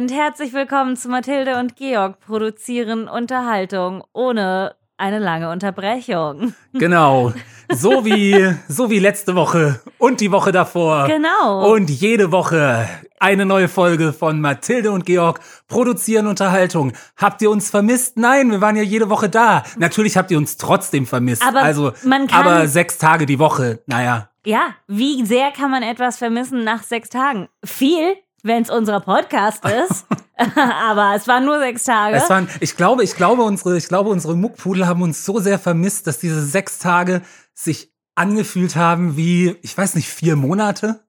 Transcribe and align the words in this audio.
und 0.00 0.10
herzlich 0.10 0.54
willkommen 0.54 0.96
zu 0.96 1.10
Mathilde 1.10 1.58
und 1.58 1.76
Georg 1.76 2.20
produzieren 2.20 3.06
Unterhaltung 3.06 4.02
ohne 4.14 4.74
eine 4.96 5.18
lange 5.18 5.50
Unterbrechung. 5.50 6.54
Genau. 6.72 7.34
So 7.72 8.06
wie, 8.06 8.54
so 8.66 8.90
wie 8.90 8.98
letzte 8.98 9.34
Woche 9.36 9.80
und 9.98 10.20
die 10.22 10.32
Woche 10.32 10.52
davor. 10.52 11.06
Genau. 11.06 11.70
Und 11.70 11.90
jede 11.90 12.32
Woche 12.32 12.88
eine 13.20 13.44
neue 13.44 13.68
Folge 13.68 14.14
von 14.14 14.40
Mathilde 14.40 14.90
und 14.90 15.04
Georg 15.04 15.40
produzieren 15.68 16.26
Unterhaltung. 16.28 16.94
Habt 17.18 17.42
ihr 17.42 17.50
uns 17.50 17.68
vermisst? 17.68 18.16
Nein, 18.16 18.50
wir 18.50 18.62
waren 18.62 18.76
ja 18.76 18.82
jede 18.82 19.10
Woche 19.10 19.28
da. 19.28 19.64
Natürlich 19.76 20.16
habt 20.16 20.30
ihr 20.30 20.38
uns 20.38 20.56
trotzdem 20.56 21.06
vermisst. 21.06 21.46
Aber 21.46 21.60
also, 21.60 21.92
man 22.04 22.26
kann- 22.26 22.46
aber 22.46 22.66
sechs 22.68 22.96
Tage 22.96 23.26
die 23.26 23.38
Woche. 23.38 23.82
Naja. 23.86 24.30
Ja, 24.46 24.70
wie 24.88 25.26
sehr 25.26 25.50
kann 25.50 25.70
man 25.70 25.82
etwas 25.82 26.16
vermissen 26.16 26.64
nach 26.64 26.82
sechs 26.82 27.10
Tagen? 27.10 27.48
Viel, 27.62 28.16
wenn 28.44 28.62
es 28.62 28.70
unser 28.70 29.00
Podcast 29.00 29.64
ist. 29.64 30.06
Aber 30.56 31.14
es 31.14 31.28
waren 31.28 31.44
nur 31.44 31.58
sechs 31.58 31.84
Tage. 31.84 32.16
Es 32.16 32.30
waren, 32.30 32.48
ich 32.60 32.76
glaube, 32.76 33.04
ich 33.04 33.14
glaube, 33.14 33.42
unsere, 33.42 33.76
ich 33.76 33.88
glaube, 33.88 34.10
unsere 34.10 34.36
Muckpudel 34.36 34.86
haben 34.86 35.02
uns 35.02 35.24
so 35.24 35.38
sehr 35.38 35.58
vermisst, 35.58 36.06
dass 36.06 36.18
diese 36.18 36.42
sechs 36.44 36.78
Tage 36.78 37.22
sich 37.54 37.92
angefühlt 38.14 38.76
haben 38.76 39.16
wie, 39.16 39.56
ich 39.62 39.76
weiß 39.76 39.94
nicht, 39.94 40.08
vier 40.08 40.36
Monate. 40.36 41.04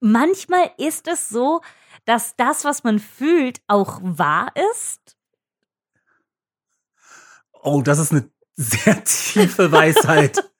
Manchmal 0.00 0.70
ist 0.78 1.08
es 1.08 1.28
so, 1.28 1.60
dass 2.04 2.36
das, 2.36 2.64
was 2.64 2.84
man 2.84 2.98
fühlt, 2.98 3.60
auch 3.66 4.00
wahr 4.02 4.52
ist. 4.74 5.16
Oh, 7.62 7.80
das 7.82 7.98
ist 7.98 8.12
eine 8.12 8.28
sehr 8.56 9.02
tiefe 9.04 9.72
Weisheit. 9.72 10.42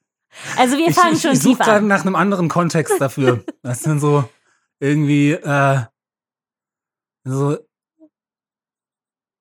Also 0.57 0.77
wir 0.77 0.89
ich 0.89 0.97
fangen 0.97 1.15
ich, 1.15 1.23
schon 1.23 1.31
ich 1.31 1.39
suche 1.41 1.59
tief 1.59 1.65
gerade 1.65 1.79
an. 1.79 1.87
nach 1.87 2.01
einem 2.01 2.17
anderen 2.17 2.49
Kontext 2.49 3.01
dafür. 3.01 3.45
Das 3.63 3.83
dann 3.83 4.01
so 4.01 4.29
irgendwie, 4.81 5.31
äh, 5.31 5.83
so, 7.25 7.59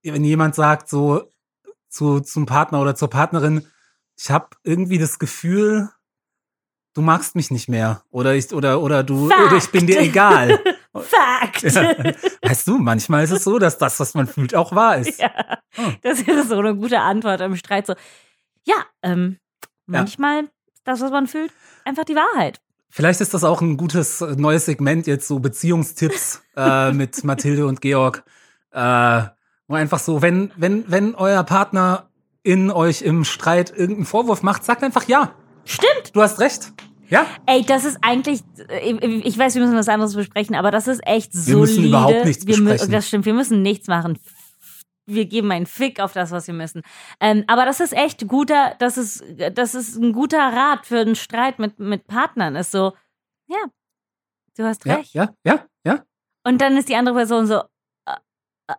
wenn 0.04 0.24
jemand 0.24 0.56
sagt 0.56 0.90
so 0.90 1.30
zu 1.90 2.20
zum 2.22 2.46
Partner 2.46 2.82
oder 2.82 2.96
zur 2.96 3.10
Partnerin, 3.10 3.68
ich 4.18 4.32
habe 4.32 4.50
irgendwie 4.64 4.98
das 4.98 5.20
Gefühl, 5.20 5.90
du 6.94 7.02
magst 7.02 7.36
mich 7.36 7.52
nicht 7.52 7.70
mehr 7.70 8.04
oder 8.10 8.36
ich 8.36 8.52
oder 8.54 8.82
oder 8.82 9.04
du 9.04 9.30
Fact. 9.30 9.42
oder 9.48 9.58
ich 9.58 9.70
bin 9.72 9.88
dir 9.88 10.00
egal. 10.02 10.60
Fact. 10.96 11.64
Ja. 11.64 11.96
Weißt 12.44 12.68
du, 12.68 12.78
manchmal 12.78 13.24
ist 13.24 13.32
es 13.32 13.44
so, 13.44 13.58
dass 13.60 13.78
das, 13.80 14.00
was 14.00 14.14
man 14.14 14.28
fühlt, 14.28 14.54
auch 14.56 14.74
wahr 14.76 14.98
ist. 14.98 15.20
Ja, 15.20 15.32
Hm. 15.76 15.98
das 16.04 16.20
ist 16.22 16.50
so 16.50 16.60
eine 16.60 16.76
gute 16.76 17.00
Antwort 17.00 17.42
im 17.42 17.56
Streit. 17.56 17.88
So, 17.88 17.96
ja, 18.64 18.76
ähm, 19.02 19.40
manchmal 19.88 20.44
ist 20.44 20.52
das, 20.84 21.02
was 21.02 21.10
man 21.10 21.26
fühlt, 21.28 21.52
einfach 21.84 22.04
die 22.04 22.16
Wahrheit. 22.16 22.62
Vielleicht 22.96 23.22
ist 23.22 23.34
das 23.34 23.44
auch 23.44 23.60
ein 23.60 23.76
gutes 23.76 24.22
äh, 24.22 24.36
neues 24.38 24.68
Segment 24.68 25.08
jetzt, 25.08 25.28
so 25.28 25.40
Beziehungstipps 25.40 26.44
äh, 26.56 26.92
mit 26.92 27.24
Mathilde 27.24 27.66
und 27.66 27.82
Georg. 27.82 28.24
Äh, 28.72 29.24
wo 29.68 29.74
einfach 29.74 29.98
so, 29.98 30.22
wenn, 30.22 30.52
wenn, 30.58 30.84
wenn 30.92 31.16
euer 31.16 31.44
Partner 31.44 32.12
in 32.44 32.70
euch 32.70 33.02
im 33.02 33.24
Streit 33.24 33.72
irgendeinen 33.72 34.06
Vorwurf 34.06 34.44
macht, 34.44 34.64
sagt 34.64 34.84
einfach 34.84 35.08
ja. 35.08 35.34
Stimmt. 35.66 36.12
Du 36.14 36.22
hast 36.22 36.40
recht. 36.40 36.72
Ja? 37.10 37.26
Ey, 37.48 37.66
das 37.66 37.84
ist 37.84 37.98
eigentlich, 38.04 38.42
äh, 38.70 38.92
ich 39.24 39.40
weiß, 39.40 39.56
wir 39.56 39.64
müssen 39.64 39.76
was 39.76 39.90
anderes 39.90 40.14
besprechen, 40.14 40.54
aber 40.56 40.70
das 40.70 40.88
ist 40.88 41.02
echt 41.04 41.34
Wir 41.34 41.42
solide. 41.42 41.62
müssen 41.62 41.84
überhaupt 41.86 42.26
nichts 42.26 42.46
wir 42.46 42.58
besprechen. 42.58 42.92
Das 42.92 43.08
stimmt, 43.08 43.26
wir 43.26 43.34
müssen 43.34 43.64
nichts 43.64 43.88
machen. 43.88 44.20
Wir 45.06 45.26
geben 45.26 45.52
einen 45.52 45.66
Fick 45.66 46.00
auf 46.00 46.14
das, 46.14 46.32
was 46.32 46.48
wir 46.48 46.54
müssen. 46.54 46.82
Ähm, 47.20 47.44
aber 47.48 47.66
das 47.66 47.80
ist 47.82 47.94
echt 47.94 48.28
guter, 48.28 48.76
das 48.80 48.98
ist, 48.98 49.24
das 49.54 49.76
ist 49.76 49.98
ein 49.98 50.14
guter 50.14 50.40
Rat 50.40 50.86
für 50.86 51.00
einen 51.00 51.16
Streit 51.16 51.60
mit, 51.60 51.78
mit 51.80 52.08
Partnern. 52.08 52.56
Ist 52.56 52.72
so, 52.72 52.94
ja, 53.48 53.58
du 54.58 54.64
hast 54.64 54.86
Ja, 54.86 54.96
recht. 54.96 55.14
ja, 55.14 55.34
ja, 55.46 55.66
ja. 55.86 56.04
Und 56.46 56.62
dann 56.62 56.78
ist 56.78 56.88
die 56.90 56.96
andere 56.96 57.16
Person 57.16 57.48
so, 57.48 57.64
äh, 58.06 58.16
äh, 58.70 58.76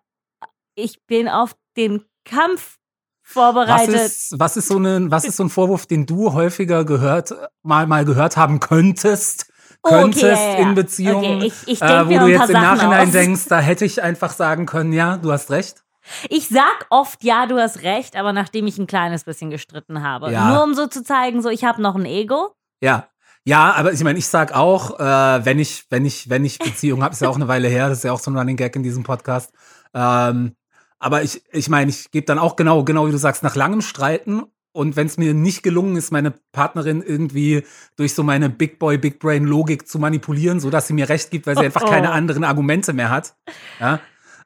ich 0.76 1.04
bin 1.06 1.28
auf 1.28 1.54
den 1.76 2.04
Kampf 2.24 2.78
Was 3.22 3.32
vorbereitet. 3.32 3.94
ist, 3.94 4.38
was 4.38 4.56
ist 4.56 4.68
so 4.68 4.78
ein, 4.78 5.10
was 5.10 5.24
ist 5.24 5.36
so 5.36 5.44
ein 5.44 5.50
Vorwurf, 5.50 5.86
den 5.86 6.06
du 6.06 6.32
häufiger 6.32 6.84
gehört, 6.84 7.34
mal, 7.62 7.86
mal 7.86 8.04
gehört 8.04 8.36
haben 8.36 8.60
könntest? 8.60 9.50
Könntest 9.82 10.24
okay, 10.24 10.32
ja, 10.34 10.52
ja. 10.60 10.68
in 10.68 10.74
Beziehungen, 10.74 11.36
Okay, 11.36 11.46
ich, 11.48 11.68
ich 11.68 11.82
äh, 11.82 12.06
wo 12.08 12.18
du 12.18 12.26
jetzt 12.28 12.48
im 12.48 12.54
Nachhinein 12.54 13.08
aus. 13.08 13.12
denkst, 13.12 13.46
da 13.48 13.60
hätte 13.60 13.84
ich 13.84 14.02
einfach 14.02 14.32
sagen 14.32 14.64
können, 14.64 14.94
ja, 14.94 15.18
du 15.18 15.30
hast 15.30 15.50
recht. 15.50 15.83
Ich 16.28 16.48
sag 16.48 16.86
oft, 16.90 17.24
ja, 17.24 17.46
du 17.46 17.58
hast 17.58 17.82
recht, 17.82 18.16
aber 18.16 18.32
nachdem 18.32 18.66
ich 18.66 18.78
ein 18.78 18.86
kleines 18.86 19.24
bisschen 19.24 19.50
gestritten 19.50 20.02
habe. 20.02 20.30
Ja. 20.32 20.48
Nur 20.50 20.64
um 20.64 20.74
so 20.74 20.86
zu 20.86 21.02
zeigen, 21.02 21.42
so 21.42 21.48
ich 21.48 21.64
habe 21.64 21.80
noch 21.82 21.94
ein 21.94 22.04
Ego. 22.06 22.54
Ja. 22.82 23.08
Ja, 23.46 23.74
aber 23.74 23.92
ich 23.92 24.02
meine, 24.02 24.18
ich 24.18 24.26
sag 24.26 24.54
auch, 24.54 24.98
äh, 24.98 25.44
wenn 25.44 25.58
ich, 25.58 25.84
wenn 25.90 26.06
ich, 26.06 26.30
wenn 26.30 26.46
ich 26.46 26.58
Beziehung 26.58 27.02
habe, 27.02 27.12
ist 27.12 27.20
ja 27.20 27.28
auch 27.28 27.36
eine 27.36 27.46
Weile 27.48 27.68
her, 27.68 27.90
das 27.90 27.98
ist 27.98 28.04
ja 28.04 28.12
auch 28.12 28.18
so 28.20 28.30
ein 28.30 28.38
Running 28.38 28.56
Gag 28.56 28.74
in 28.74 28.82
diesem 28.82 29.02
Podcast. 29.02 29.52
Ähm, 29.92 30.52
aber 30.98 31.22
ich, 31.22 31.42
ich 31.52 31.68
meine, 31.68 31.90
ich 31.90 32.10
gebe 32.10 32.24
dann 32.24 32.38
auch 32.38 32.56
genau, 32.56 32.84
genau 32.84 33.06
wie 33.06 33.12
du 33.12 33.18
sagst, 33.18 33.42
nach 33.42 33.54
langem 33.54 33.82
Streiten 33.82 34.44
und 34.72 34.96
wenn 34.96 35.06
es 35.06 35.18
mir 35.18 35.34
nicht 35.34 35.62
gelungen 35.62 35.96
ist, 35.96 36.10
meine 36.10 36.32
Partnerin 36.52 37.02
irgendwie 37.02 37.64
durch 37.96 38.14
so 38.14 38.22
meine 38.22 38.48
Big 38.48 38.78
Boy, 38.78 38.96
Big 38.96 39.20
Brain 39.20 39.44
Logik 39.44 39.86
zu 39.86 39.98
manipulieren, 39.98 40.58
so 40.58 40.70
dass 40.70 40.86
sie 40.86 40.94
mir 40.94 41.10
recht 41.10 41.30
gibt, 41.30 41.46
weil 41.46 41.56
sie 41.58 41.66
einfach 41.66 41.82
Oh. 41.82 41.90
keine 41.90 42.12
anderen 42.12 42.44
Argumente 42.44 42.94
mehr 42.94 43.10
hat, 43.10 43.36
ja, 43.78 44.00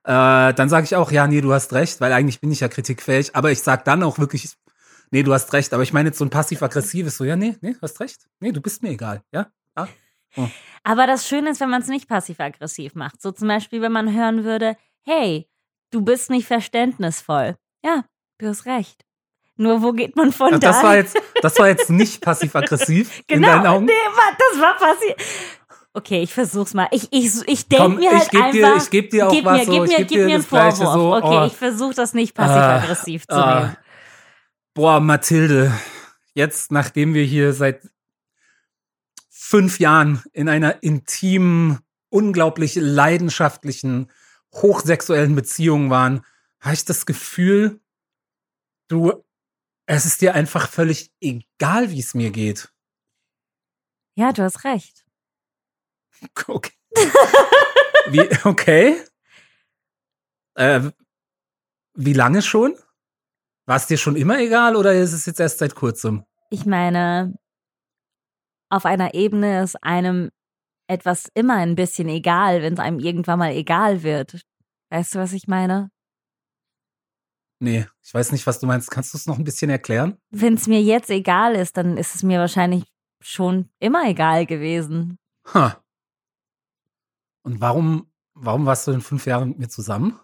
äh, 0.04 0.54
dann 0.54 0.68
sage 0.68 0.84
ich 0.84 0.96
auch, 0.96 1.10
ja, 1.10 1.26
nee, 1.26 1.40
du 1.40 1.52
hast 1.52 1.72
recht, 1.72 2.00
weil 2.00 2.12
eigentlich 2.12 2.40
bin 2.40 2.50
ich 2.50 2.60
ja 2.60 2.68
kritikfähig, 2.68 3.34
aber 3.34 3.50
ich 3.50 3.62
sag 3.62 3.84
dann 3.84 4.02
auch 4.02 4.18
wirklich, 4.18 4.50
nee, 5.10 5.22
du 5.22 5.32
hast 5.32 5.52
recht, 5.52 5.72
aber 5.74 5.82
ich 5.82 5.92
meine 5.92 6.08
jetzt 6.08 6.18
so 6.18 6.24
ein 6.24 6.30
passiv-aggressives, 6.30 7.16
so, 7.16 7.24
ja, 7.24 7.36
nee, 7.36 7.56
nee, 7.60 7.72
du 7.72 7.80
hast 7.82 8.00
recht, 8.00 8.26
nee, 8.40 8.52
du 8.52 8.60
bist 8.60 8.82
mir 8.82 8.90
egal, 8.90 9.22
ja, 9.32 9.46
ja. 9.76 9.88
Aber 10.84 11.06
das 11.06 11.26
Schöne 11.26 11.50
ist, 11.50 11.60
wenn 11.60 11.70
man 11.70 11.82
es 11.82 11.88
nicht 11.88 12.08
passiv-aggressiv 12.08 12.94
macht. 12.94 13.20
So 13.20 13.32
zum 13.32 13.48
Beispiel, 13.48 13.80
wenn 13.80 13.92
man 13.92 14.14
hören 14.14 14.44
würde, 14.44 14.76
hey, 15.04 15.48
du 15.90 16.02
bist 16.02 16.30
nicht 16.30 16.46
verständnisvoll. 16.46 17.56
Ja, 17.84 18.04
du 18.38 18.48
hast 18.48 18.66
recht. 18.66 19.04
Nur 19.56 19.82
wo 19.82 19.92
geht 19.92 20.14
man 20.14 20.32
von 20.32 20.54
Ach, 20.54 20.60
da? 20.60 20.68
das 20.68 20.82
war 20.82 20.96
jetzt, 20.96 21.20
das 21.42 21.58
war 21.58 21.68
jetzt 21.68 21.90
nicht 21.90 22.20
passiv-aggressiv 22.20 23.22
in 23.26 23.40
genau, 23.40 23.54
deinen 23.54 23.66
Augen. 23.66 23.86
nee, 23.86 23.92
das 24.38 24.60
war 24.60 24.76
passiv. 24.76 25.57
Okay, 25.98 26.22
ich 26.22 26.32
versuch's 26.32 26.74
mal. 26.74 26.86
Ich, 26.92 27.08
ich, 27.12 27.32
ich 27.48 27.66
denke 27.66 27.88
mir 27.96 28.12
ich 28.12 28.18
halt 28.18 28.30
geb 28.30 28.52
dir- 28.52 28.66
einfach. 28.68 28.82
ich 28.84 28.90
geb 28.90 29.10
dir 29.10 29.26
auch 29.26 29.32
gib 29.32 29.44
was 29.44 29.58
mir, 29.58 29.64
so, 29.66 29.72
gib 29.72 29.82
ich 29.82 29.88
mir, 29.90 29.96
geb 29.96 30.08
gib 30.08 30.18
dir 30.18 30.24
mir 30.26 30.34
einen 30.36 30.44
Vorwurf. 30.44 30.76
so, 30.76 31.14
okay, 31.16 31.38
oh. 31.42 31.46
ich 31.46 31.56
versuche 31.56 31.94
das 31.94 32.14
nicht 32.14 32.34
passiv-aggressiv 32.34 33.26
zu 33.26 33.34
Ah. 33.34 33.60
nehmen. 33.60 33.76
Boah, 34.74 35.00
Mathilde, 35.00 35.72
jetzt, 36.34 36.70
nachdem 36.70 37.14
wir 37.14 37.24
hier 37.24 37.52
seit 37.52 37.82
fünf 39.28 39.80
Jahren 39.80 40.22
in 40.32 40.48
einer 40.48 40.84
intimen, 40.84 41.80
unglaublich 42.10 42.76
leidenschaftlichen, 42.76 44.08
hochsexuellen 44.54 45.34
Beziehung 45.34 45.90
waren, 45.90 46.24
habe 46.60 46.74
ich 46.74 46.84
das 46.84 47.06
Gefühl, 47.06 47.80
du, 48.86 49.24
es 49.86 50.06
ist 50.06 50.20
dir 50.20 50.34
einfach 50.36 50.68
völlig 50.68 51.10
egal, 51.20 51.90
wie 51.90 51.98
es 51.98 52.14
mir 52.14 52.30
geht. 52.30 52.72
Ja, 54.14 54.32
du 54.32 54.44
hast 54.44 54.62
recht. 54.62 55.04
Okay. 56.48 56.72
Wie, 58.08 58.28
okay. 58.44 58.96
Äh, 60.54 60.90
wie 61.94 62.12
lange 62.12 62.42
schon? 62.42 62.76
War 63.66 63.76
es 63.76 63.86
dir 63.86 63.98
schon 63.98 64.16
immer 64.16 64.40
egal 64.40 64.76
oder 64.76 64.94
ist 64.94 65.12
es 65.12 65.26
jetzt 65.26 65.40
erst 65.40 65.58
seit 65.58 65.74
kurzem? 65.74 66.24
Ich 66.50 66.64
meine, 66.64 67.34
auf 68.70 68.84
einer 68.86 69.14
Ebene 69.14 69.62
ist 69.62 69.76
einem 69.82 70.30
etwas 70.88 71.28
immer 71.34 71.56
ein 71.56 71.74
bisschen 71.74 72.08
egal, 72.08 72.62
wenn 72.62 72.74
es 72.74 72.80
einem 72.80 72.98
irgendwann 72.98 73.38
mal 73.38 73.52
egal 73.52 74.02
wird. 74.02 74.40
Weißt 74.90 75.14
du, 75.14 75.18
was 75.18 75.32
ich 75.32 75.46
meine? 75.46 75.90
Nee, 77.60 77.86
ich 78.02 78.14
weiß 78.14 78.32
nicht, 78.32 78.46
was 78.46 78.60
du 78.60 78.66
meinst. 78.66 78.90
Kannst 78.90 79.12
du 79.12 79.18
es 79.18 79.26
noch 79.26 79.36
ein 79.36 79.44
bisschen 79.44 79.68
erklären? 79.68 80.16
Wenn 80.30 80.54
es 80.54 80.66
mir 80.66 80.80
jetzt 80.80 81.10
egal 81.10 81.54
ist, 81.54 81.76
dann 81.76 81.96
ist 81.96 82.14
es 82.14 82.22
mir 82.22 82.38
wahrscheinlich 82.38 82.84
schon 83.20 83.68
immer 83.80 84.08
egal 84.08 84.46
gewesen. 84.46 85.18
Ha. 85.52 85.82
Und 87.42 87.60
warum, 87.60 88.10
warum 88.34 88.66
warst 88.66 88.86
du 88.86 88.92
denn 88.92 89.00
fünf 89.00 89.26
Jahre 89.26 89.46
mit 89.46 89.58
mir 89.58 89.68
zusammen? 89.68 90.18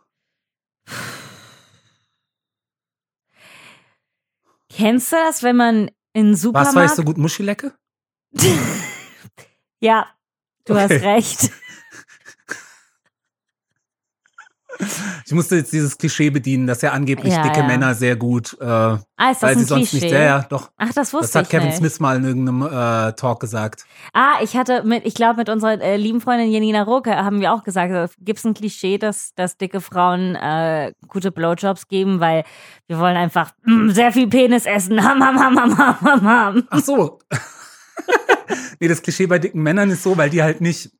Kennst 4.69 5.12
du 5.12 5.16
das, 5.16 5.43
wenn 5.43 5.56
man 5.56 5.90
in 6.12 6.34
Supermarkt... 6.34 6.76
weißt 6.76 6.99
du 6.99 7.05
gut, 7.05 7.16
Muschilecke? 7.16 7.75
ja, 9.81 10.08
du 10.64 10.76
hast 10.76 10.90
Okay. 10.90 11.14
recht. 11.14 11.50
Ich 15.26 15.32
musste 15.32 15.56
jetzt 15.56 15.73
dieses 15.73 15.97
Klischee 15.97 16.31
bedienen, 16.31 16.67
dass 16.67 16.82
ja 16.82 16.91
angeblich 16.93 17.32
Ja, 17.32 17.43
dicke 17.43 17.61
ja. 17.61 17.67
Männer 17.67 17.94
sehr 17.94 18.17
gut, 18.17 18.56
äh, 18.61 18.65
Ah, 18.65 19.31
ist 19.31 19.41
das 19.41 19.43
weil 19.43 19.55
sie 19.55 19.61
ein 19.62 19.67
sonst 19.67 19.91
Klischee? 19.91 20.06
nicht, 20.06 20.12
ja, 20.15 20.23
ja, 20.23 20.47
doch. 20.49 20.71
Ach, 20.76 20.93
das 20.93 21.12
wusste 21.12 21.26
Das 21.29 21.35
hat 21.37 21.43
ich 21.44 21.49
Kevin 21.50 21.69
nicht. 21.69 21.76
Smith 21.79 22.00
mal 22.00 22.17
in 22.17 22.25
irgendeinem 22.25 22.62
äh, 22.62 23.12
Talk 23.12 23.38
gesagt. 23.41 23.85
Ah, 24.12 24.35
ich 24.43 24.56
hatte 24.56 24.82
mit, 24.82 25.06
ich 25.06 25.15
glaube, 25.15 25.37
mit 25.38 25.49
unserer 25.49 25.81
äh, 25.81 25.97
lieben 25.97 26.21
Freundin 26.21 26.50
Janina 26.50 26.82
Roke 26.82 27.15
haben 27.15 27.41
wir 27.41 27.53
auch 27.53 27.62
gesagt, 27.62 28.15
gibt 28.19 28.41
es 28.41 28.44
ein 28.44 28.55
Klischee, 28.55 28.99
dass, 28.99 29.32
dass 29.37 29.56
dicke 29.56 29.81
Frauen 29.81 30.35
äh, 30.35 30.93
gute 31.09 31.31
Blowjobs 31.31 31.87
geben, 31.88 32.19
weil 32.20 32.43
wir 32.88 32.99
wollen 32.99 33.17
einfach 33.17 33.53
mm, 33.65 33.91
sehr 33.91 34.11
viel 34.12 34.29
Penis 34.29 34.67
essen. 34.67 35.03
Ham, 35.05 35.23
ham, 35.23 35.38
ham, 35.38 35.56
ham, 35.59 35.79
ham, 35.79 36.00
ham, 36.00 36.23
ham. 36.29 36.62
Ach 36.70 36.81
so. 36.81 37.20
nee, 38.81 38.88
das 38.88 39.03
Klischee 39.03 39.27
bei 39.27 39.38
dicken 39.38 39.62
Männern 39.62 39.91
ist 39.91 40.03
so, 40.03 40.17
weil 40.17 40.31
die 40.31 40.43
halt 40.43 40.61
nicht 40.61 40.91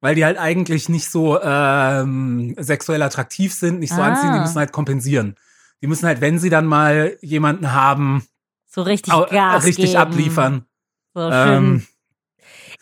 weil 0.00 0.14
die 0.14 0.24
halt 0.24 0.38
eigentlich 0.38 0.88
nicht 0.88 1.10
so 1.10 1.40
ähm, 1.40 2.54
sexuell 2.58 3.02
attraktiv 3.02 3.52
sind, 3.54 3.80
nicht 3.80 3.92
so 3.94 4.00
Ah. 4.00 4.06
anziehen, 4.08 4.32
die 4.32 4.40
müssen 4.40 4.58
halt 4.58 4.72
kompensieren. 4.72 5.34
Die 5.82 5.86
müssen 5.86 6.06
halt, 6.06 6.20
wenn 6.20 6.38
sie 6.38 6.50
dann 6.50 6.66
mal 6.66 7.16
jemanden 7.22 7.72
haben, 7.72 8.26
So 8.66 8.82
richtig 8.82 9.12
au- 9.12 9.26
Gas 9.26 9.64
richtig 9.64 9.86
geben. 9.92 9.96
abliefern. 9.96 10.64
So 11.14 11.30
schön. 11.30 11.52
Ähm, 11.54 11.86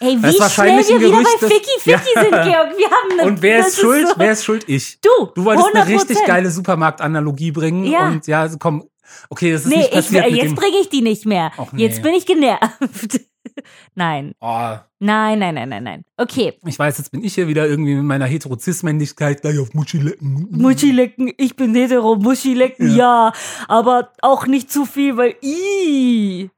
Ey, 0.01 0.17
wie 0.23 0.27
ist 0.29 0.53
schnell 0.53 0.79
wir 0.79 1.01
wieder 1.01 1.11
Gerücht, 1.11 1.41
bei 1.41 1.49
Ficky 1.49 1.71
Ficky 1.81 1.91
Ja. 1.91 1.99
sind, 2.23 2.31
Georg. 2.31 2.79
Wir 2.79 2.87
haben 2.87 3.13
eine, 3.21 3.23
und 3.31 3.43
wer 3.43 3.67
ist 3.67 3.81
schuld? 3.81 4.07
so- 4.07 4.15
wer 4.17 4.31
ist 4.33 4.45
schuld? 4.45 4.65
Ich. 4.69 5.01
Du. 5.01 5.09
Du 5.35 5.45
wolltest 5.45 5.75
eine 5.75 5.85
100%. 5.85 5.89
richtig 5.95 6.25
geile 6.25 6.51
Supermarktanalogie 6.53 7.51
bringen 7.51 7.85
Ja. 7.85 8.07
und 8.07 8.25
ja, 8.29 8.49
komm, 8.61 8.89
okay, 9.29 9.51
das 9.53 9.63
ist 9.63 9.69
Nee, 9.69 9.77
nicht 9.79 9.89
ich, 9.89 9.95
passiert 9.95 10.31
mit 10.31 10.35
jetzt 10.43 10.55
bringe 10.55 10.77
ich 10.81 10.89
die 10.89 11.03
nicht 11.03 11.27
mehr. 11.27 11.51
Och, 11.59 11.73
nee. 11.73 11.83
Jetzt 11.83 12.01
bin 12.03 12.15
ich 12.15 12.27
genervt. 12.27 13.21
nein, 13.95 14.33
Oh, 14.41 14.77
nein, 14.99 15.39
nein, 15.39 15.55
nein, 15.55 15.69
nein, 15.69 15.83
nein. 15.83 16.05
Okay, 16.17 16.55
ich 16.67 16.79
weiß, 16.79 16.99
jetzt 16.99 17.11
bin 17.11 17.25
ich 17.25 17.35
hier 17.35 17.49
wieder 17.49 17.67
irgendwie 17.67 17.95
mit 17.95 18.05
meiner 18.05 18.27
Heterozismännlichkeit 18.27 19.43
gleich 19.43 19.59
auf 19.59 19.75
Muschi 19.75 19.99
lecken. 19.99 20.49
Muschi 20.51 20.91
lecken, 20.91 21.33
ich 21.37 21.57
bin 21.57 21.75
hetero, 21.75 22.17
Muschi 22.17 22.55
lecken, 22.55 22.95
ja. 22.97 23.33
aber 23.67 24.13
auch 24.23 24.47
nicht 24.47 24.71
zu 24.71 24.85
viel, 24.85 25.17
weil 25.17 25.37
i. 25.43 26.51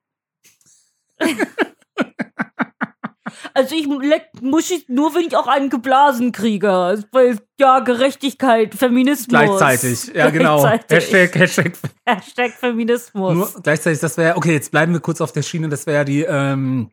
Also 3.55 3.75
ich 3.75 3.87
leck 3.87 4.29
Muschi 4.41 4.85
nur, 4.89 5.15
wenn 5.15 5.23
ich 5.27 5.37
auch 5.37 5.47
einen 5.47 5.71
geblasen 5.71 6.33
kriege. 6.33 7.05
Weil, 7.13 7.39
ja, 7.59 7.81
Gerechtigkeit, 7.81 8.75
Feminismus. 8.75 9.29
Gleichzeitig, 9.29 10.15
ja 10.15 10.31
genau. 10.31 10.61
Gleichzeitig. 10.61 11.13
Hashtag, 11.13 11.35
Hashtag. 11.41 11.73
Hashtag 12.07 12.53
Feminismus. 12.53 13.35
Nur 13.35 13.63
gleichzeitig, 13.63 14.01
das 14.01 14.17
wäre, 14.17 14.37
okay, 14.37 14.53
jetzt 14.53 14.71
bleiben 14.71 14.93
wir 14.93 15.01
kurz 15.01 15.21
auf 15.21 15.33
der 15.33 15.43
Schiene, 15.43 15.69
das 15.69 15.87
wäre 15.87 16.05
die 16.05 16.23
ähm, 16.23 16.91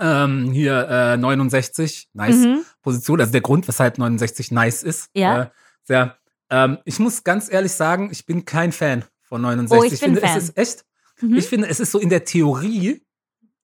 ähm, 0.00 0.50
hier 0.52 0.88
äh, 0.88 1.16
69, 1.16 2.08
nice 2.14 2.36
Mhm. 2.36 2.64
Position, 2.82 3.20
also 3.20 3.32
der 3.32 3.40
Grund, 3.40 3.66
weshalb 3.68 3.98
69 3.98 4.50
nice 4.50 4.82
ist. 4.82 5.08
Ja. 5.14 5.42
Äh, 5.42 5.46
sehr, 5.84 6.16
ähm, 6.50 6.78
ich 6.84 6.98
muss 6.98 7.22
ganz 7.24 7.50
ehrlich 7.52 7.72
sagen, 7.72 8.08
ich 8.10 8.26
bin 8.26 8.44
kein 8.44 8.72
Fan 8.72 9.04
von 9.22 9.40
69. 9.40 9.78
Oh, 9.78 9.84
ich 9.84 10.00
bin 10.00 10.14
finde, 10.14 10.20
Fan. 10.20 10.36
es 10.38 10.44
ist 10.50 10.58
echt, 10.58 10.84
Mhm. 11.20 11.36
ich 11.36 11.46
finde, 11.48 11.68
es 11.68 11.78
ist 11.78 11.92
so 11.92 11.98
in 12.00 12.08
der 12.08 12.24
Theorie, 12.24 13.00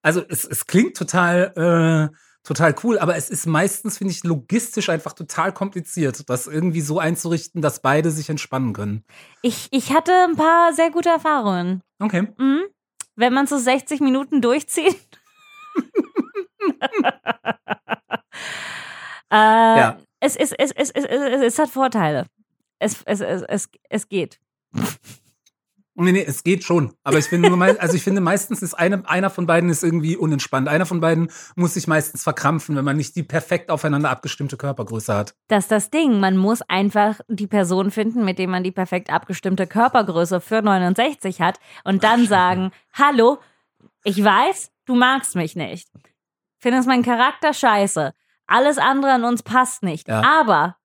also 0.01 0.23
es, 0.27 0.45
es 0.45 0.65
klingt 0.65 0.97
total, 0.97 2.09
äh, 2.11 2.15
total 2.43 2.75
cool, 2.83 2.97
aber 2.99 3.15
es 3.15 3.29
ist 3.29 3.45
meistens, 3.45 3.97
finde 3.97 4.13
ich, 4.13 4.23
logistisch 4.23 4.89
einfach 4.89 5.13
total 5.13 5.53
kompliziert, 5.53 6.29
das 6.29 6.47
irgendwie 6.47 6.81
so 6.81 6.99
einzurichten, 6.99 7.61
dass 7.61 7.81
beide 7.81 8.11
sich 8.11 8.29
entspannen 8.29 8.73
können. 8.73 9.03
Ich, 9.41 9.67
ich 9.71 9.93
hatte 9.93 10.11
ein 10.27 10.35
paar 10.35 10.73
sehr 10.73 10.91
gute 10.91 11.09
Erfahrungen. 11.09 11.81
Okay. 11.99 12.27
Mhm. 12.37 12.63
Wenn 13.15 13.33
man 13.33 13.47
so 13.47 13.57
60 13.57 14.01
Minuten 14.01 14.41
durchzieht. 14.41 14.97
äh, 19.29 19.35
Ja. 19.35 19.97
es, 20.19 20.35
es, 20.35 20.51
es, 20.53 20.71
es, 20.71 20.89
es, 20.91 21.05
es, 21.05 21.41
es 21.41 21.59
hat 21.59 21.69
Vorteile. 21.69 22.25
Es, 22.79 23.03
es, 23.05 23.21
es, 23.21 23.43
es, 23.43 23.69
es 23.89 24.09
geht. 24.09 24.39
Nee, 26.03 26.11
nee, 26.13 26.25
es 26.27 26.43
geht 26.43 26.63
schon. 26.63 26.93
Aber 27.03 27.17
ich 27.17 27.31
mei- 27.31 27.79
also 27.79 27.95
ich 27.95 28.03
finde, 28.03 28.21
meistens 28.21 28.61
ist 28.61 28.73
eine, 28.73 29.07
einer 29.09 29.29
von 29.29 29.45
beiden 29.45 29.69
ist 29.69 29.83
irgendwie 29.83 30.17
unentspannt. 30.17 30.67
Einer 30.67 30.85
von 30.85 30.99
beiden 31.01 31.31
muss 31.55 31.75
sich 31.75 31.87
meistens 31.87 32.23
verkrampfen, 32.23 32.75
wenn 32.75 32.85
man 32.85 32.97
nicht 32.97 33.15
die 33.15 33.23
perfekt 33.23 33.69
aufeinander 33.69 34.09
abgestimmte 34.09 34.57
Körpergröße 34.57 35.13
hat. 35.13 35.35
Das 35.47 35.65
ist 35.65 35.71
das 35.71 35.89
Ding. 35.89 36.19
Man 36.19 36.37
muss 36.37 36.61
einfach 36.63 37.19
die 37.27 37.47
Person 37.47 37.91
finden, 37.91 38.25
mit 38.25 38.39
dem 38.39 38.49
man 38.51 38.63
die 38.63 38.71
perfekt 38.71 39.11
abgestimmte 39.11 39.67
Körpergröße 39.67 40.41
für 40.41 40.61
69 40.61 41.41
hat 41.41 41.59
und 41.83 42.03
dann 42.03 42.25
sagen, 42.27 42.71
hallo, 42.93 43.39
ich 44.03 44.23
weiß, 44.23 44.71
du 44.85 44.95
magst 44.95 45.35
mich 45.35 45.55
nicht. 45.55 45.89
Findest 46.59 46.87
meinen 46.87 47.03
Charakter 47.03 47.53
scheiße. 47.53 48.13
Alles 48.47 48.77
andere 48.77 49.11
an 49.13 49.23
uns 49.23 49.43
passt 49.43 49.83
nicht. 49.83 50.07
Ja. 50.07 50.21
Aber 50.41 50.75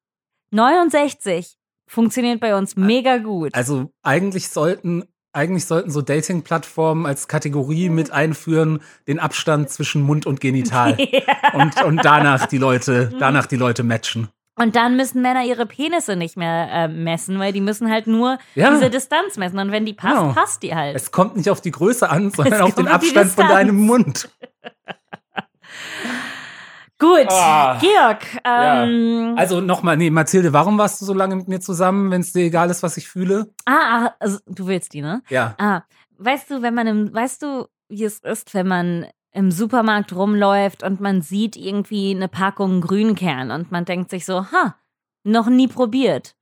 69 0.50 1.55
funktioniert 1.86 2.40
bei 2.40 2.56
uns 2.56 2.76
mega 2.76 3.18
gut. 3.18 3.54
Also 3.54 3.90
eigentlich 4.02 4.48
sollten, 4.48 5.04
eigentlich 5.32 5.66
sollten 5.66 5.90
so 5.90 6.02
Dating-Plattformen 6.02 7.06
als 7.06 7.28
Kategorie 7.28 7.88
mit 7.90 8.10
einführen, 8.10 8.80
den 9.06 9.18
Abstand 9.18 9.70
zwischen 9.70 10.02
Mund 10.02 10.26
und 10.26 10.40
Genital. 10.40 10.96
Und, 11.54 11.82
und 11.84 12.04
danach 12.04 12.46
die 12.46 12.58
Leute, 12.58 13.12
danach 13.18 13.46
die 13.46 13.56
Leute 13.56 13.82
matchen. 13.82 14.28
Und 14.58 14.74
dann 14.74 14.96
müssen 14.96 15.20
Männer 15.22 15.44
ihre 15.44 15.66
Penisse 15.66 16.16
nicht 16.16 16.36
mehr 16.36 16.68
äh, 16.72 16.88
messen, 16.88 17.38
weil 17.38 17.52
die 17.52 17.60
müssen 17.60 17.90
halt 17.90 18.06
nur 18.06 18.38
Ja. 18.54 18.70
diese 18.70 18.88
Distanz 18.90 19.36
messen. 19.36 19.58
Und 19.58 19.70
wenn 19.70 19.84
die 19.84 19.92
passt, 19.92 20.16
Genau. 20.16 20.32
passt 20.32 20.62
die 20.62 20.74
halt. 20.74 20.96
Es 20.96 21.12
kommt 21.12 21.36
nicht 21.36 21.50
auf 21.50 21.60
die 21.60 21.70
Größe 21.70 22.08
an, 22.10 22.30
sondern 22.30 22.62
auf 22.62 22.74
den 22.74 22.86
kommt 22.86 22.94
auf 22.94 23.00
die 23.02 23.06
Abstand 23.16 23.32
von 23.32 23.48
deinem 23.48 23.76
Mund. 23.76 24.30
Gut, 26.98 27.26
Ah. 27.30 27.78
Georg. 27.78 28.24
Ähm, 28.44 29.34
Also 29.36 29.60
nochmal, 29.60 29.96
nee, 29.96 30.10
Mathilde, 30.10 30.52
warum 30.52 30.78
warst 30.78 31.00
du 31.00 31.04
so 31.04 31.12
lange 31.12 31.36
mit 31.36 31.46
mir 31.48 31.60
zusammen, 31.60 32.10
wenn 32.10 32.22
es 32.22 32.32
dir 32.32 32.44
egal 32.44 32.70
ist, 32.70 32.82
was 32.82 32.96
ich 32.96 33.08
fühle? 33.08 33.52
Ah, 33.66 34.06
ah, 34.06 34.14
also, 34.18 34.38
du 34.46 34.66
willst 34.66 34.94
die, 34.94 35.02
ne? 35.02 35.22
Ja. 35.28 35.54
Ah, 35.58 35.82
weißt 36.18 36.50
du, 36.50 36.62
wenn 36.62 36.74
man 36.74 36.86
im, 36.86 37.12
weißt 37.14 37.42
du, 37.42 37.66
wie 37.88 38.04
es 38.04 38.20
ist, 38.20 38.54
wenn 38.54 38.66
man 38.68 39.06
im 39.32 39.50
Supermarkt 39.50 40.14
rumläuft 40.14 40.82
und 40.82 41.00
man 41.00 41.20
sieht 41.20 41.56
irgendwie 41.56 42.12
eine 42.14 42.28
Packung 42.28 42.80
Grünkern 42.80 43.50
und 43.50 43.70
man 43.70 43.84
denkt 43.84 44.08
sich 44.10 44.24
so, 44.24 44.46
ha, 44.50 44.76
noch 45.24 45.48
nie 45.48 45.68
probiert. 45.68 46.35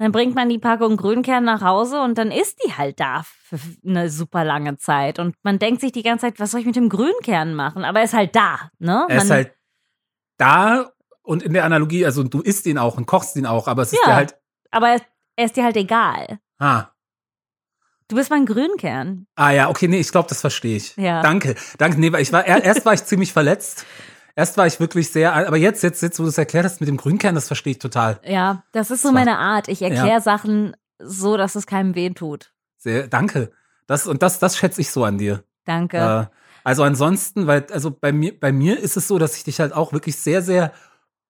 Dann 0.00 0.12
bringt 0.12 0.34
man 0.34 0.48
die 0.48 0.58
Packung 0.58 0.96
Grünkern 0.96 1.44
nach 1.44 1.60
Hause 1.60 2.00
und 2.00 2.16
dann 2.16 2.30
ist 2.30 2.58
die 2.64 2.72
halt 2.72 2.98
da 3.00 3.22
für 3.22 3.58
eine 3.86 4.08
super 4.08 4.44
lange 4.44 4.78
Zeit. 4.78 5.18
Und 5.18 5.36
man 5.42 5.58
denkt 5.58 5.82
sich 5.82 5.92
die 5.92 6.02
ganze 6.02 6.22
Zeit, 6.26 6.40
was 6.40 6.52
soll 6.52 6.60
ich 6.60 6.66
mit 6.66 6.74
dem 6.76 6.88
Grünkern 6.88 7.54
machen? 7.54 7.84
Aber 7.84 7.98
er 7.98 8.06
ist 8.06 8.14
halt 8.14 8.34
da, 8.34 8.70
ne? 8.78 9.04
Er 9.10 9.18
ist 9.18 9.28
Man- 9.28 9.36
halt 9.36 9.52
da 10.38 10.90
und 11.22 11.42
in 11.42 11.52
der 11.52 11.64
Analogie, 11.66 12.06
also 12.06 12.22
du 12.22 12.40
isst 12.40 12.64
ihn 12.66 12.78
auch 12.78 12.96
und 12.96 13.04
kochst 13.04 13.36
ihn 13.36 13.44
auch, 13.44 13.68
aber 13.68 13.82
es 13.82 13.92
ist 13.92 14.00
Ja. 14.06 14.10
dir 14.12 14.16
halt, 14.16 14.38
aber 14.70 14.88
er, 14.88 15.00
er 15.36 15.44
ist 15.44 15.56
dir 15.56 15.64
halt 15.64 15.76
egal. 15.76 16.38
ah, 16.58 16.86
Du 18.08 18.16
bist 18.16 18.30
mein 18.30 18.44
Grünkern. 18.46 19.26
ah 19.36 19.50
ja, 19.50 19.68
okay, 19.68 19.86
nee, 19.86 20.00
ich 20.00 20.10
glaube, 20.10 20.28
das 20.30 20.40
verstehe 20.40 20.76
ich. 20.78 20.96
Ja. 20.96 21.20
Danke, 21.22 21.54
danke, 21.78 22.00
nee, 22.00 22.10
weil 22.10 22.22
ich 22.22 22.32
war, 22.32 22.44
er- 22.44 22.64
erst 22.64 22.84
war 22.86 22.94
ich 22.94 23.04
ziemlich 23.04 23.32
verletzt, 23.32 23.84
erst 24.40 24.56
war 24.56 24.66
ich 24.66 24.80
wirklich 24.80 25.10
sehr, 25.12 25.34
aber 25.34 25.58
jetzt, 25.58 25.82
jetzt, 25.82 26.02
jetzt, 26.02 26.18
wo 26.18 26.22
du 26.22 26.30
es 26.30 26.38
erklärt 26.38 26.64
hast 26.64 26.80
mit 26.80 26.88
dem 26.88 26.96
Grünkern, 26.96 27.34
das 27.34 27.46
verstehe 27.46 27.72
ich 27.72 27.78
total. 27.78 28.18
Ja, 28.24 28.62
das 28.72 28.90
ist 28.90 29.02
so 29.02 29.12
meine 29.12 29.36
Art. 29.38 29.68
Ich 29.68 29.82
erkläre 29.82 30.08
Ja. 30.08 30.20
Sachen 30.20 30.74
so, 30.98 31.36
dass 31.36 31.54
es 31.54 31.66
keinem 31.66 31.94
weh 31.94 32.08
tut. 32.10 32.52
Sehr, 32.78 33.06
danke. 33.06 33.50
Das, 33.86 34.06
und 34.06 34.22
das, 34.22 34.38
das 34.38 34.56
schätze 34.56 34.80
ich 34.80 34.90
so 34.90 35.04
an 35.04 35.18
dir. 35.18 35.44
Danke. 35.66 35.98
Äh, 35.98 36.36
also 36.64 36.82
ansonsten, 36.84 37.46
weil, 37.46 37.66
also 37.70 37.90
bei 37.90 38.12
mir, 38.12 38.32
bei 38.38 38.50
mir 38.52 38.78
ist 38.80 38.96
es 38.96 39.08
so, 39.08 39.18
dass 39.18 39.36
ich 39.36 39.44
dich 39.44 39.60
halt 39.60 39.74
auch 39.74 39.92
wirklich 39.92 40.16
sehr, 40.16 40.40
sehr 40.42 40.72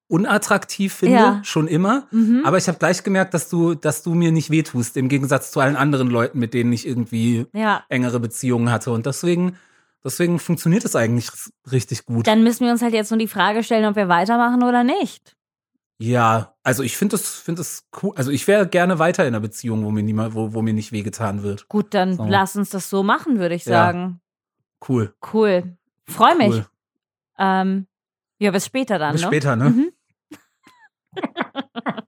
unattraktiv 0.09 0.93
finde, 0.95 1.15
Ja. 1.17 1.41
schon 1.45 1.69
immer. 1.69 2.07
Mhm. 2.11 2.43
Aber 2.45 2.59
ich 2.59 2.69
habe 2.69 2.79
gleich 2.79 3.03
gemerkt, 3.05 3.33
dass 3.35 3.49
du, 3.49 3.75
dass 3.75 4.03
du 4.03 4.15
mir 4.15 4.33
nicht 4.33 4.51
wehtust, 4.51 4.97
im 4.97 5.09
Gegensatz 5.09 5.51
zu 5.53 5.61
allen 5.61 5.77
anderen 5.77 6.09
Leuten, 6.09 6.39
mit 6.39 6.53
denen 6.55 6.73
ich 6.73 6.87
irgendwie 6.87 7.47
ja, 7.53 7.85
engere 7.89 8.19
Beziehungen 8.21 8.71
hatte. 8.73 8.91
Und 8.91 9.07
deswegen, 9.07 9.57
deswegen 10.05 10.39
funktioniert 10.39 10.85
es 10.85 10.97
eigentlich 10.97 11.31
richtig 11.71 12.05
gut. 12.07 12.27
dann 12.27 12.43
müssen 12.43 12.65
wir 12.65 12.73
uns 12.73 12.83
halt 12.83 12.95
jetzt 12.95 13.11
nur 13.11 13.19
die 13.19 13.29
Frage 13.29 13.63
stellen, 13.63 13.85
ob 13.87 13.97
wir 13.97 14.09
weitermachen 14.09 14.63
oder 14.63 14.85
nicht. 14.85 15.37
ja, 15.99 16.55
also 16.63 16.83
ich 16.83 16.97
finde 16.97 17.17
es, 17.17 17.35
finde 17.37 17.63
es 17.63 17.85
cool. 18.03 18.13
Also 18.17 18.31
ich 18.31 18.47
wäre 18.47 18.67
gerne 18.69 18.99
weiter 18.99 19.23
in 19.25 19.29
einer 19.35 19.41
Beziehung, 19.41 19.85
wo 19.85 19.91
mir 19.91 20.03
niemand, 20.03 20.35
wo, 20.35 20.53
wo 20.55 20.63
mir 20.63 20.75
nicht 20.75 20.93
wehgetan 20.93 21.43
wird. 21.43 21.69
Gut, 21.69 21.95
dann 21.95 22.17
So. 22.17 22.25
lass 22.27 22.57
uns 22.57 22.71
das 22.71 22.89
so 22.91 23.03
machen, 23.03 23.39
würde 23.39 23.55
ich 23.55 23.65
Ja. 23.65 23.73
sagen. 23.87 24.21
Cool. 24.89 25.15
Cool. 25.33 25.77
Freu 26.07 26.35
mich. 26.37 26.49
Cool. 26.55 26.67
Ähm, 27.39 27.87
ja, 28.39 28.51
bis 28.51 28.67
später 28.67 28.99
dann. 28.99 29.13
Bis 29.13 29.21
ne? 29.23 29.27
später, 29.27 29.57
ne? 29.57 29.71
Mhm. 29.71 29.93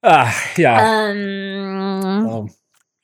Ah, 0.00 0.30
ja. 0.56 1.10
Ähm, 1.10 2.26
Oh. 2.26 2.48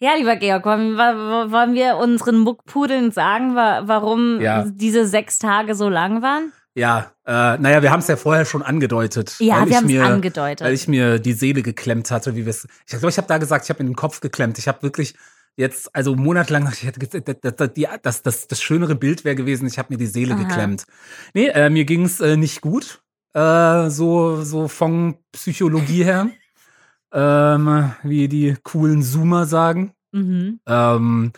Ja, 0.01 0.15
lieber 0.17 0.37
Georg, 0.37 0.65
wollen, 0.65 0.95
wir- 0.97 1.51
wollen 1.51 1.75
wir 1.75 1.97
unseren 1.97 2.39
Muckpudeln 2.39 3.11
sagen, 3.11 3.55
wa- 3.55 3.83
warum 3.87 4.41
Ja. 4.41 4.65
diese 4.67 5.07
sechs 5.07 5.39
Tage 5.39 5.75
so 5.75 5.89
lang 5.89 6.23
waren? 6.23 6.53
Ja, 6.77 7.13
äh, 7.25 7.57
naja, 7.59 7.83
wir 7.83 7.93
haben 7.93 8.01
es 8.01 8.09
ja 8.09 8.17
vorher 8.17 8.45
schon 8.45 8.63
angedeutet. 8.63 9.37
Ja, 9.39 9.65
wir 9.67 9.77
haben 9.77 9.89
es 9.89 10.01
angedeutet. 10.03 10.67
Weil 10.67 10.75
ich 10.75 10.89
mir 10.89 11.21
die 11.21 11.33
Seele 11.33 11.63
geklemmt 11.63 12.11
hatte, 12.11 12.35
wie 12.35 12.45
wir 12.47 12.51
es. 12.51 12.67
Ich 12.87 12.91
glaube, 12.91 13.11
ich 13.11 13.17
habe 13.17 13.29
da 13.29 13.39
gesagt, 13.39 13.65
ich 13.65 13.71
habe 13.71 13.83
mir 13.85 13.91
den 13.91 13.97
Kopf 13.97 14.21
geklemmt. 14.21 14.59
Ich 14.59 14.67
habe 14.67 14.83
wirklich 14.83 15.15
jetzt, 15.57 15.95
also 15.95 16.17
monatelang, 16.17 16.69
ich 16.73 16.83
hätte 16.83 16.99
gesagt, 16.99 17.29
das, 17.45 17.71
das, 18.03 18.23
das, 18.23 18.49
das, 18.49 18.61
schönere 18.61 18.97
Bild 18.97 19.25
wäre 19.25 19.37
gewesen, 19.37 19.69
ich 19.69 19.79
habe 19.79 19.93
mir 19.93 19.99
die 19.99 20.07
Seele 20.09 20.35
Aha. 20.35 20.43
geklemmt. 20.43 20.85
Nee, 21.33 21.47
äh, 21.47 21.71
mir 21.71 21.85
ging's 21.85 22.19
äh, 22.21 22.37
nicht 22.37 22.61
gut. 22.61 23.03
Äh, 23.35 23.89
so, 23.91 24.43
so 24.43 24.67
von 24.67 25.17
Psychologie 25.31 26.03
her. 26.03 26.29
Ähm, 27.15 27.93
wie 28.03 28.29
die 28.29 28.57
coolen 28.63 29.03
Zoomer 29.03 29.47
sagen. 29.47 29.95
mhm. 30.13 30.61
Ähm, 30.67 31.33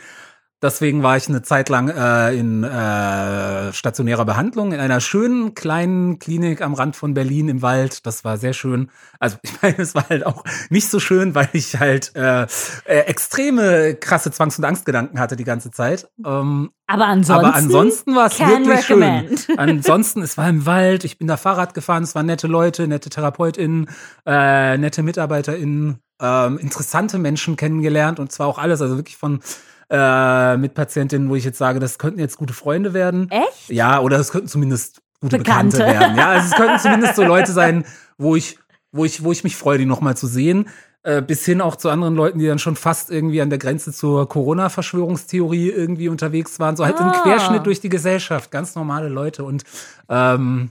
Deswegen 0.63 1.03
war 1.03 1.19
ich 1.19 1.29
eine 1.29 1.43
Zeit 1.43 1.69
lang 1.69 1.91
äh, 1.91 2.35
in 2.35 2.65
äh, 2.65 3.73
stationärer 3.75 4.25
Behandlung 4.25 4.73
in 4.73 4.81
einer 4.81 5.01
schönen 5.01 5.55
kleinen 5.55 6.19
Klinik 6.19 6.63
am 6.63 6.73
Rand 6.73 6.97
von 6.97 7.13
Berlin 7.13 7.51
im 7.51 7.61
Wald. 7.61 8.07
Das 8.07 8.25
war 8.25 8.39
sehr 8.39 8.55
schön. 8.55 8.91
Also 9.21 9.37
ich 9.43 9.53
meine, 9.61 9.79
es 9.79 9.95
war 9.95 10.09
halt 10.09 10.25
auch 10.25 10.45
nicht 10.71 10.89
so 10.89 10.99
schön, 10.99 11.35
weil 11.35 11.51
ich 11.53 11.79
halt 11.79 12.13
äh, 12.17 12.45
äh, 12.87 13.01
extreme 13.01 13.97
krasse 13.97 14.31
Zwangs- 14.31 14.57
und 14.57 14.65
Angstgedanken 14.65 15.21
hatte 15.21 15.37
die 15.37 15.45
ganze 15.45 15.71
Zeit. 15.71 16.09
Ähm, 16.25 16.71
Aber 16.87 17.07
ansonsten, 17.07 17.47
aber 17.47 17.55
ansonsten 17.55 18.17
war 18.17 18.27
es 18.29 18.39
wirklich 18.41 18.89
recommend. 18.89 19.41
schön. 19.41 19.59
Ansonsten, 19.59 20.23
es 20.23 20.39
war 20.39 20.49
im 20.49 20.65
Wald, 20.65 21.05
ich 21.05 21.19
bin 21.19 21.29
da 21.29 21.37
Fahrrad 21.37 21.75
gefahren, 21.75 22.03
es 22.03 22.15
waren 22.15 22.27
nette 22.27 22.47
Leute, 22.47 22.89
nette 22.89 23.11
TherapeutInnen, 23.11 23.91
äh, 24.25 24.79
nette 24.79 25.03
MitarbeiterInnen, 25.03 25.99
ähm, 26.21 26.59
interessante 26.59 27.19
Menschen 27.19 27.57
kennengelernt 27.57 28.19
und 28.21 28.33
zwar 28.33 28.47
auch 28.47 28.59
alles, 28.59 28.81
also 28.81 28.97
wirklich 28.97 29.17
von 29.19 29.41
äh, 29.91 30.57
Mitpatientinnen, 30.57 31.29
wo 31.29 31.37
ich 31.37 31.45
jetzt 31.45 31.59
sage, 31.59 31.79
das 31.81 31.99
könnten 31.99 32.21
jetzt 32.21 32.37
gute 32.37 32.55
Freunde 32.55 32.93
werden. 32.95 33.31
Echt? 33.31 33.69
Ja, 33.69 34.01
oder 34.01 34.19
es 34.19 34.31
könnten 34.33 34.49
zumindest 34.49 35.01
gute 35.21 35.39
Bekannte. 35.39 35.79
Bekannte, 35.79 36.01
werden. 36.01 36.17
Ja, 36.17 36.29
also 36.31 36.47
es 36.49 36.55
könnten 36.55 36.79
zumindest 36.79 37.17
so 37.17 37.23
Leute 37.23 37.53
sein, 37.53 37.85
wo 38.19 38.37
ich, 38.37 38.59
wo 38.93 39.05
ich, 39.05 39.23
wo 39.23 39.33
ich 39.33 39.45
mich 39.45 39.57
freue, 39.57 39.79
die 39.79 39.87
nochmal 39.87 40.17
zu 40.17 40.27
sehen. 40.27 40.69
Äh, 41.03 41.23
bis 41.23 41.45
hin 41.45 41.61
auch 41.61 41.77
zu 41.77 41.89
anderen 41.89 42.17
Leuten, 42.17 42.41
die 42.41 42.47
dann 42.49 42.59
schon 42.59 42.75
fast 42.75 43.13
irgendwie 43.13 43.41
an 43.41 43.49
der 43.49 43.61
Grenze 43.61 43.93
zur 43.93 44.29
Corona-Verschwörungstheorie 44.29 45.71
irgendwie 45.71 46.09
unterwegs 46.09 46.59
waren. 46.59 46.77
So 46.77 46.85
halt 46.85 46.99
im 46.99 47.07
Ah. 47.07 47.23
Querschnitt 47.23 47.65
durch 47.65 47.81
die 47.81 47.89
Gesellschaft. 47.89 48.51
Ganz 48.51 48.75
normale 48.75 49.09
Leute. 49.09 49.45
Und 49.45 49.63
ähm, 50.09 50.71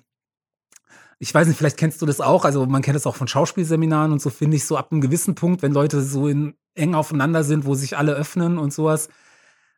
ich 1.20 1.34
weiß 1.34 1.48
nicht, 1.48 1.58
vielleicht 1.58 1.78
kennst 1.78 2.02
du 2.02 2.06
das 2.06 2.22
auch. 2.22 2.46
Also 2.46 2.66
man 2.66 2.82
kennt 2.82 2.98
es 2.98 3.06
auch 3.08 3.16
von 3.16 3.28
Schauspielseminaren 3.28 4.12
und 4.12 4.22
so 4.22 4.30
finde 4.30 4.58
ich 4.58 4.66
so 4.66 4.78
ab 4.78 4.92
einem 4.92 5.02
gewissen 5.02 5.36
Punkt, 5.36 5.62
wenn 5.62 5.72
Leute 5.72 6.02
so 6.02 6.28
in, 6.28 6.56
eng 6.74 6.94
aufeinander 6.96 7.44
sind, 7.44 7.66
wo 7.66 7.76
sich 7.76 7.98
alle 7.98 8.14
öffnen 8.14 8.58
und 8.58 8.74
sowas. 8.74 9.10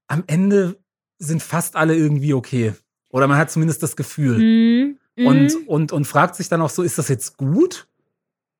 Am 0.08 0.24
Ende 0.28 0.80
sind 1.20 1.42
fast 1.44 1.76
alle 1.76 1.96
irgendwie 1.96 2.34
okay. 2.34 2.74
Oder 3.10 3.28
man 3.28 3.38
hat 3.38 3.52
zumindest 3.52 3.84
das 3.84 3.96
Gefühl. 3.96 4.38
Mhm. 4.38 4.98
Und, 5.26 5.56
Mhm. 5.56 5.68
und, 5.68 5.92
und 5.92 6.06
fragt 6.06 6.36
sich 6.36 6.50
dann 6.50 6.62
auch 6.62 6.70
so, 6.70 6.84
ist 6.84 6.98
das 6.98 7.08
jetzt 7.08 7.38
gut? 7.38 7.88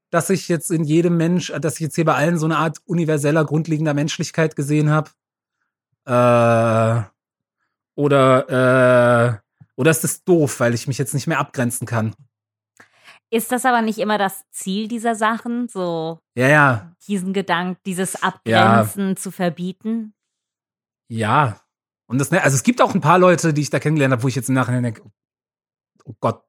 Dass 0.10 0.30
ich 0.30 0.48
jetzt 0.48 0.72
in 0.72 0.84
jedem 0.84 1.18
Mensch, 1.18 1.52
dass 1.60 1.76
ich 1.76 1.82
jetzt 1.82 1.96
hier 1.96 2.06
bei 2.06 2.16
allen 2.16 2.38
so 2.38 2.46
eine 2.46 2.58
Art 2.58 2.78
universeller, 2.86 3.44
grundlegender 3.46 3.94
Menschlichkeit 3.94 4.56
gesehen 4.56 4.90
habe? 4.90 5.12
Äh, 6.06 7.04
oder, 7.96 8.50
äh, 8.50 9.52
oder 9.76 9.92
ist 9.92 10.04
das 10.04 10.24
doof, 10.24 10.60
weil 10.60 10.74
ich 10.74 10.88
mich 10.88 10.98
jetzt 10.98 11.14
nicht 11.14 11.28
mehr 11.28 11.40
abgrenzen 11.40 11.86
kann? 11.86 12.16
Ist 13.30 13.52
das 13.52 13.66
aber 13.66 13.82
nicht 13.82 14.00
immer 14.00 14.18
das 14.18 14.44
Ziel 14.52 14.88
dieser 14.88 15.16
Sachen, 15.16 15.68
so 15.68 16.20
Ja, 16.36 16.48
ja, 16.48 16.96
diesen 17.08 17.34
Gedanken, 17.34 17.80
dieses 17.86 18.22
Abgrenzen 18.22 19.18
zu 19.18 19.32
verbieten? 19.32 20.14
ja. 21.10 21.62
Und 22.10 22.20
das, 22.20 22.32
ne, 22.32 22.42
also 22.42 22.56
es 22.56 22.64
gibt 22.64 22.82
auch 22.82 22.96
ein 22.96 23.02
paar 23.02 23.20
Leute, 23.20 23.54
die 23.54 23.62
ich 23.62 23.70
da 23.70 23.80
kennengelernt 23.80 24.14
habe, 24.14 24.24
wo 24.24 24.30
ich 24.30 24.36
jetzt 24.36 24.48
im 24.48 24.56
Nachhinein 24.56 24.84
denke, 24.84 25.04
oh 26.06 26.16
Gott, 26.22 26.42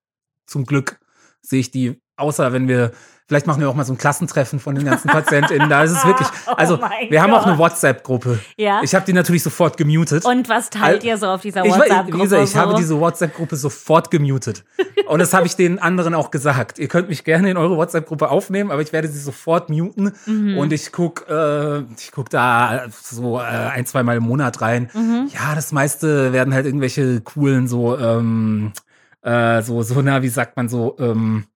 zum 0.47 0.65
Glück 0.65 1.01
sehe 1.43 1.59
ich 1.59 1.73
die, 1.73 2.01
außer 2.19 2.53
wenn 2.53 2.69
wir, 2.69 2.93
vielleicht 3.27 3.47
machen 3.47 3.61
wir 3.61 3.69
auch 3.69 3.75
mal 3.75 3.85
so 3.85 3.93
ein 3.93 3.99
Klassentreffen 3.99 4.59
von 4.59 4.75
den 4.75 4.85
ganzen 4.85 5.09
PatientInnen. 5.09 5.69
Da 5.69 5.83
ist 5.83 5.93
es 5.93 6.05
wirklich, 6.07 6.29
also 6.47 6.79
Oh 6.83 6.89
wir 7.11 7.23
haben 7.23 7.33
auch 7.35 7.45
eine 7.45 7.57
Gott. 7.57 7.73
WhatsApp-Gruppe. 7.73 8.39
Ja. 8.57 8.81
Ich 8.83 8.95
habe 8.95 9.05
die 9.05 9.13
natürlich 9.13 9.43
sofort 9.43 9.77
gemutet. 9.77 10.25
Und 10.25 10.49
was 10.49 10.71
teilt 10.71 11.05
ihr 11.05 11.19
so 11.19 11.27
auf 11.29 11.43
dieser 11.43 11.65
ich, 11.65 11.73
WhatsApp-Gruppe? 11.73 12.23
gesagt, 12.23 12.45
ich 12.45 12.51
so? 12.51 12.59
habe 12.59 12.75
diese 12.75 12.99
WhatsApp-Gruppe 12.99 13.57
sofort 13.57 14.11
gemutet. 14.11 14.65
Und 15.09 15.21
das 15.21 15.33
habe 15.33 15.47
ich 15.47 15.57
den 15.57 15.79
anderen 15.79 16.15
auch 16.15 16.31
gesagt. 16.31 16.79
Ihr 16.79 16.89
könnt 16.89 17.09
mich 17.09 17.25
gerne 17.25 17.51
in 17.51 17.57
eure 17.57 17.77
WhatsApp-Gruppe 17.77 18.31
aufnehmen, 18.31 18.71
aber 18.71 18.83
ich 18.83 18.93
werde 18.93 19.09
sie 19.09 19.21
sofort 19.21 19.71
muten. 19.71 20.13
Mhm. 20.27 20.59
Und 20.59 20.73
ich 20.73 20.93
guck, 20.93 21.27
äh, 21.31 21.79
ich 21.97 22.13
guck 22.13 22.29
da 22.31 22.83
so 22.91 23.39
äh, 23.39 23.43
ein, 23.43 23.87
zwei 23.87 24.03
Mal 24.03 24.19
im 24.19 24.25
Monat 24.25 24.61
rein. 24.61 24.91
Mhm. 24.93 25.31
Ja, 25.33 25.55
das 25.55 25.73
meiste 25.73 26.33
werden 26.33 26.53
halt 26.53 26.67
irgendwelche 26.67 27.21
coolen 27.23 27.69
so, 27.69 27.97
ähm, 27.99 28.73
äh, 29.23 29.63
so, 29.63 29.83
so, 29.83 30.01
na, 30.03 30.23
wie 30.23 30.29
sagt 30.29 30.57
man 30.57 30.69
so, 30.69 30.97
ähm, 30.99 31.47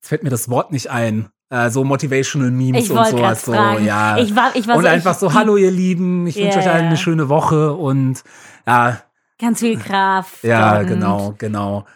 jetzt 0.00 0.08
fällt 0.08 0.22
mir 0.22 0.30
das 0.30 0.48
Wort 0.48 0.72
nicht 0.72 0.90
ein. 0.90 1.28
Äh, 1.50 1.70
so 1.70 1.82
Motivational 1.82 2.50
Memes 2.50 2.84
Ich 2.84 2.90
und 2.90 3.06
sowas. 3.06 3.44
So, 3.44 3.52
fragen. 3.52 3.84
ja. 3.84 4.18
Ich 4.18 4.36
war, 4.36 4.54
ich 4.54 4.68
war 4.68 4.76
und 4.76 4.82
so, 4.82 4.88
einfach 4.88 5.12
ich, 5.12 5.18
so, 5.18 5.32
hallo 5.32 5.56
ihr 5.56 5.70
Lieben, 5.70 6.26
ich 6.26 6.36
wünsche 6.36 6.58
Ja, 6.58 6.64
euch 6.64 6.70
allen 6.70 6.86
eine 6.86 6.96
schöne 6.98 7.28
Woche 7.28 7.72
und 7.72 8.22
ja, 8.66 9.00
Ganz 9.40 9.60
viel 9.60 9.78
Kraft. 9.78 10.42
ja, 10.42 10.82
genau, 10.82 11.34
genau. 11.38 11.86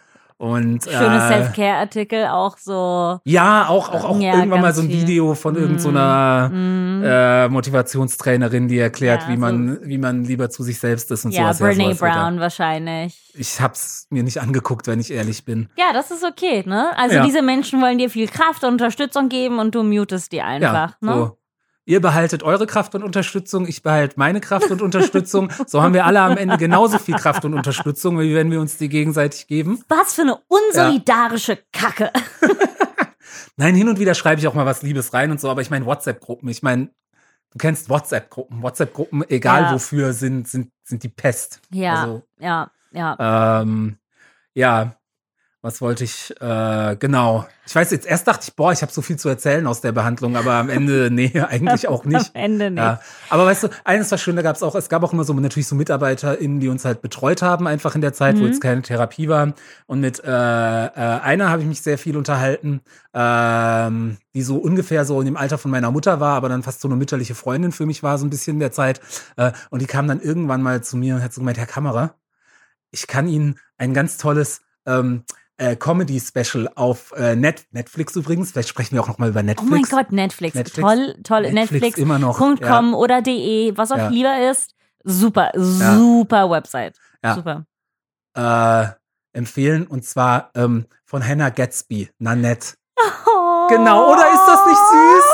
Und 0.43 0.83
Schöne 0.91 1.19
äh, 1.19 1.29
Self-Care-Artikel 1.29 2.27
auch 2.27 2.59
so. 2.59 3.21
ja, 3.25 3.67
auch, 3.69 3.91
auch, 3.95 4.05
auch 4.05 4.19
Ja, 4.21 4.35
irgendwann 4.39 4.61
mal 4.61 4.75
so 4.75 4.83
ein 4.83 4.89
viel. 4.89 5.03
Video 5.03 5.35
von 5.37 5.55
irgendeiner 5.55 6.49
Mm. 6.53 7.03
äh, 7.05 7.49
Motivationstrainerin, 7.49 8.67
die 8.67 8.79
erklärt, 8.79 9.23
Ja, 9.23 9.29
wie 9.29 9.35
so- 9.35 9.41
man, 9.41 9.79
wie 9.83 9.99
man 9.99 10.25
lieber 10.25 10.51
zu 10.51 10.65
sich 10.65 10.81
selbst 10.81 11.13
ist 11.13 11.25
und 11.25 11.31
Ja, 11.31 11.43
sowas. 11.55 11.59
Brene 11.61 11.85
sowas 11.95 12.01
wird 12.01 12.11
da- 12.15 12.23
Brown 12.25 12.41
wahrscheinlich. 12.41 13.33
Ich 13.35 13.61
hab's 13.61 14.07
mir 14.11 14.25
nicht 14.25 14.41
angeguckt, 14.41 14.89
wenn 14.89 14.99
ich 14.99 15.13
ehrlich 15.13 15.45
bin. 15.45 15.69
Ja, 15.79 15.93
das 15.93 16.11
ist 16.11 16.25
okay, 16.25 16.65
ne? 16.67 16.91
Also 16.97 17.17
Ja. 17.17 17.25
diese 17.25 17.43
Menschen 17.43 17.81
wollen 17.81 17.99
dir 17.99 18.11
viel 18.11 18.27
Kraft 18.27 18.65
und 18.65 18.73
Unterstützung 18.73 19.29
geben 19.29 19.61
und 19.61 19.75
du 19.77 19.85
mutest 19.85 20.33
die 20.33 20.43
einfach, 20.43 20.95
ja, 21.01 21.09
ne? 21.09 21.13
so. 21.15 21.39
Ihr 21.85 22.01
behaltet 22.01 22.45
eure 22.45 22.67
Kraft 22.67 22.95
und 22.95 23.03
Unterstützung, 23.03 23.67
ich 23.67 23.83
behalte 23.83 24.15
meine 24.17 24.41
Kraft 24.41 24.71
und 24.71 24.83
Unterstützung. 24.83 25.51
So 25.67 25.83
haben 25.83 25.95
wir 25.95 26.07
alle 26.07 26.21
am 26.21 26.37
Ende 26.37 26.57
genauso 26.57 26.99
viel 26.99 27.17
Kraft 27.17 27.45
und 27.45 27.55
Unterstützung, 27.55 28.21
wie 28.21 28.35
wenn 28.37 28.51
wir 28.53 28.61
uns 28.61 28.79
die 28.79 28.89
gegenseitig 28.89 29.49
geben. 29.49 29.83
Was 29.89 30.15
für 30.15 30.23
eine 30.23 30.39
unsolidarische 30.47 31.59
Kacke. 31.73 32.13
Nein, 33.57 33.75
hin 33.75 33.89
und 33.89 33.99
wieder 33.99 34.15
schreibe 34.15 34.41
ich 34.41 34.47
auch 34.47 34.55
mal 34.55 34.65
was 34.67 34.83
Liebes 34.83 35.13
rein 35.13 35.31
und 35.33 35.41
so, 35.41 35.51
aber 35.51 35.61
ich 35.61 35.71
meine 35.71 35.85
WhatsApp-Gruppen. 35.85 36.49
Ich 36.49 36.63
meine, 36.63 36.91
du 37.51 37.59
kennst 37.59 37.89
WhatsApp-Gruppen. 37.89 38.63
WhatsApp-Gruppen, 38.63 39.25
egal 39.29 39.63
Ja. 39.63 39.73
wofür, 39.75 40.13
sind, 40.13 40.49
sind, 40.49 40.71
sind 40.85 41.03
die 41.03 41.09
Pest. 41.09 41.61
Ja, 41.73 41.95
Also, 42.03 42.23
ja, 42.39 42.71
ja. 42.93 43.61
ähm, 43.63 43.99
ja, 44.55 44.95
was 45.65 45.81
wollte 45.81 46.03
ich, 46.03 46.35
äh, 46.41 46.97
genau. 46.97 47.47
Ich 47.65 47.75
weiß 47.75 47.93
jetzt, 47.93 48.05
erst 48.05 48.27
dachte 48.27 48.47
ich, 48.49 48.57
boah, 48.57 48.73
ich 48.73 48.83
habe 48.83 48.91
so 48.91 49.01
viel 49.01 49.17
zu 49.17 49.29
erzählen 49.29 49.65
aus 49.69 49.81
der 49.81 49.93
Behandlung, 49.93 50.37
aber 50.37 50.55
am 50.55 50.69
Ende, 50.69 51.09
nee, 51.13 51.31
eigentlich 51.41 51.87
auch 51.87 52.05
nicht. 52.05 52.35
Am 52.35 52.43
Ende 52.43 52.71
nicht. 52.73 52.81
Ja, 52.83 53.01
aber 53.31 53.47
weißt 53.47 53.63
du, 53.63 53.69
eines 53.85 54.11
war 54.11 54.19
schön, 54.19 54.35
da 54.35 54.43
gab 54.43 54.57
es 54.57 54.65
auch, 54.65 54.75
es 54.75 54.89
gab 54.89 55.05
auch 55.05 55.13
immer 55.13 55.23
so 55.23 55.33
natürlich 55.35 55.69
so 55.69 55.77
MitarbeiterInnen, 55.77 56.59
die 56.59 56.69
uns 56.69 56.85
halt 56.85 57.01
betreut 57.01 57.43
haben, 57.43 57.69
einfach 57.69 57.95
in 57.95 58.01
der 58.01 58.13
Zeit, 58.13 58.37
wo 58.37 58.41
Mhm. 58.41 58.47
jetzt 58.47 58.61
keine 58.61 58.83
Therapie 58.83 59.29
war. 59.29 59.55
Und 59.87 60.01
mit 60.01 60.19
äh, 60.25 60.27
äh, 60.27 60.91
einer 60.91 61.49
habe 61.51 61.63
ich 61.63 61.69
mich 61.69 61.81
sehr 61.81 61.97
viel 61.97 62.17
unterhalten, 62.17 62.81
ähm, 63.15 64.17
die 64.35 64.43
so 64.43 64.57
ungefähr 64.57 65.05
so 65.05 65.21
in 65.21 65.27
dem 65.27 65.37
Alter 65.37 65.59
von 65.59 65.71
meiner 65.71 65.93
Mutter 65.93 66.19
war, 66.19 66.35
aber 66.35 66.49
dann 66.49 66.65
fast 66.65 66.81
so 66.81 66.89
eine 66.89 66.97
mütterliche 66.97 67.37
Freundin 67.37 67.71
für 67.71 67.87
mich 67.87 68.03
war, 68.03 68.19
so 68.19 68.27
ein 68.27 68.31
bisschen 68.31 68.55
in 68.57 68.61
der 68.61 68.73
Zeit. 68.73 69.01
Äh, 69.37 69.53
und 69.71 69.81
die 69.81 69.87
kam 69.87 70.09
dann 70.09 70.21
irgendwann 70.21 70.61
mal 70.61 70.83
zu 70.83 70.97
mir 70.97 71.15
und 71.15 71.23
hat 71.23 71.33
so 71.33 71.41
gemeint, 71.41 71.59
Herr 71.59 71.67
Kammerer, 71.67 72.17
ich 72.91 73.07
kann 73.07 73.29
Ihnen 73.29 73.61
ein 73.79 73.95
ganz 73.95 74.19
tolles 74.19 74.63
ähm, 74.87 75.23
äh, 75.63 75.77
Comedy-Special 75.77 76.71
auf 76.75 77.13
äh, 77.17 77.37
Net 77.37 77.67
Netflix 77.71 78.17
übrigens, 78.17 78.51
vielleicht 78.53 78.69
sprechen 78.69 78.95
wir 78.97 79.03
auch 79.03 79.09
noch 79.09 79.19
mal 79.19 79.29
über 79.29 79.41
Oh 79.41 79.45
Netflix. 79.45 79.71
mein 79.71 79.83
Gott, 79.83 80.13
Netflix. 80.13 80.55
Netflix. 80.55 80.81
Toll, 80.89 81.15
toll. 81.23 81.43
Netflix 81.43 81.71
Netflix. 81.71 81.99
immer 81.99 82.19
noch, 82.19 82.39
.com 82.39 82.57
ja. 82.61 82.93
oder 82.95 83.23
de, 83.23 83.73
was 83.77 83.93
auch 83.93 83.97
Ja. 83.99 84.09
lieber 84.09 84.51
ist. 84.51 84.75
Super, 85.05 85.51
super 85.55 86.51
Website. 86.51 86.97
Ja. 87.25 87.35
Super. 87.35 87.65
äh, 88.37 88.87
empfehlen 89.39 89.87
und 89.87 90.05
zwar 90.05 90.51
ähm, 90.55 90.87
von 91.05 91.27
Hannah 91.27 91.51
Gatsby, 91.51 92.11
Nanette. 92.19 92.75
Oh. 93.27 93.69
Genau, 93.69 94.13
oder 94.13 94.27
ist 94.33 94.47
das 94.47 94.67
nicht 94.67 94.77
süß? 94.79 95.25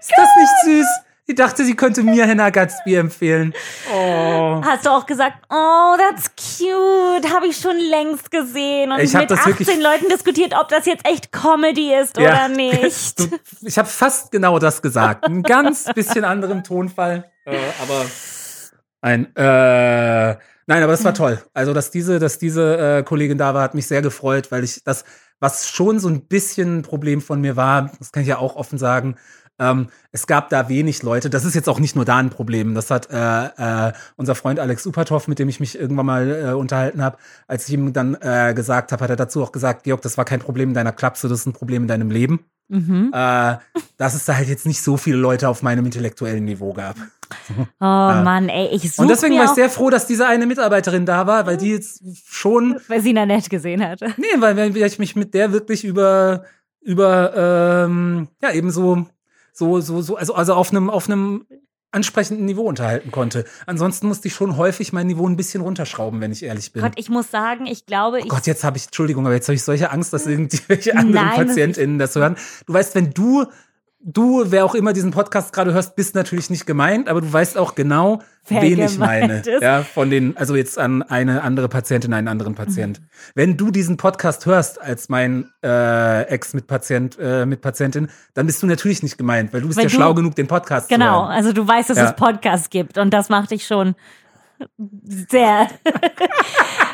ist 0.00 0.12
das 0.16 0.28
nicht 0.36 0.52
süß? 0.64 0.86
Ich 1.28 1.34
dachte, 1.34 1.64
sie 1.64 1.74
könnte 1.74 2.04
mir 2.04 2.24
Hannah 2.26 2.50
Gatsby 2.50 2.94
empfehlen. 2.94 3.52
Oh. 3.92 4.60
Hast 4.64 4.86
du 4.86 4.90
auch 4.90 5.06
gesagt, 5.06 5.38
oh, 5.50 5.96
that's 5.98 6.30
cute, 6.36 7.34
habe 7.34 7.48
ich 7.48 7.56
schon 7.56 7.76
längst 7.76 8.30
gesehen 8.30 8.92
und 8.92 9.00
Ich 9.00 9.12
mit 9.12 9.28
das 9.28 9.40
18 9.40 9.58
wirklich- 9.58 9.82
Leuten 9.82 10.08
diskutiert, 10.08 10.54
ob 10.58 10.68
das 10.68 10.86
jetzt 10.86 11.04
echt 11.04 11.32
Comedy 11.32 11.92
ist 11.92 12.16
Ja. 12.16 12.28
oder 12.46 12.48
nicht. 12.48 13.16
Ich 13.62 13.76
habe 13.76 13.88
fast 13.88 14.30
genau 14.30 14.60
das 14.60 14.80
gesagt. 14.82 15.24
Ein 15.24 15.42
ganz 15.42 15.84
bisschen 15.94 16.24
anderem 16.24 16.62
Tonfall, 16.62 17.24
äh, 17.44 17.56
aber 17.82 18.04
ein 19.00 19.34
äh, 19.34 20.36
nein, 20.66 20.82
aber 20.82 20.92
das 20.92 21.04
war 21.04 21.14
toll. 21.14 21.42
Also, 21.54 21.74
dass 21.74 21.90
diese, 21.90 22.20
dass 22.20 22.38
diese 22.38 22.98
äh, 22.98 23.02
Kollegin 23.02 23.38
da 23.38 23.52
war, 23.54 23.62
hat 23.62 23.74
mich 23.74 23.88
sehr 23.88 24.02
gefreut, 24.02 24.52
weil 24.52 24.62
ich 24.62 24.84
das, 24.84 25.04
was 25.40 25.68
schon 25.68 25.98
so 25.98 26.08
ein 26.08 26.26
bisschen 26.26 26.78
ein 26.78 26.82
Problem 26.82 27.20
von 27.20 27.40
mir 27.40 27.56
war, 27.56 27.90
das 27.98 28.12
kann 28.12 28.22
ich 28.22 28.28
ja 28.28 28.38
auch 28.38 28.54
offen 28.54 28.78
sagen. 28.78 29.16
Ähm, 29.58 29.88
es 30.12 30.26
gab 30.26 30.50
da 30.50 30.68
wenig 30.68 31.02
Leute. 31.02 31.30
Das 31.30 31.44
ist 31.44 31.54
jetzt 31.54 31.68
auch 31.68 31.80
nicht 31.80 31.96
nur 31.96 32.04
da 32.04 32.16
ein 32.18 32.30
Problem. 32.30 32.74
Das 32.74 32.90
hat 32.90 33.08
äh, 33.10 33.88
äh, 33.88 33.92
unser 34.16 34.34
Freund 34.34 34.60
Alex 34.60 34.86
Upatov, 34.86 35.28
mit 35.28 35.38
dem 35.38 35.48
ich 35.48 35.60
mich 35.60 35.78
irgendwann 35.78 36.06
mal 36.06 36.30
äh, 36.30 36.52
unterhalten 36.52 37.02
habe, 37.02 37.16
als 37.46 37.68
ich 37.68 37.74
ihm 37.74 37.92
dann 37.92 38.16
äh, 38.20 38.52
gesagt 38.54 38.92
habe, 38.92 39.02
hat 39.02 39.10
er 39.10 39.16
dazu 39.16 39.42
auch 39.42 39.52
gesagt, 39.52 39.84
Georg, 39.84 40.02
das 40.02 40.18
war 40.18 40.24
kein 40.24 40.40
Problem 40.40 40.70
in 40.70 40.74
deiner 40.74 40.92
Klapse, 40.92 41.28
das 41.28 41.40
ist 41.40 41.46
ein 41.46 41.52
Problem 41.52 41.82
in 41.82 41.88
deinem 41.88 42.10
Leben 42.10 42.40
Mhm. 42.68 43.12
äh, 43.14 43.56
dass 43.96 44.14
es 44.14 44.24
da 44.24 44.34
halt 44.34 44.48
jetzt 44.48 44.66
nicht 44.66 44.82
so 44.82 44.96
viele 44.96 45.16
Leute 45.16 45.48
auf 45.48 45.62
meinem 45.62 45.84
intellektuellen 45.84 46.44
Niveau 46.44 46.72
gab. 46.72 46.96
Oh 47.80 47.84
Mann, 47.84 48.48
ey, 48.48 48.68
ich 48.68 48.92
suche 48.92 49.02
Und 49.02 49.08
deswegen 49.08 49.36
war 49.36 49.46
ich 49.46 49.50
sehr 49.50 49.68
froh, 49.68 49.90
dass 49.90 50.06
diese 50.06 50.28
eine 50.28 50.46
Mitarbeiterin 50.46 51.06
da 51.06 51.26
war, 51.26 51.44
weil 51.44 51.56
die 51.56 51.72
jetzt 51.72 52.04
schon, 52.24 52.78
weil 52.86 53.00
sie 53.00 53.12
Nanette 53.12 53.50
gesehen 53.50 53.82
hatte. 53.84 54.14
nee, 54.16 54.26
weil, 54.38 54.56
weil 54.56 54.76
ich 54.76 55.00
mich 55.00 55.16
mit 55.16 55.34
der 55.34 55.50
wirklich 55.50 55.82
über, 55.82 56.44
über, 56.82 57.84
ähm, 57.84 58.28
ja, 58.40 58.52
eben 58.52 58.70
so, 58.70 59.06
so, 59.56 59.80
so, 59.80 60.02
so, 60.02 60.16
also, 60.16 60.34
also 60.34 60.54
auf 60.54 60.70
einem, 60.70 60.90
auf 60.90 61.08
einem 61.08 61.46
ansprechenden 61.92 62.44
Niveau 62.44 62.64
unterhalten 62.64 63.10
konnte. 63.10 63.46
Ansonsten 63.64 64.06
musste 64.08 64.28
ich 64.28 64.34
schon 64.34 64.58
häufig 64.58 64.92
mein 64.92 65.06
Niveau 65.06 65.26
ein 65.26 65.36
bisschen 65.36 65.62
runterschrauben, 65.62 66.20
wenn 66.20 66.30
ich 66.30 66.42
ehrlich 66.42 66.72
bin. 66.72 66.82
Gott, 66.82 66.92
ich 66.96 67.08
muss 67.08 67.30
sagen, 67.30 67.64
ich 67.64 67.86
glaube, 67.86 68.18
Oh 68.18 68.24
ich. 68.24 68.28
Gott, 68.28 68.46
jetzt 68.46 68.64
habe 68.64 68.76
ich, 68.76 68.86
Entschuldigung, 68.86 69.24
aber 69.24 69.34
jetzt 69.34 69.48
habe 69.48 69.54
ich 69.54 69.62
solche 69.62 69.90
Angst, 69.90 70.12
dass 70.12 70.26
irgendwelche 70.26 70.92
anderen 70.96 71.26
Nein, 71.26 71.46
PatientInnen 71.46 71.98
das 71.98 72.14
hören. 72.14 72.36
Du 72.66 72.74
weißt, 72.74 72.94
wenn 72.96 73.14
du, 73.14 73.46
du, 74.08 74.44
wer 74.46 74.64
auch 74.64 74.74
immer 74.76 74.92
diesen 74.92 75.10
Podcast 75.10 75.52
gerade 75.52 75.74
hörst, 75.74 75.96
bist 75.96 76.14
natürlich 76.14 76.48
nicht 76.48 76.64
gemeint, 76.64 77.08
aber 77.08 77.20
du 77.20 77.30
weißt 77.32 77.58
auch 77.58 77.74
genau, 77.74 78.22
Wer 78.48 78.62
wen 78.62 78.78
ich 78.80 78.96
meine. 78.96 79.40
ist. 79.40 79.60
Ja, 79.60 79.82
von 79.82 80.08
den, 80.08 80.36
also 80.36 80.54
jetzt 80.54 80.78
an 80.78 81.02
eine 81.02 81.42
andere 81.42 81.68
Patientin, 81.68 82.12
einen 82.14 82.28
anderen 82.28 82.54
Patient. 82.54 83.00
Mhm. 83.00 83.04
Wenn 83.34 83.56
du 83.56 83.72
diesen 83.72 83.96
Podcast 83.96 84.46
hörst 84.46 84.80
als 84.80 85.08
mein 85.08 85.50
äh, 85.64 86.22
Ex 86.28 86.54
mit 86.54 86.68
Patient, 86.68 87.18
äh, 87.20 87.44
mit 87.44 87.60
Patientin, 87.60 88.08
dann 88.34 88.46
bist 88.46 88.62
du 88.62 88.66
natürlich 88.68 89.02
nicht 89.02 89.18
gemeint, 89.18 89.52
weil 89.52 89.62
du 89.62 89.66
bist 89.66 89.76
Weil 89.78 89.86
ja 89.86 89.90
du- 89.90 89.96
schlau 89.96 90.14
genug, 90.14 90.36
den 90.36 90.46
Podcast 90.46 90.88
Genau, 90.88 91.22
zu 91.22 91.26
hören. 91.26 91.36
also 91.36 91.52
du 91.52 91.66
weißt, 91.66 91.90
dass 91.90 91.98
Ja. 91.98 92.04
es 92.10 92.14
Podcasts 92.16 92.70
gibt 92.70 92.98
und 92.98 93.10
das 93.12 93.28
macht 93.28 93.50
dich 93.50 93.66
schon 93.66 93.96
sehr. 95.28 95.68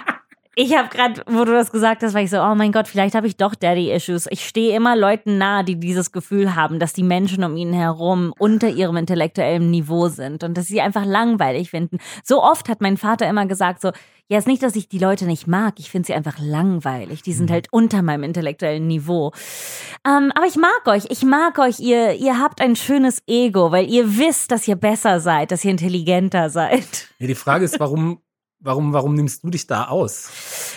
Ich 0.54 0.76
habe 0.76 0.90
gerade, 0.90 1.22
wo 1.26 1.46
du 1.46 1.52
das 1.52 1.72
gesagt 1.72 2.02
hast, 2.02 2.12
war 2.12 2.20
ich 2.20 2.28
so, 2.28 2.38
oh 2.38 2.54
mein 2.54 2.72
Gott, 2.72 2.86
vielleicht 2.86 3.14
habe 3.14 3.26
ich 3.26 3.38
doch 3.38 3.54
Daddy-Issues. 3.54 4.26
Ich 4.28 4.46
stehe 4.46 4.76
immer 4.76 4.94
Leuten 4.94 5.38
nahe, 5.38 5.64
die 5.64 5.76
dieses 5.76 6.12
Gefühl 6.12 6.54
haben, 6.54 6.78
dass 6.78 6.92
die 6.92 7.02
Menschen 7.02 7.42
um 7.42 7.56
ihn 7.56 7.72
herum 7.72 8.34
unter 8.38 8.68
ihrem 8.68 8.98
intellektuellen 8.98 9.70
Niveau 9.70 10.08
sind 10.08 10.44
und 10.44 10.58
dass 10.58 10.66
sie 10.66 10.82
einfach 10.82 11.06
langweilig 11.06 11.70
finden. 11.70 11.96
So 12.22 12.42
oft 12.42 12.68
hat 12.68 12.82
mein 12.82 12.98
Vater 12.98 13.26
immer 13.30 13.46
gesagt, 13.46 13.80
so, 13.80 13.92
ja, 14.28 14.36
ist 14.36 14.46
nicht, 14.46 14.62
dass 14.62 14.76
ich 14.76 14.90
die 14.90 14.98
Leute 14.98 15.24
nicht 15.24 15.46
mag, 15.46 15.74
ich 15.78 15.90
finde 15.90 16.06
sie 16.06 16.14
einfach 16.14 16.38
langweilig. 16.38 17.22
Die 17.22 17.32
sind 17.32 17.50
halt 17.50 17.68
unter 17.70 18.02
meinem 18.02 18.22
intellektuellen 18.22 18.86
Niveau. 18.86 19.32
Ähm, 20.06 20.32
aber 20.34 20.46
ich 20.46 20.56
mag 20.56 20.86
euch, 20.86 21.04
ich 21.08 21.22
mag 21.22 21.58
euch, 21.58 21.80
ihr, 21.80 22.12
ihr 22.12 22.38
habt 22.38 22.60
ein 22.60 22.76
schönes 22.76 23.22
Ego, 23.26 23.72
weil 23.72 23.90
ihr 23.90 24.18
wisst, 24.18 24.50
dass 24.50 24.68
ihr 24.68 24.76
besser 24.76 25.20
seid, 25.20 25.50
dass 25.50 25.64
ihr 25.64 25.70
intelligenter 25.70 26.50
seid. 26.50 27.08
Ja, 27.18 27.26
die 27.26 27.34
Frage 27.34 27.64
ist, 27.64 27.80
warum, 27.80 28.20
warum, 28.62 28.92
warum 28.92 29.14
nimmst 29.14 29.44
du 29.44 29.50
dich 29.50 29.66
da 29.66 29.88
aus? 29.88 30.74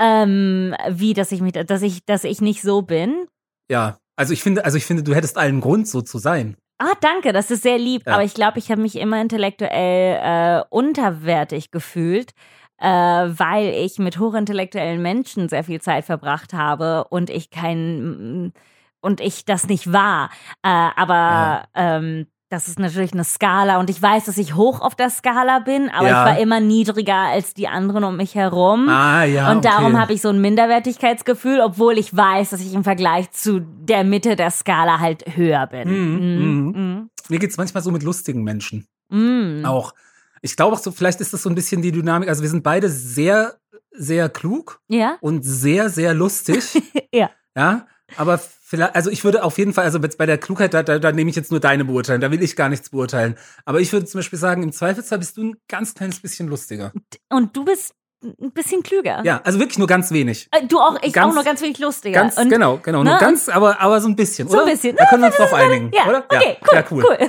Ähm, 0.00 0.74
wie, 0.90 1.14
dass 1.14 1.32
ich 1.32 1.40
mich, 1.40 1.52
dass 1.52 1.82
ich, 1.82 2.04
dass 2.04 2.24
ich 2.24 2.40
nicht 2.40 2.62
so 2.62 2.82
bin. 2.82 3.26
Ja, 3.70 3.98
also 4.16 4.32
ich 4.32 4.42
finde, 4.42 4.64
also 4.64 4.76
ich 4.76 4.84
finde, 4.86 5.02
du 5.02 5.14
hättest 5.14 5.36
allen 5.38 5.60
Grund, 5.60 5.88
so 5.88 6.02
zu 6.02 6.18
sein. 6.18 6.56
Ah, 6.78 6.94
danke, 7.00 7.32
das 7.32 7.50
ist 7.50 7.62
sehr 7.64 7.78
lieb. 7.78 8.02
Ja. 8.06 8.14
Aber 8.14 8.24
ich 8.24 8.34
glaube, 8.34 8.58
ich 8.58 8.70
habe 8.70 8.80
mich 8.80 8.96
immer 8.96 9.20
intellektuell 9.20 10.60
äh, 10.60 10.64
unterwertig 10.70 11.72
gefühlt, 11.72 12.32
äh, 12.78 12.86
weil 12.88 13.74
ich 13.74 13.98
mit 13.98 14.20
hochintellektuellen 14.20 15.02
Menschen 15.02 15.48
sehr 15.48 15.64
viel 15.64 15.80
Zeit 15.80 16.04
verbracht 16.04 16.52
habe 16.52 17.04
und 17.10 17.30
ich 17.30 17.50
kein 17.50 18.52
und 19.00 19.20
ich 19.20 19.44
das 19.44 19.66
nicht 19.66 19.92
war. 19.92 20.30
Äh, 20.62 20.68
aber 20.68 21.14
Ja. 21.14 21.68
ähm, 21.74 22.26
das 22.50 22.66
ist 22.68 22.78
natürlich 22.78 23.12
eine 23.12 23.24
Skala 23.24 23.78
und 23.78 23.90
ich 23.90 24.00
weiß, 24.00 24.24
dass 24.24 24.38
ich 24.38 24.54
hoch 24.54 24.80
auf 24.80 24.94
der 24.94 25.10
Skala 25.10 25.58
bin, 25.58 25.90
aber 25.90 26.08
Ja. 26.08 26.24
ich 26.24 26.30
war 26.32 26.38
immer 26.40 26.60
niedriger 26.60 27.14
als 27.14 27.52
die 27.54 27.68
anderen 27.68 28.04
um 28.04 28.16
mich 28.16 28.34
herum. 28.34 28.88
Ah, 28.88 29.24
ja. 29.24 29.50
Und 29.52 29.64
darum 29.66 29.92
okay. 29.92 30.00
habe 30.00 30.12
ich 30.14 30.22
so 30.22 30.30
ein 30.30 30.40
Minderwertigkeitsgefühl, 30.40 31.60
obwohl 31.60 31.98
ich 31.98 32.16
weiß, 32.16 32.50
dass 32.50 32.60
ich 32.60 32.72
im 32.74 32.84
Vergleich 32.84 33.30
zu 33.32 33.60
der 33.60 34.04
Mitte 34.04 34.34
der 34.36 34.50
Skala 34.50 34.98
halt 35.00 35.36
höher 35.36 35.66
bin. 35.66 35.88
Mhm, 35.88 36.72
Mhm. 36.72 37.10
Mir 37.28 37.38
geht's 37.38 37.56
manchmal 37.58 37.82
so 37.82 37.90
mit 37.90 38.02
lustigen 38.02 38.42
Menschen. 38.42 38.86
Mhm. 39.10 39.64
Auch. 39.66 39.92
Ich 40.40 40.56
glaube 40.56 40.74
auch 40.76 40.80
so, 40.80 40.90
vielleicht 40.92 41.20
ist 41.20 41.32
das 41.34 41.42
so 41.42 41.48
ein 41.50 41.54
bisschen 41.54 41.82
die 41.82 41.92
Dynamik. 41.92 42.28
Also 42.28 42.42
wir 42.42 42.48
sind 42.48 42.62
beide 42.62 42.88
sehr, 42.88 43.56
sehr 43.90 44.28
klug 44.28 44.80
Ja? 44.88 45.16
und 45.20 45.42
sehr, 45.44 45.90
sehr 45.90 46.14
lustig. 46.14 46.64
Ja. 47.12 47.30
Ja. 47.56 47.86
Aber 48.16 48.38
vielleicht, 48.38 48.94
also 48.94 49.10
ich 49.10 49.24
würde 49.24 49.42
auf 49.44 49.58
jeden 49.58 49.72
Fall, 49.72 49.84
also 49.84 50.00
bei 50.00 50.26
der 50.26 50.38
Klugheit, 50.38 50.74
da, 50.74 50.82
da, 50.82 50.98
da 50.98 51.12
nehme 51.12 51.30
ich 51.30 51.36
jetzt 51.36 51.50
nur 51.50 51.60
deine 51.60 51.84
Beurteilung, 51.84 52.20
da 52.20 52.30
will 52.30 52.42
ich 52.42 52.56
gar 52.56 52.68
nichts 52.68 52.90
beurteilen. 52.90 53.36
Aber 53.64 53.80
ich 53.80 53.92
würde 53.92 54.06
zum 54.06 54.18
Beispiel 54.18 54.38
sagen, 54.38 54.62
im 54.62 54.72
Zweifelsfall 54.72 55.18
bist 55.18 55.36
du 55.36 55.44
ein 55.50 55.56
ganz 55.68 55.94
kleines 55.94 56.20
bisschen 56.20 56.48
lustiger. 56.48 56.92
Und 57.28 57.56
du 57.56 57.64
bist 57.64 57.92
ein 58.24 58.50
bisschen 58.50 58.82
klüger. 58.82 59.22
Ja, 59.24 59.40
also 59.44 59.60
wirklich 59.60 59.78
nur 59.78 59.86
ganz 59.86 60.10
wenig. 60.10 60.48
Äh, 60.50 60.66
Du 60.66 60.80
auch, 60.80 60.96
ich 61.02 61.12
Ganz- 61.12 61.30
auch 61.30 61.34
nur 61.34 61.44
ganz 61.44 61.60
wenig 61.62 61.78
lustiger. 61.78 62.18
Ganz, 62.20 62.36
und 62.36 62.48
genau, 62.48 62.78
genau. 62.82 63.04
ne, 63.04 63.10
Nur 63.10 63.18
ganz, 63.20 63.48
aber, 63.48 63.80
aber 63.80 64.00
so 64.00 64.08
ein 64.08 64.16
bisschen, 64.16 64.48
So 64.48 64.56
ein 64.56 64.62
oder? 64.64 64.72
bisschen. 64.72 64.96
Da 64.96 65.04
können 65.06 65.22
wir 65.22 65.28
uns 65.28 65.36
drauf 65.36 65.54
einigen, 65.54 65.92
Ja, 65.94 66.08
oder? 66.08 66.24
okay, 66.28 66.56
ja, 66.60 66.66
cool, 66.66 66.74
ja, 66.74 66.84
cool. 66.90 67.04
cool. 67.20 67.28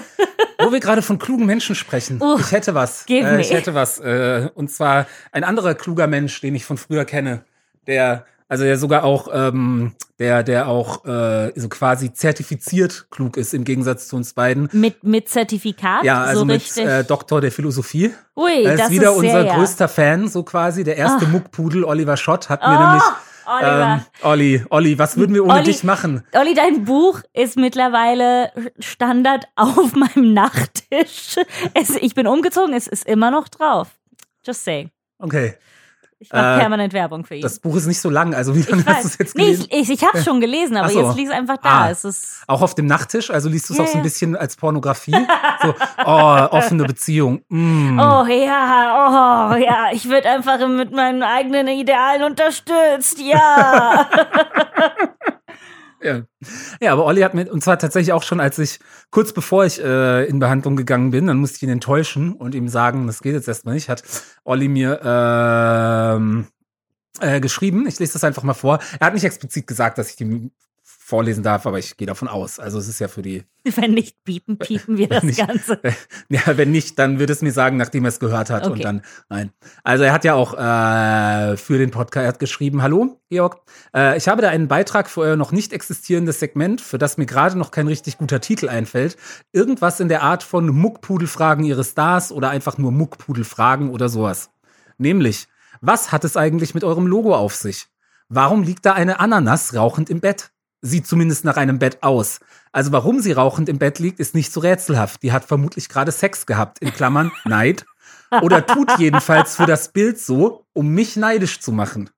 Wo 0.66 0.72
wir 0.72 0.80
gerade 0.80 1.04
von 1.04 1.20
klugen 1.20 1.46
Menschen 1.46 1.76
sprechen. 1.76 2.20
Uh, 2.20 2.40
ich 2.40 2.52
hätte 2.52 2.74
was. 2.74 3.06
give 3.06 3.28
Äh, 3.28 3.40
ich 3.40 3.52
hätte 3.52 3.76
was. 3.76 4.00
Äh, 4.00 4.50
und 4.56 4.72
zwar 4.72 5.06
ein 5.32 5.44
anderer 5.44 5.76
kluger 5.76 6.08
Mensch, 6.08 6.42
den 6.42 6.56
ich 6.56 6.66
von 6.66 6.78
früher 6.78 7.06
kenne, 7.06 7.44
der, 7.86 8.26
also 8.50 8.66
der 8.66 8.78
sogar 8.78 9.04
auch, 9.06 9.30
ähm, 9.32 9.94
der, 10.20 10.44
der 10.44 10.68
auch 10.68 11.06
äh, 11.06 11.54
so 11.56 11.70
quasi 11.70 12.12
zertifiziert 12.12 13.08
klug 13.10 13.38
ist 13.38 13.54
im 13.54 13.64
Gegensatz 13.64 14.10
zu 14.10 14.18
uns 14.18 14.34
beiden. 14.34 14.68
Mit, 14.74 15.04
mit 15.06 15.30
Zertifikat, 15.30 16.04
Ja, 16.04 16.24
also 16.24 16.40
so 16.42 16.46
mit 16.46 16.56
richtig. 16.58 16.86
äh, 16.86 17.04
Doktor 17.04 17.40
der 17.40 17.52
Philosophie. 17.54 18.14
Ui, 18.36 18.64
Er 18.66 18.76
das 18.76 18.88
ist 18.88 18.92
wieder 18.92 19.12
ist 19.12 19.18
unser 19.18 19.32
sehr, 19.32 19.46
ja. 19.46 19.56
größter 19.56 19.88
Fan, 19.88 20.28
so 20.28 20.44
quasi. 20.44 20.84
Der 20.84 20.98
erste 20.98 21.26
Ah. 21.26 21.30
Muckpudel, 21.30 21.86
Oliver 21.86 22.18
Schott, 22.18 22.50
hat 22.50 22.62
mir 22.62 22.68
Oh, 22.78 22.84
nämlich. 22.84 23.04
Oliver. 23.52 23.94
Ähm, 23.94 24.02
Olli, 24.30 24.64
Olli, 24.70 25.00
was 25.00 25.18
würden 25.18 25.34
wir 25.34 25.44
ohne 25.44 25.54
Olli. 25.56 25.64
dich 25.64 25.84
machen? 25.84 26.24
Olli, 26.34 26.54
dein 26.54 26.86
Buch 26.86 27.22
ist 27.34 27.56
mittlerweile 27.58 28.52
Standard 28.80 29.46
auf 29.56 29.94
meinem 29.96 30.34
Nachttisch. 30.34 31.36
Es, 31.74 31.90
ich 31.96 32.14
bin 32.14 32.28
umgezogen, 32.28 32.74
es 32.76 32.88
ist 32.88 33.08
immer 33.08 33.32
noch 33.32 33.48
drauf. 33.48 33.88
Just 34.46 34.64
say. 34.66 34.90
Okay. 35.18 35.56
Ich 36.22 36.34
mache 36.34 36.56
Äh, 36.56 36.60
permanent 36.60 36.92
Werbung 36.92 37.24
für 37.24 37.36
ihn. 37.36 37.42
Das 37.42 37.60
Buch 37.60 37.78
ist 37.78 37.86
nicht 37.86 38.02
so 38.02 38.10
lang, 38.10 38.36
also 38.36 38.54
wie 38.54 38.62
lange 38.62 38.86
hast 38.86 39.04
du 39.04 39.08
es 39.08 39.18
jetzt 39.18 39.38
nee, 39.38 39.46
gelesen? 39.46 39.68
ich, 39.70 39.90
ich, 39.90 40.02
ich 40.02 40.08
habe 40.08 40.22
schon 40.24 40.42
gelesen, 40.42 40.76
aber 40.76 40.90
so. 40.90 41.02
jetzt 41.02 41.16
liegt 41.16 41.30
es 41.30 41.36
einfach 41.36 41.58
da. 41.58 41.84
Ah. 41.84 41.90
Es 41.90 42.04
ist 42.04 42.44
Auch 42.46 42.62
auf 42.62 42.76
dem 42.76 42.88
Nachttisch, 42.88 43.30
also 43.32 43.48
liest 43.48 43.70
du 43.70 43.74
es 43.74 43.80
Ja, 43.80 43.86
auch 43.86 43.90
so 43.90 43.98
ein 43.98 44.04
bisschen 44.04 44.36
als 44.36 44.58
Pornografie. 44.58 45.12
so, 45.62 45.74
oh, 46.06 46.48
offene 46.52 46.84
Beziehung. 46.84 47.42
Mm. 47.48 48.00
Oh 48.00 48.26
ja, 48.26 49.52
oh 49.54 49.56
ja, 49.56 49.88
ich 49.94 50.10
werde 50.10 50.30
einfach 50.30 50.60
mit 50.68 50.92
meinen 50.92 51.24
eigenen 51.24 51.70
Idealen 51.70 52.24
unterstützt, 52.24 53.20
ja. 53.20 54.10
Ja. 56.02 56.22
ja, 56.82 56.94
aber 56.94 57.06
Olli 57.06 57.22
hat 57.22 57.34
mir, 57.34 57.52
und 57.52 57.64
zwar 57.64 57.78
tatsächlich 57.78 58.14
auch 58.14 58.24
schon, 58.24 58.40
als 58.40 58.58
ich, 58.58 58.80
kurz 59.12 59.34
bevor 59.34 59.66
ich 59.66 59.84
äh, 59.84 60.26
in 60.26 60.40
Behandlung 60.40 60.76
gegangen 60.76 61.12
bin, 61.12 61.28
dann 61.28 61.38
musste 61.38 61.58
ich 61.58 61.64
ihn 61.64 61.70
enttäuschen 61.70 62.34
und 62.34 62.56
ihm 62.56 62.70
sagen, 62.70 63.08
das 63.08 63.22
geht 63.22 63.34
jetzt 63.34 63.48
erstmal 63.48 63.76
nicht, 63.76 63.90
hat 63.90 64.04
Olli 64.44 64.68
mir 64.68 65.02
ähm, 65.04 66.48
äh, 67.20 67.40
geschrieben. 67.40 67.88
Ich 67.88 68.00
lese 68.00 68.14
das 68.14 68.24
einfach 68.24 68.44
mal 68.44 68.54
vor. 68.54 68.80
Er 69.00 69.08
hat 69.08 69.14
nicht 69.14 69.26
explizit 69.26 69.68
gesagt, 69.68 69.98
dass 69.98 70.10
ich 70.10 70.16
die 70.16 70.52
vorlesen 71.10 71.44
darf, 71.44 71.66
aber 71.66 71.80
ich 71.80 71.98
gehe 71.98 72.06
davon 72.06 72.28
aus. 72.28 72.60
Also 72.60 72.78
es 72.78 72.88
ist 72.88 73.00
ja 73.00 73.08
für 73.08 73.24
die 73.24 73.44
Wenn 73.76 73.94
nicht 73.94 74.24
piepen, 74.24 74.58
piepen 74.58 74.98
wir 74.98 75.08
das 75.08 75.24
Nicht. 75.24 75.40
Ganze. 75.40 75.80
Ja, 76.30 76.42
wenn 76.58 76.72
nicht, 76.72 77.00
dann 77.00 77.18
wird 77.18 77.32
es 77.32 77.42
mir 77.42 77.52
sagen, 77.52 77.78
nachdem 77.78 78.06
er 78.06 78.10
es 78.10 78.20
gehört 78.20 78.50
hat. 78.50 78.64
Okay. 78.64 78.74
Und 78.74 78.86
dann, 78.86 79.02
nein. 79.30 79.52
Also 79.84 80.04
er 80.04 80.14
hat 80.14 80.24
ja 80.24 80.36
auch 80.36 80.54
äh, 80.54 81.58
für 81.58 81.78
den 81.80 81.90
Podcast 81.90 82.40
geschrieben, 82.40 82.84
hallo, 82.84 83.20
Georg, 83.30 83.62
äh, 83.96 84.16
ich 84.18 84.28
habe 84.28 84.42
da 84.42 84.50
einen 84.50 84.68
Beitrag 84.68 85.10
für 85.10 85.22
euer 85.22 85.36
noch 85.36 85.52
nicht 85.52 85.74
existierendes 85.74 86.40
Segment, 86.40 86.80
für 86.80 87.00
das 87.00 87.18
mir 87.18 87.26
gerade 87.26 87.58
noch 87.58 87.72
kein 87.72 87.88
richtig 87.88 88.18
guter 88.20 88.40
Titel 88.40 88.70
einfällt. 88.70 89.18
Irgendwas 89.52 90.00
in 90.00 90.10
der 90.10 90.22
Art 90.22 90.44
von 90.44 90.68
Muckpudelfragen 90.68 91.66
ihre 91.66 91.84
Stars 91.84 92.32
oder 92.32 92.52
einfach 92.52 92.78
nur 92.78 92.92
Muckpudelfragen 92.92 93.90
oder 93.90 94.10
sowas. 94.10 94.52
Nämlich, 94.98 95.48
was 95.82 96.12
hat 96.12 96.24
es 96.24 96.38
eigentlich 96.38 96.76
mit 96.76 96.84
eurem 96.84 97.08
Logo 97.08 97.36
auf 97.36 97.56
sich? 97.56 97.88
Warum 98.28 98.62
liegt 98.62 98.86
da 98.86 98.94
eine 98.94 99.20
Ananas 99.20 99.74
rauchend 99.74 100.12
im 100.12 100.20
Bett? 100.20 100.52
Sieht 100.82 101.08
zumindest 101.08 101.44
nach 101.44 101.58
einem 101.58 101.80
Bett 101.80 102.04
aus. 102.04 102.40
Also 102.72 102.92
warum 102.92 103.20
sie 103.20 103.34
rauchend 103.34 103.68
im 103.68 103.80
Bett 103.80 104.00
liegt, 104.00 104.20
ist 104.20 104.36
nicht 104.36 104.54
so 104.54 104.60
rätselhaft. 104.60 105.24
Die 105.24 105.32
hat 105.32 105.46
vermutlich 105.46 105.90
gerade 105.90 106.12
Sex 106.12 106.46
gehabt, 106.46 106.80
in 106.80 106.94
Klammern 106.94 107.32
Neid. 107.46 107.86
Oder 108.42 108.66
tut 108.66 108.98
jedenfalls 109.00 109.56
für 109.56 109.66
das 109.66 109.92
Bild 109.92 110.20
so, 110.20 110.66
um 110.74 110.90
mich 110.90 111.16
neidisch 111.16 111.60
zu 111.60 111.72
machen. 111.72 112.10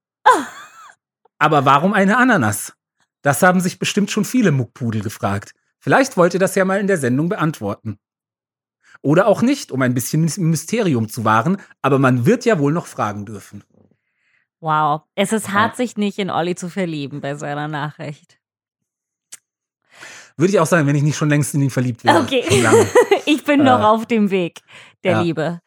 Aber 1.39 1.65
warum 1.65 1.93
eine 1.93 2.17
Ananas? 2.17 2.74
Das 3.21 3.41
haben 3.41 3.62
sich 3.62 3.80
bestimmt 3.80 4.12
schon 4.12 4.26
viele 4.26 4.52
Muckpudel 4.52 5.02
gefragt. 5.02 5.54
Vielleicht 5.80 6.17
wollt 6.17 6.34
ihr 6.34 6.39
das 6.39 6.56
ja 6.56 6.65
mal 6.65 6.80
in 6.80 6.88
der 6.88 6.97
Sendung 6.97 7.30
beantworten. 7.30 7.97
Oder 9.02 9.26
auch 9.26 9.41
nicht, 9.41 9.71
um 9.71 9.82
ein 9.82 9.95
bisschen 9.95 10.30
Mysterium 10.38 11.10
zu 11.10 11.26
wahren, 11.26 11.58
aber 11.82 11.97
man 11.97 12.26
wird 12.26 12.45
ja 12.45 12.60
wohl 12.60 12.71
noch 12.71 12.86
fragen 12.86 13.26
dürfen. 13.26 13.63
Wow. 14.60 15.02
Es 15.15 15.34
ist 15.34 15.52
hart, 15.52 15.76
sich 15.76 15.97
nicht 15.97 16.19
in 16.19 16.30
Olli 16.30 16.54
zu 16.54 16.69
verlieben 16.69 17.19
bei 17.19 17.34
seiner 17.34 17.67
Nachricht. 17.67 18.40
Würde 20.38 20.54
ich 20.54 20.60
auch 20.60 20.65
sagen, 20.65 20.88
wenn 20.88 20.96
ich 20.96 21.04
nicht 21.04 21.17
schon 21.17 21.30
längst 21.30 21.54
in 21.54 21.62
ihn 21.62 21.70
verliebt 21.70 22.04
wäre. 22.04 22.20
Okay. 22.20 22.44
Ich 23.26 23.44
bin 23.44 23.63
noch 23.63 23.80
Äh. 23.82 23.84
auf 23.84 24.06
dem 24.08 24.32
Weg 24.32 24.62
der 25.04 25.12
Ja. 25.13 25.22
Liebe. 25.22 25.60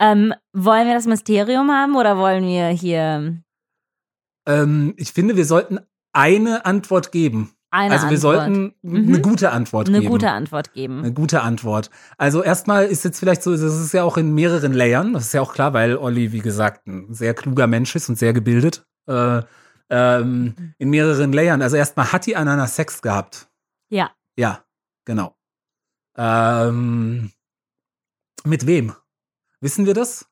Ähm, 0.00 0.32
wollen 0.52 0.86
wir 0.86 0.94
das 0.94 1.06
Mysterium 1.06 1.70
haben 1.70 1.96
oder 1.96 2.16
wollen 2.16 2.44
wir 2.44 2.68
hier 2.68 3.42
Ähm, 4.46 4.94
ich 4.96 5.12
finde, 5.12 5.36
wir 5.36 5.44
sollten 5.44 5.78
eine 6.12 6.64
Antwort 6.64 7.12
geben. 7.12 7.52
eine 7.70 7.94
also 7.94 8.06
wir 8.08 8.16
Antwort? 8.16 8.20
sollten 8.20 8.74
Mhm. 8.82 9.08
eine 9.08 9.20
gute 9.20 9.50
Antwort 9.50 9.88
eine 9.88 10.00
geben. 10.00 10.10
gute 10.10 10.30
Antwort 10.30 10.72
geben. 10.74 10.98
Eine 11.00 11.12
gute 11.12 11.42
Antwort. 11.42 11.90
Also 12.18 12.42
erstmal 12.42 12.84
ist 12.86 13.04
jetzt 13.04 13.18
vielleicht 13.18 13.42
so, 13.42 13.50
das 13.52 13.62
ist 13.62 13.92
ja 13.94 14.04
auch 14.04 14.16
in 14.16 14.34
mehreren 14.34 14.72
Layern, 14.72 15.12
das 15.14 15.24
ist 15.26 15.32
ja 15.34 15.40
auch 15.40 15.54
klar, 15.54 15.72
weil 15.72 15.96
Olli, 15.96 16.32
wie 16.32 16.40
gesagt, 16.40 16.86
ein 16.86 17.12
sehr 17.14 17.34
kluger 17.34 17.66
Mensch 17.66 17.94
ist 17.96 18.08
und 18.08 18.18
sehr 18.18 18.32
gebildet. 18.32 18.84
Äh, 19.08 19.42
ähm, 19.90 20.54
in 20.78 20.90
mehreren 20.90 21.32
Layern. 21.32 21.62
Also 21.62 21.76
erstmal 21.76 22.12
hat 22.12 22.26
die 22.26 22.36
Ananas 22.36 22.76
Sex 22.76 23.00
gehabt. 23.02 23.48
Ja. 23.92 24.10
Ja, 24.36 24.64
genau. 25.04 25.36
Ähm, 26.16 27.30
Mit 28.44 28.66
wem? 28.66 28.94
Wissen 29.60 29.84
wir 29.86 29.92
das? 29.94 30.26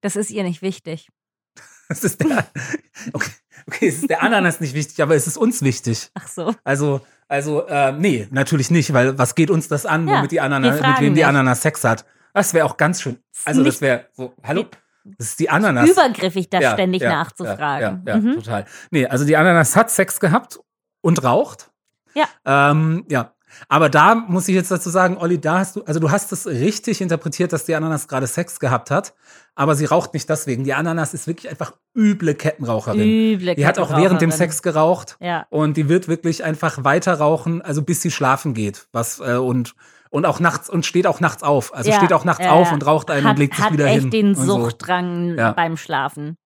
Das 0.00 0.16
ist 0.16 0.30
ihr 0.30 0.42
nicht 0.42 0.62
wichtig. 0.62 1.08
Das 1.90 2.04
ist 2.04 2.20
der, 2.20 2.46
okay, 3.12 3.30
okay, 3.66 3.88
es 3.88 3.96
ist 3.96 4.08
der 4.10 4.22
Ananas 4.22 4.60
nicht 4.60 4.74
wichtig, 4.74 5.02
aber 5.02 5.16
es 5.16 5.26
ist 5.26 5.36
uns 5.36 5.60
wichtig. 5.62 6.08
Ach 6.14 6.28
so. 6.28 6.54
Also, 6.62 7.04
also, 7.26 7.66
äh, 7.66 7.90
nee, 7.90 8.28
natürlich 8.30 8.70
nicht, 8.70 8.92
weil 8.92 9.18
was 9.18 9.34
geht 9.34 9.50
uns 9.50 9.66
das 9.66 9.86
an, 9.86 10.06
Ja, 10.06 10.18
womit 10.18 10.30
die 10.30 10.40
Ananas, 10.40 10.80
mit 10.80 11.00
wem 11.00 11.14
die. 11.16 11.24
Ananas 11.24 11.62
Sex 11.62 11.82
hat? 11.82 12.06
Das 12.32 12.54
wäre 12.54 12.64
auch 12.64 12.76
ganz 12.76 13.02
schön. 13.02 13.18
Also, 13.44 13.64
das 13.64 13.80
wäre 13.80 14.06
so, 14.12 14.32
hallo? 14.44 14.66
Das 15.02 15.30
ist 15.30 15.40
die 15.40 15.50
Ananas. 15.50 15.90
Übergriffig, 15.90 16.48
da 16.48 16.60
Ja, 16.60 16.72
ständig 16.74 17.02
ja, 17.02 17.10
nachzufragen. 17.10 18.02
Ja, 18.06 18.14
ja, 18.14 18.14
ja 18.14 18.16
Mhm. 18.20 18.34
total. 18.36 18.66
Nee, 18.92 19.06
also 19.06 19.24
die 19.24 19.36
Ananas 19.36 19.74
hat 19.74 19.90
Sex 19.90 20.20
gehabt 20.20 20.60
und 21.00 21.24
raucht. 21.24 21.69
Ja. 22.14 22.24
Ähm, 22.44 23.04
ja. 23.08 23.32
Aber 23.68 23.88
da 23.88 24.14
muss 24.14 24.46
ich 24.46 24.54
jetzt 24.54 24.70
dazu 24.70 24.90
sagen, 24.90 25.16
Olli, 25.18 25.40
da 25.40 25.58
hast 25.58 25.74
du, 25.74 25.82
also 25.84 25.98
du 25.98 26.10
hast 26.12 26.30
es 26.30 26.46
richtig 26.46 27.00
interpretiert, 27.00 27.52
dass 27.52 27.64
die 27.64 27.74
Ananas 27.74 28.06
gerade 28.06 28.28
Sex 28.28 28.60
gehabt 28.60 28.92
hat, 28.92 29.12
aber 29.56 29.74
sie 29.74 29.86
raucht 29.86 30.14
nicht 30.14 30.28
deswegen. 30.28 30.62
Die 30.62 30.72
Ananas 30.72 31.14
ist 31.14 31.26
wirklich 31.26 31.50
einfach 31.50 31.72
üble 31.96 32.34
Kettenraucherin. 32.36 33.00
Üble 33.00 33.56
Die 33.56 33.66
hat 33.66 33.80
auch 33.80 33.90
während 33.90 34.20
dem 34.22 34.30
Kettenraucherin. 34.30 34.32
Sex 34.32 34.62
geraucht 34.62 35.16
Ja. 35.20 35.46
und 35.50 35.76
die 35.76 35.88
wird 35.88 36.06
wirklich 36.06 36.44
einfach 36.44 36.84
weiter 36.84 37.14
rauchen, 37.14 37.60
also 37.60 37.82
bis 37.82 38.02
sie 38.02 38.12
schlafen 38.12 38.54
geht. 38.54 38.86
Was 38.92 39.18
äh, 39.18 39.34
und 39.34 39.74
und 40.10 40.26
auch 40.26 40.40
nachts 40.40 40.68
und 40.68 40.84
steht 40.86 41.06
auch 41.06 41.20
nachts 41.20 41.42
auf. 41.44 41.72
Also 41.74 41.90
Ja, 41.90 41.96
steht 41.96 42.12
auch 42.12 42.24
nachts 42.24 42.44
ja, 42.44 42.50
auf 42.52 42.72
und 42.72 42.84
raucht 42.84 43.10
einen 43.10 43.24
hat, 43.24 43.32
und 43.32 43.38
legt 43.38 43.54
sich 43.54 43.64
hat 43.64 43.72
wieder 43.72 43.86
echt 43.86 44.00
hin. 44.02 44.10
den 44.10 44.28
und 44.28 44.34
so. 44.36 44.60
Suchtdrang 44.60 45.36
Ja. 45.38 45.52
beim 45.52 45.76
Schlafen. 45.76 46.36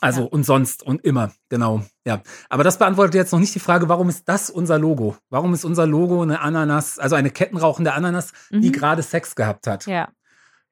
Also 0.00 0.22
Ja. 0.22 0.26
und 0.28 0.44
sonst 0.44 0.82
und 0.82 1.04
immer, 1.04 1.32
genau. 1.48 1.82
Ja. 2.04 2.20
Aber 2.50 2.64
das 2.64 2.78
beantwortet 2.78 3.14
jetzt 3.14 3.32
noch 3.32 3.38
nicht 3.40 3.54
die 3.54 3.60
Frage, 3.60 3.88
warum 3.88 4.08
ist 4.10 4.28
das 4.28 4.50
unser 4.50 4.78
Logo? 4.78 5.16
Warum 5.30 5.54
ist 5.54 5.64
unser 5.64 5.86
Logo 5.86 6.20
eine 6.22 6.40
Ananas, 6.40 6.98
also 6.98 7.16
eine 7.16 7.30
kettenrauchende 7.30 7.94
Ananas, 7.94 8.32
die 8.50 8.68
Mhm. 8.68 8.72
gerade 8.72 9.02
Sex 9.02 9.34
gehabt 9.34 9.66
hat? 9.66 9.86
Ja. 9.86 10.08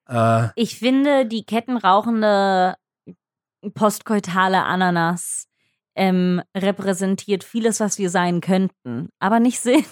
Äh, 0.09 0.49
Ich 0.57 0.79
finde, 0.79 1.25
die 1.27 1.45
kettenrauchende 1.47 2.75
postkoitale 3.75 4.63
Ananas 4.65 5.47
ähm, 5.97 6.43
repräsentiert 6.57 7.45
vieles, 7.45 7.81
was 7.81 7.99
wir 7.99 8.11
sein 8.11 8.41
könnten, 8.41 9.09
aber 9.21 9.41
nicht 9.41 9.61
sind. 9.61 9.87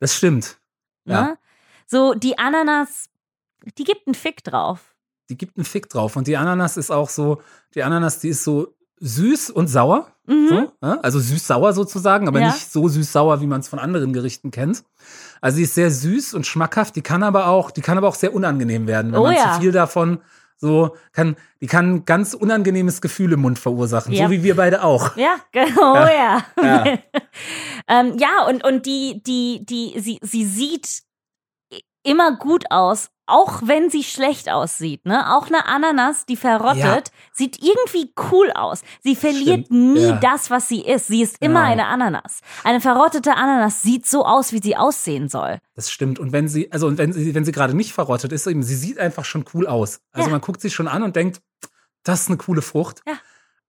das 0.00 0.14
stimmt. 0.14 0.58
Ja. 1.04 1.22
Ne? 1.22 1.38
So, 1.86 2.14
die 2.14 2.38
Ananas, 2.38 3.10
die 3.76 3.84
gibt 3.84 4.06
einen 4.06 4.14
Fick 4.14 4.42
drauf. 4.44 4.93
Die 5.30 5.36
gibt 5.36 5.56
einen 5.56 5.64
Fick 5.64 5.88
drauf. 5.88 6.16
Und 6.16 6.26
die 6.26 6.36
Ananas 6.36 6.76
ist 6.76 6.90
auch 6.90 7.08
so, 7.08 7.40
die 7.74 7.82
Ananas, 7.82 8.18
die 8.20 8.28
ist 8.28 8.44
so 8.44 8.74
süß 9.00 9.50
und 9.50 9.68
sauer. 9.68 10.08
Mhm. 10.26 10.48
So, 10.48 10.72
ja? 10.82 10.98
Also 11.02 11.18
süß-sauer 11.18 11.72
sozusagen, 11.74 12.28
aber 12.28 12.40
Ja. 12.40 12.46
nicht 12.48 12.70
so 12.72 12.88
süß-sauer, 12.88 13.40
wie 13.40 13.46
man 13.46 13.60
es 13.60 13.68
von 13.68 13.78
anderen 13.78 14.12
Gerichten 14.12 14.50
kennt. 14.50 14.84
Also 15.40 15.56
sie 15.56 15.64
ist 15.64 15.74
sehr 15.74 15.90
süß 15.90 16.34
und 16.34 16.46
schmackhaft, 16.46 16.96
die 16.96 17.02
kann 17.02 17.22
aber 17.22 17.48
auch, 17.48 17.70
die 17.70 17.82
kann 17.82 17.98
aber 17.98 18.08
auch 18.08 18.14
sehr 18.14 18.34
unangenehm 18.34 18.86
werden, 18.86 19.12
wenn 19.12 19.20
Oh 19.20 19.24
man 19.24 19.34
ja. 19.34 19.54
zu 19.54 19.60
viel 19.60 19.72
davon 19.72 20.20
so 20.56 20.96
kann, 21.12 21.36
die 21.60 21.66
kann 21.66 21.90
ein 21.96 22.04
ganz 22.06 22.32
unangenehmes 22.32 23.02
Gefühl 23.02 23.32
im 23.32 23.40
Mund 23.40 23.58
verursachen, 23.58 24.14
so 24.14 24.30
wie 24.30 24.42
wir 24.42 24.56
beide 24.56 24.82
auch. 24.84 25.14
Ja, 25.16 25.34
genau, 25.52 25.94
ja. 26.06 26.42
Ja. 26.62 26.84
ähm, 27.88 28.16
ja, 28.18 28.46
und, 28.48 28.64
und 28.64 28.86
die, 28.86 29.22
die, 29.26 29.66
die, 29.66 30.00
sie, 30.00 30.18
sie 30.22 30.46
sieht 30.46 31.02
immer 32.04 32.36
gut 32.38 32.64
aus, 32.70 33.10
auch 33.26 33.62
wenn 33.64 33.88
sie 33.90 34.02
schlecht 34.04 34.50
aussieht, 34.50 35.06
ne? 35.06 35.34
Auch 35.34 35.46
eine 35.46 35.66
Ananas, 35.66 36.26
die 36.26 36.36
verrottet, 36.36 36.78
Ja. 36.78 37.02
sieht 37.32 37.62
irgendwie 37.62 38.12
cool 38.30 38.50
aus. 38.54 38.82
Sie 39.02 39.16
verliert 39.16 39.66
Stimmt, 39.66 39.70
nie 39.94 40.08
ja. 40.08 40.16
das, 40.16 40.50
was 40.50 40.68
sie 40.68 40.82
ist. 40.82 41.06
Sie 41.08 41.22
ist 41.22 41.36
immer 41.40 41.60
Genau. 41.62 41.72
eine 41.72 41.86
Ananas. 41.86 42.40
Eine 42.64 42.80
verrottete 42.80 43.34
Ananas 43.34 43.80
sieht 43.82 44.06
so 44.06 44.26
aus, 44.26 44.52
wie 44.52 44.60
sie 44.62 44.76
aussehen 44.76 45.28
soll. 45.28 45.58
Das 45.74 45.90
stimmt. 45.90 46.18
Und 46.18 46.32
wenn 46.32 46.48
sie, 46.48 46.70
also 46.70 46.86
und 46.86 46.98
wenn 46.98 47.12
sie, 47.12 47.34
wenn 47.34 47.44
sie 47.44 47.52
gerade 47.52 47.74
nicht 47.74 47.92
verrottet 47.92 48.30
ist, 48.32 48.46
eben, 48.46 48.62
sie 48.62 48.76
sieht 48.76 48.98
einfach 48.98 49.24
schon 49.24 49.44
cool 49.54 49.66
aus. 49.66 50.00
Also 50.12 50.28
Ja. 50.28 50.32
man 50.32 50.40
guckt 50.42 50.60
sie 50.60 50.70
schon 50.70 50.88
an 50.88 51.02
und 51.02 51.16
denkt, 51.16 51.40
das 52.02 52.22
ist 52.22 52.28
eine 52.28 52.36
coole 52.36 52.60
Frucht. 52.62 53.00
Ja. 53.06 53.14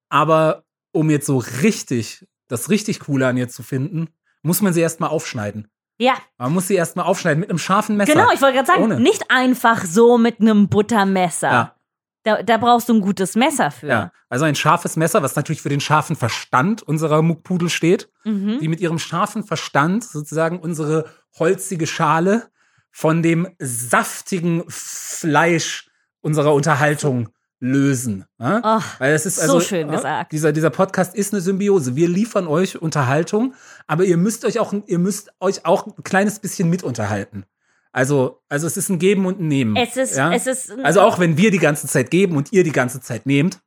Aber 0.10 0.64
um 0.92 1.10
jetzt 1.10 1.26
so 1.28 1.38
richtig, 1.38 2.26
das 2.48 2.70
richtig 2.70 3.00
Coole 3.00 3.28
an 3.28 3.38
ihr 3.38 3.50
zu 3.50 3.64
finden, 3.64 4.10
muss 4.44 4.62
man 4.62 4.74
sie 4.74 4.82
erstmal 4.82 5.10
aufschneiden. 5.10 5.68
Ja, 5.98 6.16
Man 6.38 6.54
muss 6.54 6.68
sie 6.68 6.76
erstmal 6.76 7.06
aufschneiden 7.06 7.40
mit 7.40 7.50
einem 7.50 7.58
scharfen 7.60 7.96
Messer. 7.96 8.12
genau, 8.14 8.32
ich 8.34 8.42
wollte 8.42 8.56
gerade 8.56 8.68
sagen, 8.68 8.84
Ohne. 8.84 9.00
nicht 9.00 9.32
einfach 9.32 9.86
so 9.86 10.18
mit 10.18 10.42
einem 10.42 10.68
Buttermesser. 10.68 11.52
Ja. 11.52 11.76
Da, 12.24 12.42
da 12.44 12.58
brauchst 12.58 12.90
du 12.90 12.94
ein 12.96 13.02
gutes 13.02 13.36
Messer 13.36 13.70
für. 13.72 13.88
Ja, 13.88 14.12
also 14.30 14.46
ein 14.46 14.56
scharfes 14.56 14.96
Messer, 14.98 15.22
was 15.22 15.36
natürlich 15.36 15.62
für 15.62 15.70
den 15.70 15.80
scharfen 15.80 16.16
Verstand 16.16 16.82
unserer 16.84 17.22
Muckpudel 17.22 17.70
steht, 17.70 18.10
Mhm. 18.24 18.58
die 18.60 18.68
mit 18.68 18.80
ihrem 18.82 18.98
scharfen 19.00 19.44
Verstand 19.44 20.04
sozusagen 20.04 20.60
unsere 20.60 21.06
holzige 21.38 21.86
Schale 21.88 22.50
von 22.92 23.22
dem 23.22 23.48
saftigen 23.60 24.64
Fleisch 24.68 25.90
unserer 26.22 26.54
Unterhaltung 26.54 27.30
lösen. 27.66 28.26
Ja? 28.40 28.78
Och, 28.78 29.00
Weil 29.00 29.14
es 29.14 29.26
ist 29.26 29.38
so 29.38 29.42
also, 29.42 29.60
schön 29.60 29.88
ja, 29.88 29.96
gesagt. 29.96 30.32
Dieser, 30.32 30.52
dieser 30.52 30.70
Podcast 30.70 31.16
ist 31.16 31.34
eine 31.34 31.42
Symbiose. 31.42 31.96
Wir 31.96 32.08
liefern 32.08 32.48
euch 32.48 32.82
Unterhaltung, 32.82 33.54
aber 33.88 34.04
ihr 34.04 34.18
müsst 34.18 34.46
euch 34.46 34.60
auch, 34.60 34.74
ihr 34.86 35.00
müsst 35.00 35.32
euch 35.40 35.66
auch 35.66 35.88
ein 35.88 36.04
kleines 36.04 36.40
bisschen 36.40 36.70
mit 36.70 36.84
unterhalten. 36.84 37.46
Also, 37.92 38.42
also 38.50 38.68
es 38.68 38.78
ist 38.78 38.90
ein 38.90 39.00
Geben 39.00 39.26
und 39.26 39.40
ein 39.40 39.48
Nehmen. 39.48 39.76
es 39.78 39.96
ist, 39.96 40.18
ja? 40.18 40.34
es 40.34 40.48
ist. 40.48 40.72
Also 40.84 41.02
auch 41.02 41.18
wenn 41.18 41.38
wir 41.38 41.50
die 41.50 41.60
ganze 41.60 41.88
Zeit 41.88 42.12
geben 42.12 42.36
und 42.36 42.52
ihr 42.52 42.64
die 42.64 42.74
ganze 42.74 43.00
Zeit 43.00 43.26
nehmt. 43.26 43.60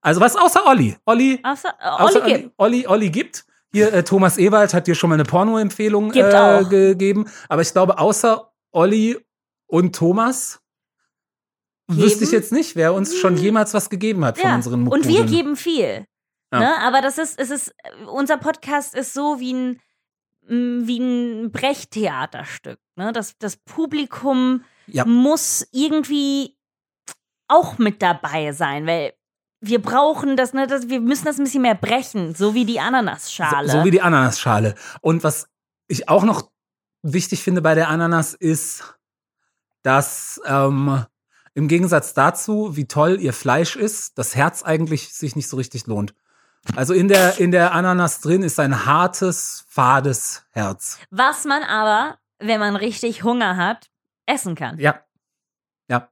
Also 0.00 0.20
was 0.20 0.36
außer 0.36 0.66
Olli. 0.66 0.96
Olli, 1.06 1.38
Außer, 1.42 1.68
äh, 1.80 1.86
außer 1.86 2.24
Olli 2.24 2.32
gibt. 2.32 2.54
Olli, 2.56 2.86
Olli 2.86 3.10
gibt. 3.10 3.44
Hier, 3.72 3.92
äh, 3.92 4.02
Thomas 4.02 4.38
Ewald 4.38 4.74
hat 4.74 4.86
dir 4.86 4.96
schon 4.96 5.10
mal 5.10 5.14
eine 5.14 5.24
Porno-Empfehlung 5.24 6.12
äh, 6.12 6.64
gegeben. 6.68 7.26
Aber 7.48 7.62
ich 7.62 7.72
glaube, 7.72 7.98
außer 7.98 8.50
Olli 8.72 9.18
und 9.66 9.94
Thomas 9.94 10.59
wüsste 11.96 12.24
ich 12.24 12.30
jetzt 12.32 12.52
nicht, 12.52 12.76
wer 12.76 12.94
uns 12.94 13.16
schon 13.18 13.36
jemals 13.36 13.74
was 13.74 13.90
gegeben 13.90 14.24
hat 14.24 14.38
von 14.38 14.48
Ja. 14.50 14.56
unseren 14.56 14.86
Und 14.88 15.06
wir 15.08 15.24
geben 15.24 15.56
viel. 15.56 16.06
Ja. 16.52 16.58
Ne? 16.58 16.78
Aber 16.82 17.00
das 17.00 17.18
ist, 17.18 17.38
es 17.38 17.50
ist, 17.50 17.74
unser 18.12 18.36
Podcast 18.36 18.94
ist 18.94 19.12
so 19.14 19.38
wie 19.40 19.52
ein, 19.52 19.80
wie 20.48 20.98
ein 20.98 21.52
Brecht-Theaterstück. 21.52 22.78
Ne? 22.96 23.12
Das, 23.12 23.36
das 23.38 23.56
Publikum 23.56 24.64
Ja. 24.86 25.04
muss 25.04 25.66
irgendwie 25.72 26.56
auch 27.48 27.78
mit 27.78 28.02
dabei 28.02 28.52
sein, 28.52 28.86
weil 28.86 29.12
wir 29.60 29.82
brauchen 29.82 30.36
das, 30.36 30.54
ne, 30.54 30.66
das, 30.66 30.88
wir 30.88 31.00
müssen 31.00 31.26
das 31.26 31.38
ein 31.38 31.44
bisschen 31.44 31.62
mehr 31.62 31.74
brechen, 31.74 32.34
so 32.34 32.54
wie 32.54 32.64
die 32.64 32.80
Ananasschale. 32.80 33.68
So, 33.70 33.78
so 33.78 33.84
wie 33.84 33.90
die 33.90 34.00
Ananasschale. 34.00 34.74
Und 35.02 35.22
was 35.22 35.48
ich 35.86 36.08
auch 36.08 36.24
noch 36.24 36.50
wichtig 37.02 37.42
finde 37.42 37.60
bei 37.60 37.74
der 37.74 37.88
Ananas 37.88 38.32
ist, 38.34 38.94
dass 39.82 40.40
ähm, 40.46 41.04
im 41.54 41.68
Gegensatz 41.68 42.14
dazu, 42.14 42.76
wie 42.76 42.86
toll 42.86 43.18
ihr 43.20 43.32
Fleisch 43.32 43.76
ist, 43.76 44.16
das 44.18 44.34
Herz 44.36 44.62
eigentlich 44.62 45.12
sich 45.14 45.36
nicht 45.36 45.48
so 45.48 45.56
richtig 45.56 45.86
lohnt. 45.86 46.14
Also 46.76 46.92
in 46.94 47.08
der, 47.08 47.38
in 47.38 47.50
der 47.50 47.72
Ananas 47.72 48.20
drin 48.20 48.42
ist 48.42 48.60
ein 48.60 48.84
hartes, 48.84 49.64
fades 49.68 50.44
Herz. 50.50 50.98
Was 51.10 51.44
man 51.44 51.62
aber, 51.62 52.18
wenn 52.38 52.60
man 52.60 52.76
richtig 52.76 53.24
Hunger 53.24 53.56
hat, 53.56 53.88
essen 54.26 54.54
kann. 54.54 54.78
Ja. 54.78 55.00
Ja. 55.88 56.08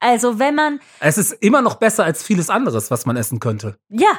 Also 0.00 0.38
wenn 0.38 0.54
man, 0.54 0.80
Es 1.00 1.18
ist 1.18 1.32
immer 1.32 1.60
noch 1.62 1.74
besser 1.76 2.04
als 2.04 2.22
vieles 2.22 2.48
anderes, 2.50 2.90
was 2.90 3.04
man 3.06 3.16
essen 3.16 3.40
könnte. 3.40 3.78
ja, 3.88 4.18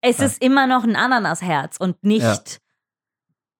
es 0.00 0.18
Ja. 0.18 0.24
ist 0.24 0.42
immer 0.42 0.66
noch 0.66 0.82
ein 0.82 0.96
Ananasherz 0.96 1.76
und 1.76 2.02
nicht, 2.02 2.22
Ja. 2.22 2.38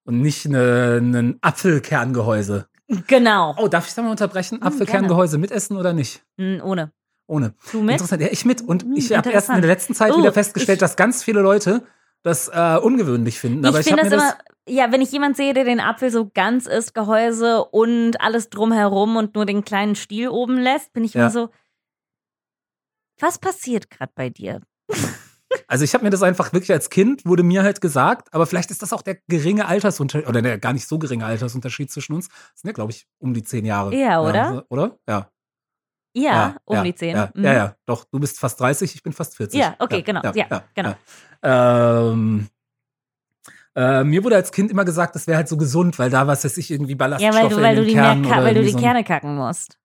Und 0.05 0.21
nicht 0.21 0.45
ein 0.47 1.39
Apfelkerngehäuse. 1.43 2.67
Genau, 3.07 3.55
Oh, 3.59 3.69
darf 3.69 3.87
ich 3.89 3.95
da 3.95 4.03
mal 4.03 4.11
unterbrechen? 4.11 4.57
Hm, 4.59 4.63
Apfelkerngehäuse 4.67 5.39
mitessen 5.39 5.77
oder 5.77 5.93
nicht? 5.93 6.23
Mm, 6.37 6.61
ohne. 6.63 6.93
Ohne. 7.27 7.55
Du 7.71 7.81
mit? 7.83 7.93
Interessant, 7.95 8.21
ja, 8.23 8.29
ich 8.31 8.45
mit. 8.45 8.61
Und 8.63 8.83
Hm, 8.83 8.95
ich 8.97 9.17
habe 9.17 9.31
erst 9.31 9.49
in 9.49 9.61
der 9.61 9.71
letzten 9.71 9.95
Zeit 9.95 10.13
Oh, 10.13 10.19
wieder 10.19 10.33
festgestellt, 10.33 10.77
ich- 10.77 10.81
dass 10.81 10.97
ganz 10.97 11.23
viele 11.23 11.41
Leute 11.41 11.83
das 12.23 12.49
äh, 12.49 12.77
ungewöhnlich 12.79 13.39
finden. 13.39 13.65
Aber 13.65 13.81
ich 13.81 13.87
finde 13.87 14.03
das. 14.05 14.13
immer, 14.13 14.35
ja, 14.69 14.93
wenn 14.93 15.01
ich 15.01 15.11
jemand 15.13 15.37
sehe, 15.37 15.55
der 15.55 15.65
den 15.65 15.81
Apfel 15.81 16.11
so 16.11 16.31
ganz 16.33 16.67
isst, 16.67 16.95
Gehäuse 16.95 17.65
und 17.65 18.21
alles 18.21 18.49
drumherum 18.51 19.17
und 19.17 19.35
nur 19.35 19.45
den 19.47 19.65
kleinen 19.65 19.95
Stiel 19.97 20.29
oben 20.29 20.57
lässt, 20.59 20.93
bin 20.93 21.05
ich 21.05 21.15
Ja. 21.15 21.23
immer 21.23 21.31
so, 21.31 21.49
was 23.19 23.39
passiert 23.39 23.91
gerade 23.91 24.13
bei 24.15 24.31
dir? 24.31 24.61
Also 25.73 25.85
ich 25.85 25.95
habe 25.95 26.05
mir 26.05 26.11
das 26.11 26.23
einfach 26.23 26.53
wirklich 26.53 26.71
als 26.71 26.91
Kind, 26.91 27.25
wurde 27.25 27.43
mir 27.43 27.63
halt 27.63 27.81
gesagt, 27.81 28.35
aber 28.35 28.45
vielleicht 28.45 28.71
ist 28.71 28.83
das 28.83 28.93
auch 28.93 29.01
der 29.01 29.17
geringe 29.29 29.65
Altersunterschied, 29.67 30.29
oder 30.29 30.43
der 30.43 30.59
gar 30.59 30.75
nicht 30.75 30.87
so 30.87 30.99
geringe 30.99 31.25
Altersunterschied 31.25 31.91
zwischen 31.91 32.13
uns. 32.13 32.29
Das 32.29 32.61
sind 32.61 32.69
ja, 32.69 32.73
glaube 32.75 32.93
ich, 32.93 33.07
um 33.19 33.33
die 33.33 33.43
zehn 33.43 33.65
Jahre. 33.65 33.95
Ja, 33.97 34.21
oder? 34.21 34.49
so- 34.51 34.63
oder? 34.69 34.99
Ja. 35.09 35.31
Ja, 36.15 36.57
um 36.67 36.77
ja, 36.77 36.83
die 36.83 36.95
zehn. 36.95 37.17
Ja, 37.17 37.31
Mhm. 37.33 37.45
ja, 37.45 37.53
ja, 37.55 37.77
doch. 37.87 38.05
Du 38.05 38.21
bist 38.21 38.39
fast 38.39 38.61
30, 38.61 38.95
ich 38.95 39.03
bin 39.03 39.15
fast 39.15 39.35
40. 39.35 39.59
Ja, 39.59 39.75
okay, 39.79 40.03
genau. 40.03 40.21
Ja, 40.35 40.63
genau. 40.75 40.95
Ja. 41.43 42.11
Ähm, 42.11 42.49
äh, 43.75 44.05
mir 44.05 44.23
wurde 44.23 44.37
als 44.37 44.53
Kind 44.53 44.71
immer 44.71 44.85
gesagt, 44.85 45.15
das 45.15 45.27
wäre 45.27 45.39
halt 45.39 45.49
so 45.49 45.57
gesund, 45.57 45.99
weil 45.99 46.11
da 46.11 46.27
was 46.27 46.45
weiß 46.45 46.59
ich 46.59 46.71
irgendwie 46.71 46.93
Ja, 46.93 46.99
Ballaststoffe 46.99 47.35
weil 47.35 47.49
du, 47.49 47.57
weil 47.63 47.71
in 47.71 47.77
du 47.77 47.81
den 47.81 47.89
die, 47.89 47.95
Kernen 47.95 48.27
oder 48.27 48.45
weil 48.45 48.55
du 48.55 48.63
die 48.63 48.73
so 48.73 48.79
Kerne 48.79 49.05
kacken 49.05 49.37
musst. 49.37 49.79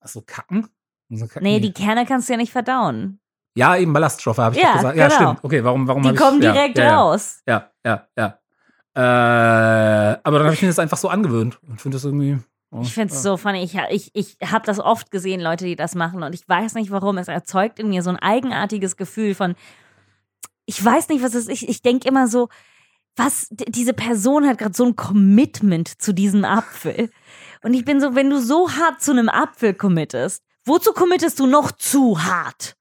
Ach 0.00 0.06
so, 0.06 0.22
kacken? 0.24 0.68
So 1.10 1.26
kacken? 1.26 1.42
Nee, 1.42 1.58
die 1.58 1.72
Kerne 1.72 2.06
kannst 2.06 2.28
du 2.28 2.34
ja 2.34 2.36
nicht 2.36 2.52
verdauen. 2.52 3.18
Ja, 3.56 3.76
eben 3.76 3.92
Ballaststoffe 3.92 4.38
habe 4.38 4.56
ich 4.56 4.62
Ja, 4.62 4.74
gesagt. 4.74 4.96
Ja, 4.96 5.08
genau. 5.08 5.20
stimmt. 5.20 5.44
Okay, 5.44 5.64
warum, 5.64 5.86
warum 5.86 6.02
Die 6.02 6.10
ich, 6.10 6.16
kommen 6.16 6.42
ja, 6.42 6.52
direkt 6.52 6.78
ja, 6.78 6.84
ja. 6.84 6.96
raus. 6.98 7.42
Ja, 7.46 7.70
ja, 7.84 8.06
ja. 8.16 8.38
Äh, 8.96 10.18
aber 10.22 10.38
dann 10.38 10.44
habe 10.46 10.54
ich 10.54 10.62
mir 10.62 10.68
das 10.68 10.78
einfach 10.78 10.96
so 10.96 11.08
angewöhnt 11.08 11.58
und 11.68 11.80
finde 11.80 11.96
das 11.96 12.04
irgendwie, 12.04 12.38
Ich 12.82 12.94
finde 12.94 13.14
es 13.14 13.22
so 13.22 13.36
funny. 13.36 13.62
Ich, 13.62 13.76
ich, 13.90 14.10
ich 14.14 14.50
habe 14.50 14.66
das 14.66 14.80
oft 14.80 15.10
gesehen, 15.10 15.40
Leute, 15.40 15.64
die 15.64 15.76
das 15.76 15.94
machen. 15.94 16.22
Und 16.22 16.34
ich 16.34 16.48
weiß 16.48 16.74
nicht 16.74 16.90
warum. 16.90 17.18
Es 17.18 17.28
erzeugt 17.28 17.78
in 17.78 17.88
mir 17.88 18.02
so 18.02 18.10
ein 18.10 18.18
eigenartiges 18.18 18.96
Gefühl 18.96 19.34
von, 19.34 19.54
ich 20.66 20.84
weiß 20.84 21.08
nicht, 21.08 21.22
was 21.22 21.34
es 21.34 21.46
ist. 21.46 21.50
Ich, 21.50 21.68
ich 21.68 21.82
denke 21.82 22.08
immer 22.08 22.26
so, 22.26 22.48
was, 23.16 23.46
diese 23.50 23.92
Person 23.92 24.46
hat 24.46 24.58
gerade 24.58 24.74
so 24.74 24.84
ein 24.84 24.96
Commitment 24.96 26.02
zu 26.02 26.12
diesem 26.12 26.44
Apfel. 26.44 27.10
Und 27.62 27.74
ich 27.74 27.84
bin 27.84 28.00
so, 28.00 28.16
wenn 28.16 28.30
du 28.30 28.40
so 28.40 28.70
hart 28.70 29.00
zu 29.00 29.12
einem 29.12 29.28
Apfel 29.28 29.74
committest, 29.74 30.42
wozu 30.64 30.92
committest 30.92 31.38
du 31.38 31.46
noch 31.46 31.70
zu 31.72 32.24
hart? 32.24 32.76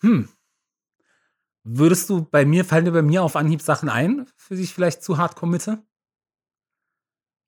Hm. 0.00 0.28
Würdest 1.64 2.08
du 2.08 2.22
bei 2.30 2.44
mir, 2.44 2.64
fallen 2.64 2.84
dir 2.86 2.92
bei 2.92 3.02
mir 3.02 3.22
auf 3.22 3.36
Anhieb 3.36 3.60
Sachen 3.60 3.88
ein, 3.88 4.26
für 4.36 4.56
die 4.56 4.62
ich 4.62 4.72
vielleicht 4.72 5.02
zu 5.02 5.18
hart 5.18 5.36
committe? 5.36 5.78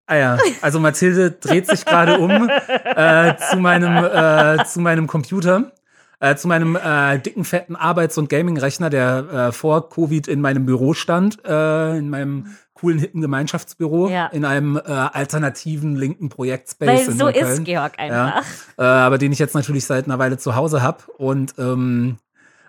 Ah 0.07 0.17
ja, 0.17 0.39
also 0.61 0.81
Mathilde 0.81 1.31
dreht 1.31 1.69
sich 1.69 1.85
gerade 1.85 2.19
um 2.19 2.51
äh, 2.51 3.37
zu 3.51 3.57
meinem 3.59 4.05
äh, 4.05 4.65
zu 4.65 4.81
meinem 4.81 5.07
Computer, 5.07 5.71
äh, 6.19 6.35
zu 6.35 6.49
meinem 6.49 6.75
äh, 6.77 7.19
dicken 7.21 7.45
fetten 7.45 7.77
Arbeits- 7.77 8.19
und 8.19 8.29
Gaming-Rechner, 8.29 8.91
der 8.91 9.29
äh, 9.49 9.53
vor 9.53 9.89
Covid 9.89 10.27
in 10.27 10.41
meinem 10.41 10.67
Büro 10.67 10.95
stand, 10.95 11.43
äh, 11.45 11.97
in 11.97 12.11
meinem 12.11 12.57
coolen 12.75 12.99
hippen 12.99 13.21
Gemeinschaftsbüro 13.21 14.09
Ja. 14.09 14.27
in 14.29 14.45
einem 14.45 14.77
alternativen 14.79 15.95
linken 15.97 16.29
Projektspace 16.31 16.89
Weil 16.89 16.99
in 17.13 17.19
so 17.19 17.25
Neukölln. 17.27 17.47
ist 17.59 17.65
Georg 17.65 17.99
einfach. 17.99 18.43
äh, 18.79 18.83
aber 18.83 19.19
den 19.19 19.31
ich 19.33 19.39
jetzt 19.39 19.55
natürlich 19.55 19.85
seit 19.87 20.07
einer 20.07 20.19
Weile 20.19 20.39
zu 20.39 20.57
Hause 20.57 20.83
habe 20.83 21.05
und 21.19 21.55
ähm, 21.59 22.17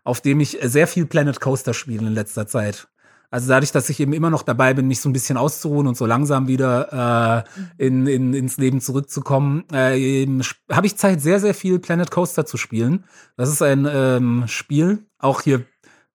auf 0.04 0.22
dem 0.22 0.40
ich 0.40 0.58
sehr 0.62 0.88
viel 0.88 1.06
Planet 1.06 1.40
Coaster 1.40 1.74
spiele 1.74 2.08
in 2.08 2.14
letzter 2.14 2.48
Zeit. 2.48 2.88
Also 3.32 3.48
dadurch, 3.48 3.72
dass 3.72 3.90
ich 3.90 4.00
eben 4.02 4.12
immer 4.12 4.30
noch 4.30 4.44
dabei 4.44 4.74
bin, 4.74 4.90
mich 4.90 5.00
so 5.00 5.08
ein 5.08 5.14
bisschen 5.14 5.38
auszuruhen 5.38 5.88
und 5.88 5.96
so 5.96 6.06
langsam 6.06 6.50
wieder 6.50 7.46
äh, 7.78 7.86
in, 7.86 8.06
in, 8.06 8.34
ins 8.34 8.58
Leben 8.58 8.82
zurückzukommen, 8.82 9.64
äh, 9.72 10.28
habe 10.70 10.86
ich 10.86 10.98
Zeit, 10.98 11.22
sehr, 11.22 11.40
sehr 11.40 11.54
viel 11.54 11.80
Planet 11.80 12.12
Coaster 12.12 12.46
zu 12.46 12.58
spielen. 12.58 13.06
Das 13.38 13.48
ist 13.48 13.62
ein 13.62 13.88
ähm, 13.90 14.44
Spiel, 14.48 15.06
auch 15.18 15.42
hier 15.42 15.64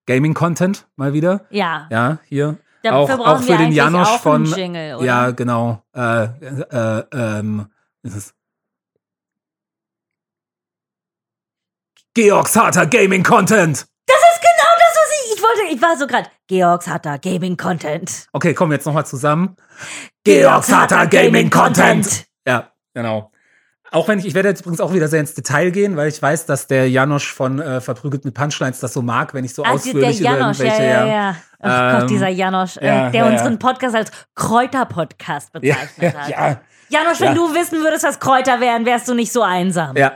Gaming-Content 0.05 0.87
mal 0.97 1.15
wieder. 1.15 1.47
Ja. 1.49 1.89
Ja, 1.91 2.19
hier. 2.27 2.59
Dafür 2.83 3.21
auch, 3.21 3.27
auch 3.27 3.43
für 3.43 3.57
den 3.57 3.73
Janosch 3.73 4.19
von. 4.19 4.45
Jingle, 4.45 4.97
oder? 4.97 5.05
Ja, 5.05 5.31
genau. 5.31 5.83
Äh, 5.95 6.25
äh, 6.25 7.05
ähm, 7.13 7.67
ist 8.03 8.15
es 8.15 8.35
Georgs 12.17 12.57
harter 12.57 12.87
Gaming 12.87 13.23
Content. 13.23 13.77
Das 14.07 14.17
ist 14.17 14.41
genau 14.41 14.73
das, 14.79 14.97
was 14.97 15.11
ich. 15.21 15.37
Ich 15.37 15.43
wollte, 15.43 15.75
ich 15.75 15.83
war 15.83 15.99
so 15.99 16.07
gerade. 16.07 16.31
Georgs 16.47 16.89
harter 16.89 17.19
Gaming 17.19 17.59
Content. 17.59 18.27
Okay, 18.33 18.55
kommen 18.55 18.71
wir 18.71 18.77
jetzt 18.77 18.87
nochmal 18.87 19.05
zusammen. 19.05 19.55
Georgs 20.25 20.73
harter 20.73 21.07
Gaming 21.09 21.51
Content. 21.51 22.25
Ja, 22.49 22.71
genau. 22.95 23.31
Auch 23.91 24.09
wenn 24.09 24.19
ich, 24.19 24.25
ich 24.25 24.33
werde 24.35 24.49
jetzt 24.49 24.63
übrigens 24.63 24.81
auch 24.81 24.95
wieder 24.95 25.09
sehr 25.09 25.21
ins 25.21 25.35
Detail 25.35 25.71
gehen, 25.73 25.99
weil 25.99 26.09
ich 26.09 26.23
weiß, 26.23 26.47
dass 26.47 26.67
der 26.67 26.89
Janosch 26.89 27.31
von 27.35 27.61
äh, 27.61 27.83
Verprügelt 27.83 28.25
mit 28.25 28.33
Punchlines 28.33 28.81
das 28.81 28.95
so 28.95 29.03
mag, 29.03 29.35
wenn 29.35 29.45
ich 29.45 29.53
so 29.55 29.63
Ah, 29.63 29.67
der 29.67 29.75
ausführlich 29.75 30.21
über 30.21 30.31
Janosch, 30.31 30.59
ja, 30.61 30.65
irgendwelche. 30.65 30.91
ja, 30.91 31.07
ja. 31.07 31.37
Ach 31.61 31.93
Ähm, 31.93 32.01
Gott, 32.01 32.11
dieser 32.11 32.29
Janosch, 32.29 32.77
äh, 32.79 32.87
ja, 32.87 33.11
der 33.11 33.25
ja, 33.27 33.31
unseren 33.31 33.53
ja. 33.53 33.59
Podcast 33.59 33.95
als 33.95 34.11
Kräuter-Podcast 34.35 35.51
ja, 35.53 35.61
bezeichnet 35.61 36.15
ja, 36.15 36.21
hat. 36.23 36.31
ja, 36.31 36.61
Janosch, 36.89 37.21
wenn 37.21 37.29
Ja. 37.29 37.35
du 37.35 37.55
wissen 37.55 37.83
würdest, 37.83 38.05
was 38.05 38.19
Kräuter 38.21 38.59
wären, 38.63 38.87
wärst 38.87 39.07
du 39.07 39.13
nicht 39.13 39.31
so 39.33 39.43
einsam. 39.43 39.95
ja. 39.99 40.13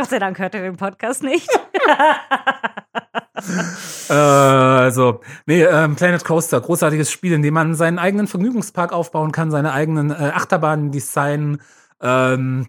Gott 0.00 0.08
sei 0.08 0.18
Dank 0.18 0.38
hört 0.38 0.54
er 0.54 0.62
den 0.62 0.78
Podcast 0.78 1.22
nicht. 1.22 1.46
Äh, 4.10 4.12
also, 4.12 5.20
nee, 5.46 5.62
ähm, 5.62 5.94
Planet 5.94 6.24
Coaster, 6.24 6.60
großartiges 6.60 7.10
Spiel, 7.12 7.32
in 7.32 7.42
dem 7.42 7.54
man 7.54 7.74
seinen 7.74 7.98
eigenen 7.98 8.26
Vergnügungspark 8.26 8.92
aufbauen 8.92 9.30
kann, 9.30 9.50
seine 9.50 9.72
eigenen 9.72 10.10
äh, 10.10 10.14
Achterbahnen 10.14 10.90
designen. 10.90 11.62
Ähm, 12.02 12.66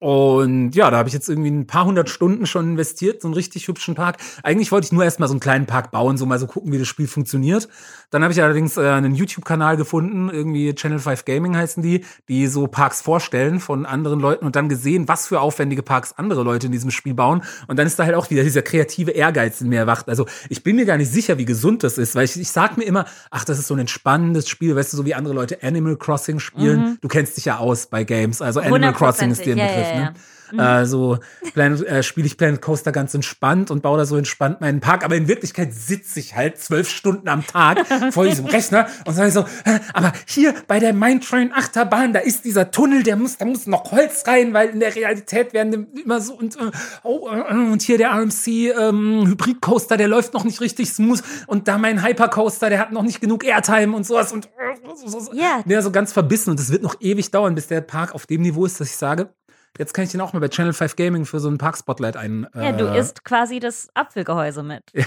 und 0.00 0.72
ja, 0.76 0.90
da 0.90 0.98
habe 0.98 1.08
ich 1.08 1.14
jetzt 1.14 1.28
irgendwie 1.28 1.50
ein 1.50 1.66
paar 1.66 1.84
hundert 1.84 2.08
Stunden 2.08 2.46
schon 2.46 2.70
investiert, 2.70 3.22
so 3.22 3.28
einen 3.28 3.34
richtig 3.34 3.66
hübschen 3.66 3.94
Park. 3.94 4.18
Eigentlich 4.42 4.70
wollte 4.70 4.86
ich 4.86 4.92
nur 4.92 5.04
erstmal 5.04 5.28
so 5.28 5.34
einen 5.34 5.40
kleinen 5.40 5.66
Park 5.66 5.90
bauen, 5.90 6.16
so 6.16 6.26
mal 6.26 6.38
so 6.38 6.46
gucken, 6.46 6.72
wie 6.72 6.78
das 6.78 6.86
Spiel 6.88 7.08
funktioniert. 7.08 7.68
Dann 8.10 8.22
habe 8.22 8.32
ich 8.32 8.42
allerdings 8.42 8.76
äh, 8.76 8.82
einen 8.88 9.14
YouTube-Kanal 9.14 9.76
gefunden, 9.76 10.30
irgendwie 10.30 10.74
Channel 10.74 10.98
5 10.98 11.24
Gaming 11.24 11.56
heißen 11.56 11.82
die, 11.82 12.04
die 12.28 12.46
so 12.46 12.66
Parks 12.68 13.02
vorstellen 13.02 13.60
von 13.60 13.86
anderen 13.86 14.20
Leuten 14.20 14.46
und 14.46 14.56
dann 14.56 14.68
gesehen, 14.68 15.08
was 15.08 15.26
für 15.26 15.40
aufwendige 15.40 15.82
Parks 15.82 16.14
andere 16.16 16.42
Leute 16.42 16.66
in 16.66 16.72
diesem 16.72 16.90
Spiel 16.90 17.14
bauen. 17.14 17.42
Und 17.66 17.78
dann 17.78 17.86
ist 17.86 17.98
da 17.98 18.04
halt 18.04 18.14
auch 18.14 18.30
wieder 18.30 18.44
dieser 18.44 18.62
kreative 18.62 19.10
Ehrgeiz 19.10 19.60
in 19.60 19.68
mir 19.68 19.80
erwacht. 19.80 20.08
Also 20.08 20.26
ich 20.48 20.62
bin 20.62 20.76
mir 20.76 20.86
gar 20.86 20.96
nicht 20.96 21.10
sicher, 21.10 21.38
wie 21.38 21.44
gesund 21.44 21.82
das 21.82 21.98
ist, 21.98 22.14
weil 22.14 22.24
ich, 22.24 22.38
ich 22.40 22.50
sag 22.50 22.78
mir 22.78 22.84
immer, 22.84 23.04
ach, 23.30 23.44
das 23.44 23.58
ist 23.58 23.66
so 23.66 23.74
ein 23.74 23.80
entspannendes 23.80 24.48
Spiel, 24.48 24.74
weißt 24.76 24.92
du, 24.92 24.96
so 24.96 25.04
wie 25.04 25.14
andere 25.14 25.34
Leute 25.34 25.62
Animal 25.62 25.96
Crossing 25.96 26.38
spielen. 26.38 26.98
Du 27.00 27.08
kennst 27.08 27.36
dich 27.36 27.44
ja 27.46 27.58
aus 27.58 27.86
bei 27.86 28.04
Games, 28.04 28.40
also 28.40 28.60
Animal 28.60 28.92
Crossing 28.92 29.30
ist 29.30 29.44
dir 29.44 29.56
ein 29.56 29.58
Mhm. 29.58 29.58
Ja, 29.58 29.66
Begriff, 29.66 29.87
ja, 29.87 29.87
ne? 29.94 30.02
ja. 30.02 30.14
Äh, 30.56 30.86
so 30.86 31.18
äh, 31.54 32.02
spiele 32.02 32.26
ich 32.26 32.36
Planet 32.36 32.60
Coaster 32.60 32.92
ganz 32.92 33.14
entspannt 33.14 33.70
und 33.70 33.82
baue 33.82 33.98
da 33.98 34.06
so 34.06 34.16
entspannt 34.16 34.60
meinen 34.60 34.80
Park. 34.80 35.04
Aber 35.04 35.16
in 35.16 35.28
Wirklichkeit 35.28 35.74
sitze 35.74 36.20
ich 36.20 36.34
halt 36.34 36.58
zwölf 36.58 36.88
Stunden 36.88 37.28
am 37.28 37.46
Tag 37.46 37.86
vor 38.12 38.24
diesem 38.24 38.46
Rechner 38.46 38.86
und 39.06 39.14
sage 39.14 39.30
so, 39.30 39.40
äh, 39.64 39.80
aber 39.92 40.12
hier 40.26 40.54
bei 40.66 40.78
der 40.78 40.92
Mindtrain 40.92 41.52
Achterbahn, 41.52 42.12
da 42.12 42.20
ist 42.20 42.44
dieser 42.44 42.70
Tunnel, 42.70 43.02
der 43.02 43.16
muss, 43.16 43.36
da 43.36 43.44
muss 43.44 43.66
noch 43.66 43.90
Holz 43.92 44.24
rein, 44.26 44.52
weil 44.52 44.70
in 44.70 44.80
der 44.80 44.94
Realität 44.94 45.52
werden 45.52 45.88
immer 46.02 46.20
so 46.20 46.34
und 46.34 46.56
äh, 46.56 46.70
oh, 47.02 47.28
äh, 47.28 47.52
und 47.52 47.82
hier 47.82 47.98
der 47.98 48.10
RMC 48.10 48.46
ähm, 48.46 49.26
Hybrid 49.26 49.60
Coaster, 49.60 49.96
der 49.96 50.08
läuft 50.08 50.34
noch 50.34 50.44
nicht 50.44 50.60
richtig 50.60 50.90
smooth 50.90 51.22
und 51.46 51.68
da 51.68 51.78
mein 51.78 52.04
Hyper 52.04 52.28
Coaster, 52.28 52.70
der 52.70 52.78
hat 52.78 52.92
noch 52.92 53.02
nicht 53.02 53.20
genug 53.20 53.44
Airtime 53.44 53.94
und 53.94 54.06
sowas 54.06 54.32
und 54.32 54.46
äh, 54.46 54.50
so, 54.96 55.08
so, 55.08 55.20
so. 55.20 55.32
Ja. 55.34 55.62
Ja, 55.66 55.82
so 55.82 55.90
ganz 55.90 56.12
verbissen 56.12 56.50
und 56.50 56.60
es 56.60 56.70
wird 56.70 56.82
noch 56.82 56.96
ewig 57.00 57.30
dauern, 57.30 57.54
bis 57.54 57.66
der 57.66 57.80
Park 57.80 58.14
auf 58.14 58.26
dem 58.26 58.42
Niveau 58.42 58.64
ist, 58.64 58.80
dass 58.80 58.88
ich 58.88 58.96
sage, 58.96 59.30
jetzt 59.76 59.92
kann 59.94 60.04
ich 60.04 60.10
den 60.10 60.20
auch 60.20 60.32
mal 60.32 60.40
bei 60.40 60.48
Channel 60.48 60.72
5 60.72 60.96
Gaming 60.96 61.24
für 61.24 61.40
so 61.40 61.48
einen 61.48 61.58
Park-Spotlight 61.58 62.16
ein. 62.16 62.46
Ja, 62.54 62.72
du 62.72 62.86
äh, 62.86 62.98
isst 62.98 63.24
quasi 63.24 63.60
das 63.60 63.88
Apfelgehäuse 63.94 64.62
mit. 64.62 64.84
Ja. 64.94 65.04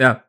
Ja, 0.00 0.22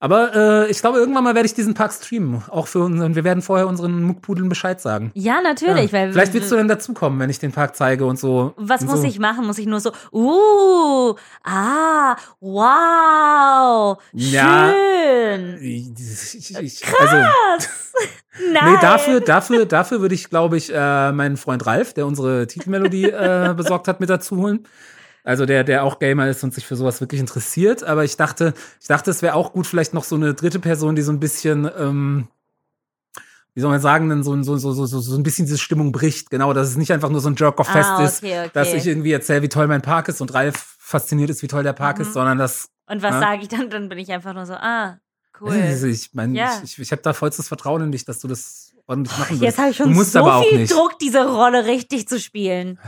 aber 0.00 0.34
äh, 0.34 0.70
ich 0.70 0.80
glaube, 0.80 0.98
irgendwann 0.98 1.24
mal 1.24 1.34
werde 1.34 1.46
ich 1.46 1.54
diesen 1.54 1.74
Park 1.74 1.92
streamen. 1.92 2.42
Auch 2.48 2.66
für 2.66 2.80
unseren, 2.80 3.14
wir 3.14 3.24
werden 3.24 3.42
vorher 3.42 3.68
unseren 3.68 4.02
Muckpudeln 4.02 4.48
Bescheid 4.48 4.80
sagen. 4.80 5.12
Ja, 5.14 5.40
natürlich. 5.40 5.92
ja. 5.92 5.98
Weil 5.98 6.12
Vielleicht 6.12 6.34
willst 6.34 6.50
du 6.50 6.56
dann 6.56 6.68
dazukommen, 6.68 7.18
wenn 7.20 7.30
ich 7.30 7.38
den 7.38 7.52
Park 7.52 7.76
zeige 7.76 8.04
und 8.04 8.18
so. 8.18 8.54
Was 8.56 8.82
und 8.82 8.88
muss 8.88 9.00
so. 9.02 9.06
ich 9.06 9.18
machen? 9.18 9.46
Muss 9.46 9.58
ich 9.58 9.66
nur 9.66 9.80
so, 9.80 9.92
uh, 10.12 11.14
ah, 11.44 12.16
wow, 12.40 13.98
Ja. 14.12 14.72
schön. 14.72 15.58
Ich, 15.60 15.90
ich, 16.34 16.58
ich, 16.58 16.82
also, 17.00 17.16
Nein. 18.52 18.72
nee, 18.72 18.78
dafür, 18.80 19.20
dafür, 19.20 19.66
dafür 19.66 20.00
würde 20.00 20.14
ich, 20.14 20.28
glaube 20.28 20.56
ich, 20.56 20.72
äh, 20.74 21.12
meinen 21.12 21.36
Freund 21.36 21.64
Ralf, 21.66 21.94
der 21.94 22.06
unsere 22.06 22.46
Titelmelodie 22.48 23.04
äh, 23.04 23.54
besorgt 23.56 23.86
hat, 23.86 24.00
mit 24.00 24.10
dazu 24.10 24.36
holen. 24.36 24.66
Also 25.24 25.46
der, 25.46 25.64
der 25.64 25.82
auch 25.84 25.98
Gamer 25.98 26.28
ist 26.28 26.44
und 26.44 26.52
sich 26.54 26.66
für 26.66 26.76
sowas 26.76 27.00
wirklich 27.00 27.20
interessiert. 27.20 27.82
Aber 27.82 28.04
ich 28.04 28.16
dachte, 28.16 28.52
ich 28.80 28.86
dachte, 28.86 29.10
es 29.10 29.22
wäre 29.22 29.34
auch 29.34 29.52
gut, 29.54 29.66
vielleicht 29.66 29.94
noch 29.94 30.04
so 30.04 30.14
eine 30.16 30.34
dritte 30.34 30.60
Person, 30.60 30.94
die 30.94 31.02
so 31.02 31.10
ein 31.12 31.18
bisschen, 31.18 31.68
ähm, 31.78 32.28
wie 33.54 33.60
soll 33.62 33.70
man 33.70 33.80
sagen, 33.80 34.10
dann 34.10 34.22
so, 34.22 34.40
so, 34.42 34.58
so, 34.58 34.72
so, 34.72 34.86
so 34.86 35.16
ein 35.16 35.22
bisschen 35.22 35.46
diese 35.46 35.56
Stimmung 35.58 35.92
bricht. 35.92 36.28
Genau, 36.30 36.52
dass 36.52 36.68
es 36.68 36.76
nicht 36.76 36.92
einfach 36.92 37.08
nur 37.08 37.20
so 37.20 37.30
ein 37.30 37.36
Jerk-off-Fest 37.36 37.90
Ah, 37.96 38.04
ist, 38.04 38.22
okay, 38.22 38.40
okay. 38.40 38.50
dass 38.52 38.74
ich 38.74 38.86
irgendwie 38.86 39.12
erzähle, 39.12 39.40
wie 39.42 39.48
toll 39.48 39.66
mein 39.66 39.80
Park 39.80 40.08
ist 40.08 40.20
und 40.20 40.34
Ralf 40.34 40.76
fasziniert 40.78 41.30
ist, 41.30 41.42
wie 41.42 41.48
toll 41.48 41.62
der 41.62 41.72
Park 41.72 41.96
Mhm. 41.98 42.02
ist, 42.02 42.12
sondern 42.12 42.36
dass 42.36 42.68
Und 42.86 43.00
was 43.02 43.12
Ja. 43.12 43.20
sage 43.20 43.42
ich 43.42 43.48
dann? 43.48 43.70
Dann 43.70 43.88
bin 43.88 43.96
ich 43.98 44.12
einfach 44.12 44.34
nur 44.34 44.44
so, 44.44 44.52
ah, 44.54 44.98
cool. 45.40 45.52
also 45.52 45.86
ich 45.86 46.12
meine, 46.12 46.36
Ja. 46.36 46.60
ich, 46.62 46.72
ich, 46.72 46.78
ich 46.80 46.92
habe 46.92 47.00
da 47.00 47.14
vollstes 47.14 47.48
Vertrauen 47.48 47.80
in 47.80 47.92
dich, 47.92 48.04
dass 48.04 48.18
du 48.18 48.28
das 48.28 48.74
ordentlich 48.86 49.16
machen 49.16 49.30
wirst. 49.40 49.42
Jetzt 49.42 49.58
habe 49.58 49.70
ich 49.70 49.76
schon 49.78 49.94
so 49.94 50.42
viel. 50.42 50.66
Druck, 50.66 50.98
diese 50.98 51.26
Rolle 51.26 51.64
richtig 51.64 52.08
zu 52.08 52.20
spielen. 52.20 52.78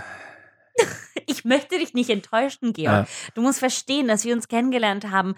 Ich 1.26 1.44
möchte 1.44 1.78
dich 1.78 1.92
nicht 1.94 2.10
enttäuschen, 2.10 2.72
Georg. 2.72 3.06
Ja. 3.08 3.32
Du 3.34 3.42
musst 3.42 3.58
verstehen, 3.58 4.08
dass 4.08 4.24
wir 4.24 4.34
uns 4.34 4.48
kennengelernt 4.48 5.10
haben, 5.10 5.34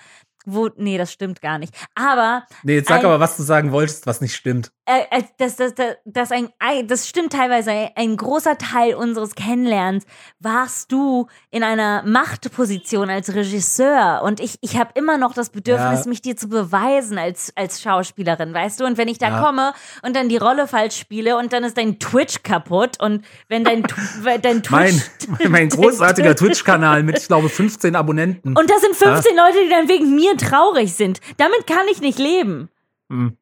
wo. 0.46 0.68
Nee, 0.76 0.98
das 0.98 1.12
stimmt 1.12 1.40
gar 1.42 1.58
nicht. 1.58 1.74
Aber 1.94 2.44
Nee, 2.62 2.76
jetzt 2.76 2.88
sag 2.88 3.00
ein- 3.00 3.06
aber, 3.06 3.20
was 3.20 3.36
du 3.36 3.42
sagen 3.42 3.72
wolltest, 3.72 4.06
was 4.06 4.20
nicht 4.20 4.34
stimmt. 4.36 4.72
Äh, 4.88 5.18
äh, 5.18 5.22
das, 5.36 5.56
das, 5.56 5.74
das, 5.74 5.96
das, 6.06 6.32
ein, 6.32 6.48
das 6.86 7.06
stimmt 7.06 7.32
teilweise. 7.34 7.90
Ein 7.94 8.16
großer 8.16 8.56
Teil 8.56 8.94
unseres 8.94 9.34
Kennenlernens 9.34 10.06
warst 10.40 10.90
du 10.90 11.26
in 11.50 11.62
einer 11.62 12.02
Machtposition 12.06 13.10
als 13.10 13.34
Regisseur. 13.34 14.22
Und 14.24 14.40
ich, 14.40 14.56
ich 14.62 14.78
habe 14.78 14.90
immer 14.94 15.18
noch 15.18 15.34
das 15.34 15.50
Bedürfnis, 15.50 16.04
Ja. 16.04 16.08
mich 16.08 16.22
dir 16.22 16.36
zu 16.36 16.48
beweisen 16.48 17.18
als, 17.18 17.52
als 17.54 17.82
Schauspielerin, 17.82 18.54
weißt 18.54 18.80
du? 18.80 18.86
Und 18.86 18.96
wenn 18.96 19.08
ich 19.08 19.18
da 19.18 19.28
Ja. 19.28 19.42
komme 19.42 19.74
und 20.02 20.16
dann 20.16 20.30
die 20.30 20.38
Rolle 20.38 20.66
falsch 20.66 20.96
spiele 20.98 21.36
und 21.36 21.52
dann 21.52 21.64
ist 21.64 21.76
dein 21.76 21.98
Twitch 21.98 22.42
kaputt 22.42 23.00
und 23.00 23.24
wenn 23.48 23.64
dein, 23.64 23.82
dein 24.42 24.62
Mein, 24.70 24.90
Twitch. 24.92 25.48
mein 25.50 25.68
großartiger 25.68 26.34
Twitch-Kanal 26.34 27.02
mit, 27.02 27.18
ich 27.18 27.26
glaube, 27.28 27.50
15 27.50 27.94
Abonnenten. 27.94 28.56
Und 28.56 28.70
das 28.70 28.80
sind 28.80 28.96
15 28.96 29.36
Leute, 29.36 29.58
die 29.64 29.68
dann 29.70 29.88
wegen 29.88 30.14
mir 30.14 30.34
traurig 30.38 30.94
sind. 30.94 31.20
Damit 31.36 31.66
kann 31.66 31.86
ich 31.90 32.00
nicht 32.00 32.18
leben. 32.18 32.70
Hm. 33.10 33.36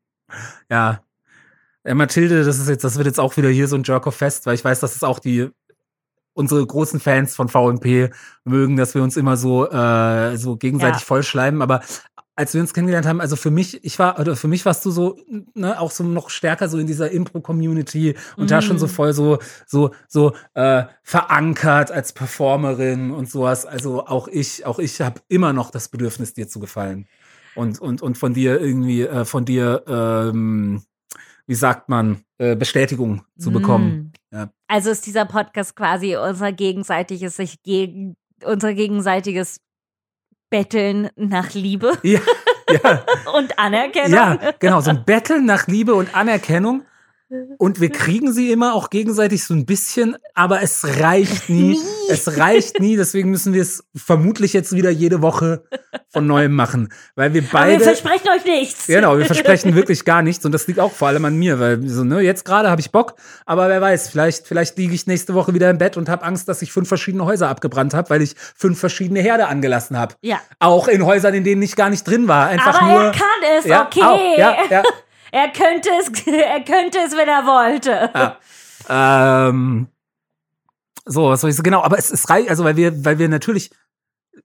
Ja. 1.87 1.93
Äh, 1.93 1.95
Mathilde, 1.95 2.45
das 2.45 2.59
ist 2.59 2.69
jetzt, 2.69 2.85
das 2.85 2.97
wird 2.97 3.07
jetzt 3.07 3.21
auch 3.21 3.37
wieder 3.37 3.49
hier 3.49 3.69
so 3.69 3.77
ein 3.77 3.83
Jerk-off-Fest, 3.85 4.47
weil 4.47 4.55
ich 4.55 4.65
weiß, 4.65 4.81
dass 4.81 4.97
es 4.97 5.03
auch 5.05 5.19
die 5.19 5.49
unsere 6.35 6.67
großen 6.67 7.01
Fans 7.01 7.35
von 7.35 7.49
VMP 7.49 8.11
mögen, 8.45 8.77
dass 8.77 8.95
wir 8.95 9.03
uns 9.03 9.17
immer 9.17 9.39
so, 9.39 9.71
äh, 9.71 10.37
so 10.37 10.57
gegenseitig 10.59 11.01
Ja. 11.01 11.07
vollschleimen. 11.07 11.63
Aber 11.63 11.81
als 12.35 12.53
wir 12.53 12.61
uns 12.61 12.75
kennengelernt 12.75 13.07
haben, 13.07 13.23
also 13.23 13.37
für 13.37 13.51
mich, 13.51 13.83
ich 13.83 13.99
war, 13.99 14.19
oder 14.21 14.37
für 14.37 14.47
mich 14.47 14.67
warst 14.67 14.85
du 14.85 14.91
so, 14.91 15.17
ne, 15.55 15.81
auch 15.81 15.91
so 15.91 16.05
noch 16.05 16.29
stärker 16.29 16.69
so 16.69 16.77
in 16.77 16.87
dieser 16.87 17.11
Impro-Community 17.11 18.17
und 18.37 18.45
Mhm. 18.45 18.49
da 18.49 18.61
schon 18.61 18.79
so 18.79 18.87
voll 18.87 19.15
so, 19.15 19.39
so, 19.67 19.93
so 20.09 20.35
äh, 20.53 20.85
verankert 21.03 21.91
als 21.91 22.13
Performerin 22.13 23.13
und 23.13 23.31
sowas. 23.31 23.65
Also 23.65 24.07
auch 24.07 24.29
ich, 24.29 24.67
auch 24.67 24.79
ich 24.79 25.01
habe 25.01 25.23
immer 25.29 25.55
noch 25.55 25.71
das 25.71 25.89
Bedürfnis, 25.89 26.35
dir 26.35 26.49
zu 26.49 26.61
gefallen. 26.61 27.07
Und, 27.55 27.81
und, 27.81 28.03
und 28.03 28.19
von 28.19 28.35
dir 28.35 28.61
irgendwie, 28.61 29.05
äh, 29.07 29.25
von 29.25 29.47
dir, 29.47 29.83
ähm, 29.89 30.83
wie 31.47 31.55
sagt 31.55 31.89
man, 31.89 32.23
äh, 32.39 32.57
Bestätigung 32.57 33.23
zu 33.39 33.51
bekommen. 33.51 34.13
Mm. 34.31 34.35
Ja. 34.35 34.51
Also 34.69 34.91
ist 34.91 35.07
dieser 35.07 35.25
Podcast 35.25 35.77
quasi 35.77 36.17
unser 36.17 36.53
gegenseitiges, 36.53 37.37
sich 37.37 37.63
gegen, 37.63 38.17
unser 38.45 38.75
gegenseitiges 38.75 39.61
Betteln 40.51 41.11
nach 41.17 41.55
Liebe 41.55 41.93
Ja, 42.03 42.21
ja. 42.71 43.05
und 43.37 43.59
Anerkennung. 43.59 44.13
Ja, 44.13 44.53
genau, 44.59 44.81
so 44.81 44.91
ein 44.91 45.05
Battle 45.05 45.43
nach 45.43 45.67
Liebe 45.67 45.95
und 45.95 46.15
Anerkennung. 46.15 46.83
Und 47.59 47.81
wir 47.81 47.91
kriegen 47.91 48.33
sie 48.33 48.53
immer 48.53 48.75
auch 48.75 48.89
gegenseitig 48.89 49.45
so 49.45 49.53
ein 49.53 49.67
bisschen, 49.67 50.17
aber 50.35 50.63
es 50.63 51.01
reicht 51.01 51.49
nie. 51.49 51.77
Es 52.09 52.39
reicht 52.39 52.79
nie, 52.79 52.97
deswegen 52.97 53.31
müssen 53.31 53.53
wir 53.53 53.63
es 53.63 53.83
vermutlich 53.97 54.53
jetzt 54.53 54.73
wieder 54.77 54.91
jede 54.91 55.23
Woche 55.23 55.65
von 56.09 56.27
neuem 56.27 56.53
machen. 56.53 56.93
Weil 57.17 57.35
wir 57.35 57.43
Aber 57.51 57.67
wir 57.67 57.73
beide. 57.73 57.85
versprechen 57.85 58.29
euch 58.29 58.45
nichts. 58.45 58.87
Genau, 58.87 59.19
wir 59.19 59.27
versprechen 59.27 59.75
wirklich 59.75 60.05
gar 60.05 60.23
nichts 60.23 60.45
und 60.45 60.53
das 60.53 60.69
liegt 60.69 60.79
auch 60.79 60.93
vor 60.93 61.09
allem 61.09 61.25
an 61.25 61.37
mir, 61.37 61.59
weil 61.59 61.87
so, 61.89 62.05
ne, 62.05 62.21
jetzt 62.21 62.45
gerade 62.45 62.71
habe 62.71 62.81
ich 62.81 62.93
Bock, 62.93 63.15
aber 63.45 63.69
wer 63.69 63.81
weiß, 63.81 64.09
vielleicht, 64.09 64.47
vielleicht 64.47 64.79
liege 64.79 64.95
ich 64.95 65.09
nächste 65.09 65.35
Woche 65.35 65.53
wieder 65.53 65.69
im 65.69 65.79
Bett 65.79 65.97
und 65.97 66.09
habe 66.09 66.25
Angst, 66.25 66.49
dass 66.49 66.63
ich 66.63 66.71
fünf 66.71 66.87
verschiedene 66.87 67.25
Häuser 67.25 67.49
abgebrannt 67.49 67.93
habe, 67.93 68.09
weil 68.11 68.23
ich 68.23 68.37
fünf 68.55 68.79
verschiedene 68.79 69.21
Herde 69.21 69.49
angelassen 69.49 69.99
habe. 69.99 70.15
Ja. 70.23 70.41
Auch 70.61 70.87
in 70.87 71.05
Häusern, 71.05 71.35
in 71.35 71.43
denen 71.43 71.63
ich 71.63 71.75
gar 71.75 71.91
nicht 71.91 72.05
drin 72.05 72.29
war. 72.29 72.47
Einfach 72.47 72.81
Aber 72.81 72.93
nur. 72.93 73.03
er 73.07 73.11
kann 73.13 73.59
es, 73.59 73.65
ja, 73.65 73.85
okay. 73.85 74.03
Auch, 74.03 74.39
ja, 74.39 74.57
ja. 74.71 74.83
Er 75.33 75.49
könnte 75.51 75.89
es, 76.01 76.09
er 76.27 76.61
könnte 76.65 76.99
es, 76.99 77.17
wenn 77.17 77.29
er 77.29 77.45
wollte. 77.47 78.11
Ja. 78.15 78.39
Ähm, 79.49 79.89
so, 81.05 81.29
was 81.31 81.41
soll 81.41 81.51
ich 81.51 81.57
so 81.57 81.63
genau? 81.63 81.83
Aber 81.83 81.99
es 81.99 82.11
ist 82.11 82.29
reicht, 82.31 82.49
also 82.51 82.65
weil 82.65 82.77
wir, 82.77 83.05
weil 83.05 83.19
wir 83.19 83.29
natürlich, 83.29 83.71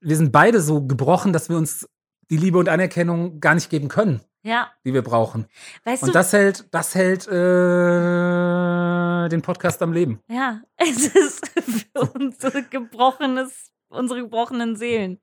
wir 0.00 0.16
sind 0.16 0.32
beide 0.32 0.60
so 0.60 0.84
gebrochen, 0.86 1.32
dass 1.32 1.48
wir 1.48 1.56
uns 1.56 1.88
die 2.30 2.36
Liebe 2.36 2.58
und 2.58 2.68
Anerkennung 2.68 3.40
gar 3.40 3.54
nicht 3.54 3.70
geben 3.70 3.88
können, 3.88 4.20
Ja, 4.42 4.70
die 4.84 4.94
wir 4.94 5.02
brauchen. 5.02 5.46
weißt 5.84 6.02
Und 6.02 6.08
du, 6.10 6.12
das 6.12 6.32
hält, 6.32 6.66
das 6.72 6.94
hält 6.94 7.26
äh, 7.28 9.28
den 9.28 9.42
Podcast 9.42 9.82
am 9.82 9.92
Leben. 9.92 10.20
ja, 10.28 10.60
es 10.76 11.06
ist 11.14 11.48
für 11.48 12.00
unsere 12.14 12.62
gebrochenes, 12.64 13.70
unsere 13.88 14.20
gebrochenen 14.22 14.76
Seelen. 14.76 15.20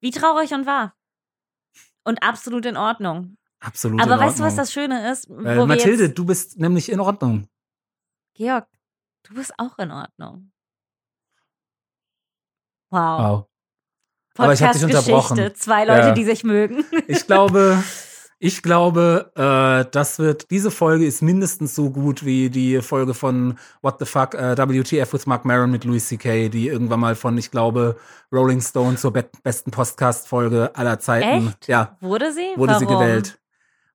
Wie 0.00 0.10
traurig 0.10 0.52
und 0.52 0.66
wahr. 0.66 0.94
Und 2.04 2.22
absolut 2.22 2.64
in 2.66 2.76
Ordnung. 2.76 3.36
Absolut. 3.60 4.00
Aber 4.00 4.18
weißt 4.18 4.38
du, 4.38 4.44
was 4.44 4.54
das 4.56 4.72
Schöne 4.72 5.10
ist? 5.10 5.28
Äh, 5.28 5.64
Mathilde, 5.66 6.10
du 6.10 6.24
bist 6.24 6.58
nämlich 6.58 6.90
in 6.92 7.00
Ordnung. 7.00 7.48
Georg, 8.34 8.66
du 9.24 9.34
bist 9.34 9.52
auch 9.58 9.78
in 9.78 9.90
Ordnung. 9.90 10.52
Wow. 12.90 13.20
Wow. 13.20 13.44
Aber 14.38 14.52
ich 14.52 14.62
hab 14.62 14.72
dich 14.72 14.84
unterbrochen. 14.84 15.36
Podcast-Geschichte. 15.36 15.52
Zwei 15.58 15.84
Leute, 15.84 16.08
Ja. 16.08 16.12
die 16.12 16.24
sich 16.24 16.44
mögen. 16.44 16.84
Ich 17.08 17.26
glaube, 17.26 17.82
ich 18.38 18.62
glaube, 18.62 19.32
äh, 19.34 19.90
das 19.90 20.20
wird, 20.20 20.50
diese 20.52 20.70
Folge 20.70 21.04
ist 21.04 21.22
mindestens 21.22 21.74
so 21.74 21.90
gut 21.90 22.24
wie 22.24 22.48
die 22.50 22.80
Folge 22.80 23.14
von 23.14 23.58
What 23.82 23.96
the 23.98 24.04
Fuck, 24.06 24.34
äh, 24.34 24.56
WTF 24.56 25.12
with 25.12 25.26
Mark 25.26 25.44
Maron 25.44 25.72
mit 25.72 25.84
Louis 25.84 26.06
C.K., 26.06 26.48
die 26.50 26.68
irgendwann 26.68 27.00
mal 27.00 27.16
von, 27.16 27.36
ich 27.36 27.50
glaube, 27.50 27.96
Rolling 28.30 28.60
Stone 28.60 28.96
zur 28.96 29.12
be 29.12 29.28
besten 29.42 29.72
Podcast-Folge 29.72 30.70
aller 30.76 31.00
Zeiten. 31.00 31.48
Echt? 31.48 31.66
Ja, 31.66 31.96
Wurde 32.00 32.32
sie? 32.32 32.52
wurde 32.56 32.74
Warum? 32.74 32.86
sie 32.86 32.94
gewählt. 32.94 33.40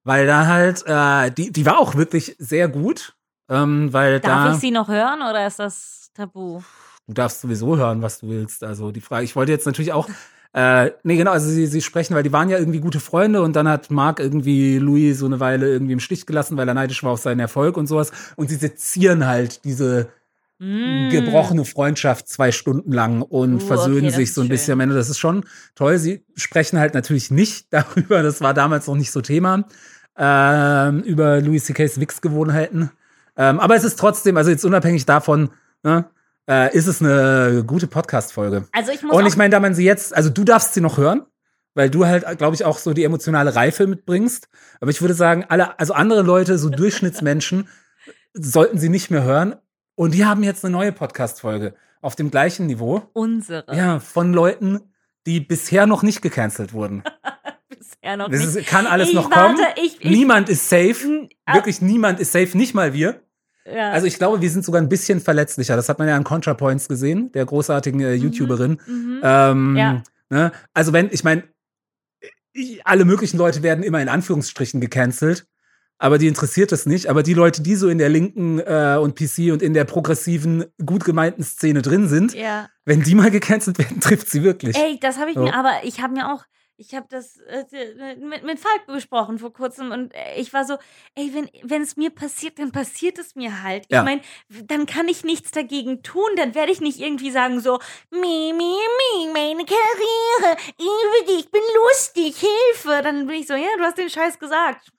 Weil 0.04 0.28
da 0.28 0.48
halt, 0.48 0.84
äh, 0.86 1.32
die, 1.32 1.52
die 1.52 1.66
war 1.66 1.80
auch 1.80 1.96
wirklich 1.96 2.36
sehr 2.40 2.68
gut. 2.68 3.16
Ähm, 3.50 3.92
weil 3.92 4.20
Darf 4.20 4.46
da. 4.46 4.54
ich 4.54 4.60
sie 4.60 4.72
noch 4.72 4.88
hören 4.88 5.22
oder 5.22 5.46
ist 5.46 5.60
das 5.60 6.10
tabu? 6.14 6.62
Du 7.08 7.14
darfst 7.14 7.42
sowieso 7.42 7.78
hören, 7.78 8.02
was 8.02 8.20
du 8.20 8.30
willst. 8.30 8.64
Also 8.64 8.92
die 8.92 9.02
Frage, 9.02 9.26
ich 9.26 9.36
wollte 9.36 9.52
jetzt 9.52 9.66
natürlich 9.66 9.92
auch, 9.92 10.08
äh, 10.54 10.92
nee, 11.04 11.18
genau, 11.18 11.32
also 11.32 11.50
sie, 11.50 11.68
sie 11.68 11.82
sprechen, 11.82 12.16
weil 12.16 12.24
die 12.24 12.32
waren 12.32 12.50
ja 12.50 12.58
irgendwie 12.58 12.80
gute 12.80 13.00
Freunde 13.00 13.42
und 13.42 13.56
dann 13.56 13.68
hat 13.68 13.92
Marc 13.92 14.20
irgendwie 14.20 14.78
Louis 14.78 15.20
so 15.20 15.26
eine 15.26 15.40
Weile 15.40 15.68
irgendwie 15.68 15.94
im 15.94 16.00
Stich 16.00 16.26
gelassen, 16.26 16.56
weil 16.58 16.68
er 16.68 16.74
neidisch 16.74 17.04
war 17.04 17.12
auf 17.12 17.20
seinen 17.20 17.40
Erfolg 17.40 17.76
und 17.76 17.88
sowas. 17.88 18.12
Und 18.36 18.50
sie 18.50 18.56
sezieren 18.56 19.28
halt 19.28 19.66
diese 19.66 20.10
Mm. 20.60 21.10
gebrochene 21.10 21.66
Freundschaft 21.66 22.28
zwei 22.30 22.52
Stunden 22.52 22.92
lang 22.92 23.22
und 23.22 23.56
Uh, 23.56 23.60
versöhnen 23.60 24.06
okay, 24.08 24.16
sich 24.16 24.34
so 24.34 24.42
ein 24.42 24.46
schön. 24.46 24.50
bisschen 24.52 24.74
am 24.74 24.80
Ende. 24.82 24.96
Das 24.96 25.10
ist 25.10 25.20
schon 25.20 25.46
toll. 25.76 25.98
Sie 25.98 26.24
sprechen 26.36 26.80
halt 26.80 26.94
natürlich 26.94 27.32
nicht 27.32 27.68
darüber, 27.74 28.24
das 28.24 28.40
war 28.42 28.54
damals 28.54 28.88
noch 28.88 28.96
nicht 28.96 29.12
so 29.12 29.22
Thema, 29.22 29.66
ähm, 30.18 31.02
über 31.02 31.42
Louis 31.42 31.66
C.K.'s 31.66 32.00
Wix-Gewohnheiten. 32.00 32.92
Ähm, 33.36 33.60
aber 33.60 33.76
es 33.76 33.84
ist 33.84 33.98
trotzdem, 33.98 34.38
also 34.38 34.52
jetzt 34.52 34.64
unabhängig 34.64 35.06
davon, 35.06 35.50
ne, 35.82 36.06
äh, 36.48 36.76
ist 36.76 36.88
es 36.88 37.02
eine 37.02 37.64
gute 37.66 37.88
Podcast-Folge. 37.88 38.68
Also 38.72 38.92
ich 38.92 39.02
muss 39.02 39.16
Und 39.16 39.26
ich 39.26 39.36
meine, 39.38 39.50
da 39.50 39.60
man 39.60 39.74
sie 39.74 39.86
jetzt, 39.86 40.16
also 40.16 40.30
du 40.30 40.44
darfst 40.44 40.74
sie 40.76 40.82
noch 40.82 40.98
hören, 40.98 41.24
weil 41.74 41.90
du 41.90 42.06
halt, 42.06 42.38
glaube 42.38 42.56
ich, 42.56 42.64
auch 42.64 42.78
so 42.78 42.94
die 42.94 43.04
emotionale 43.04 43.56
Reife 43.56 43.88
mitbringst. 43.88 44.50
Aber 44.80 44.92
ich 44.92 45.02
würde 45.02 45.16
sagen, 45.16 45.46
alle, 45.50 45.80
also 45.80 45.94
andere 45.94 46.22
Leute, 46.22 46.58
so 46.60 46.70
Durchschnittsmenschen, 46.70 47.68
sollten 48.34 48.78
sie 48.78 48.90
nicht 48.90 49.10
mehr 49.10 49.24
hören. 49.24 49.56
Und 49.96 50.14
die 50.14 50.26
haben 50.26 50.44
jetzt 50.44 50.64
eine 50.66 50.72
neue 50.72 50.92
Podcast-Folge 50.92 51.76
auf 52.02 52.16
dem 52.16 52.32
gleichen 52.32 52.66
Niveau. 52.68 53.04
unsere 53.14 53.66
Ja, 53.74 54.00
von 54.00 54.34
Leuten, 54.34 54.80
die 55.26 55.40
bisher 55.40 55.86
noch 55.88 56.04
nicht 56.04 56.22
gecancelt 56.22 56.74
wurden. 56.74 57.04
bisher 57.70 58.18
noch 58.18 58.30
Das 58.30 58.56
nicht. 58.56 58.68
kann 58.68 58.88
alles 58.88 59.10
ich 59.10 59.16
noch 59.16 59.30
warte, 59.32 59.56
kommen. 59.62 59.68
Ich, 59.78 60.02
ich, 60.04 60.10
Niemand 60.10 60.50
ist 60.50 60.68
safe. 60.70 61.30
Ah, 61.46 61.56
Wirklich 61.56 61.82
niemand 61.82 62.20
ist 62.20 62.32
safe, 62.32 62.58
nicht 62.58 62.74
mal 62.74 62.94
wir. 62.94 63.22
ja. 63.66 63.92
Also 63.92 64.08
ich 64.08 64.18
glaube, 64.18 64.42
wir 64.42 64.50
sind 64.50 64.66
sogar 64.66 64.82
ein 64.82 64.90
bisschen 64.90 65.20
verletzlicher. 65.22 65.76
Das 65.76 65.88
hat 65.90 66.00
man 66.00 66.08
ja 66.08 66.16
an 66.16 66.24
ContraPoints 66.24 66.88
gesehen, 66.88 67.32
der 67.32 67.46
großartigen 67.46 68.02
äh, 68.02 68.14
YouTuberin. 68.16 68.82
mhm. 68.86 69.22
Ähm, 69.24 69.76
Ja. 69.78 70.04
ne? 70.30 70.52
Also 70.74 70.92
wenn, 70.92 71.10
ich 71.12 71.24
meine, 71.24 71.44
alle 72.84 73.06
möglichen 73.06 73.38
Leute 73.38 73.64
werden 73.64 73.84
immer 73.84 74.02
in 74.02 74.10
Anführungsstrichen 74.10 74.80
gecancelt, 74.82 75.48
aber 75.98 76.18
die 76.18 76.28
interessiert 76.28 76.72
es 76.72 76.86
nicht. 76.86 77.08
Aber 77.08 77.24
die 77.24 77.34
Leute, 77.34 77.62
die 77.62 77.76
so 77.76 77.90
in 77.90 77.98
der 77.98 78.10
linken 78.10 78.60
äh, 78.60 78.98
und 79.02 79.16
PC 79.16 79.52
und 79.52 79.62
in 79.62 79.74
der 79.74 79.86
progressiven, 79.86 80.66
gut 80.86 81.06
gemeinten 81.06 81.44
Szene 81.44 81.82
drin 81.82 82.08
sind, 82.08 82.34
ja. 82.34 82.70
wenn 82.86 83.02
die 83.04 83.16
mal 83.16 83.32
gecancelt 83.32 83.78
werden, 83.80 84.00
trifft 84.02 84.30
sie 84.30 84.44
wirklich. 84.44 84.76
Ey, 84.76 85.00
das 85.00 85.18
habe 85.18 85.32
ich 85.32 85.36
So. 85.36 85.44
mir, 85.44 85.56
aber 85.56 85.72
ich 85.84 86.02
habe 86.02 86.14
mir 86.14 86.34
auch, 86.34 86.44
ich 86.76 86.96
habe 86.96 87.06
das 87.10 87.38
äh, 87.48 88.16
mit, 88.18 88.44
mit 88.44 88.60
Falk 88.60 88.88
besprochen 88.88 89.38
vor 89.38 89.54
kurzem 89.54 89.92
und 89.92 90.12
ich 90.38 90.52
war 90.54 90.66
so, 90.66 90.76
ey, 91.16 91.32
wenn 91.64 91.82
es 91.84 91.96
mir 91.96 92.10
passiert, 92.10 92.60
dann 92.60 92.72
passiert 92.72 93.20
es 93.20 93.36
mir 93.36 93.64
halt. 93.64 93.86
Ja. 93.90 94.00
Ich 94.00 94.06
meine, 94.06 94.22
dann 94.66 94.86
kann 94.86 95.08
ich 95.08 95.24
nichts 95.24 95.52
dagegen 95.52 96.02
tun, 96.02 96.28
dann 96.36 96.56
werde 96.56 96.72
ich 96.72 96.82
nicht 96.82 97.00
irgendwie 97.00 97.32
sagen 97.32 97.60
so, 97.60 97.80
mi, 98.10 98.54
mi, 98.58 98.58
mi, 98.58 99.32
meine 99.32 99.66
Karriere, 99.66 100.58
ich 101.40 101.50
bin 101.52 101.62
lustig, 101.88 102.36
Hilfe. 102.38 103.02
Dann 103.04 103.28
bin 103.28 103.38
ich 103.38 103.48
so, 103.48 103.54
ja, 103.54 103.70
du 103.78 103.84
hast 103.84 103.98
den 103.98 104.10
Scheiß 104.10 104.40
gesagt. 104.40 104.92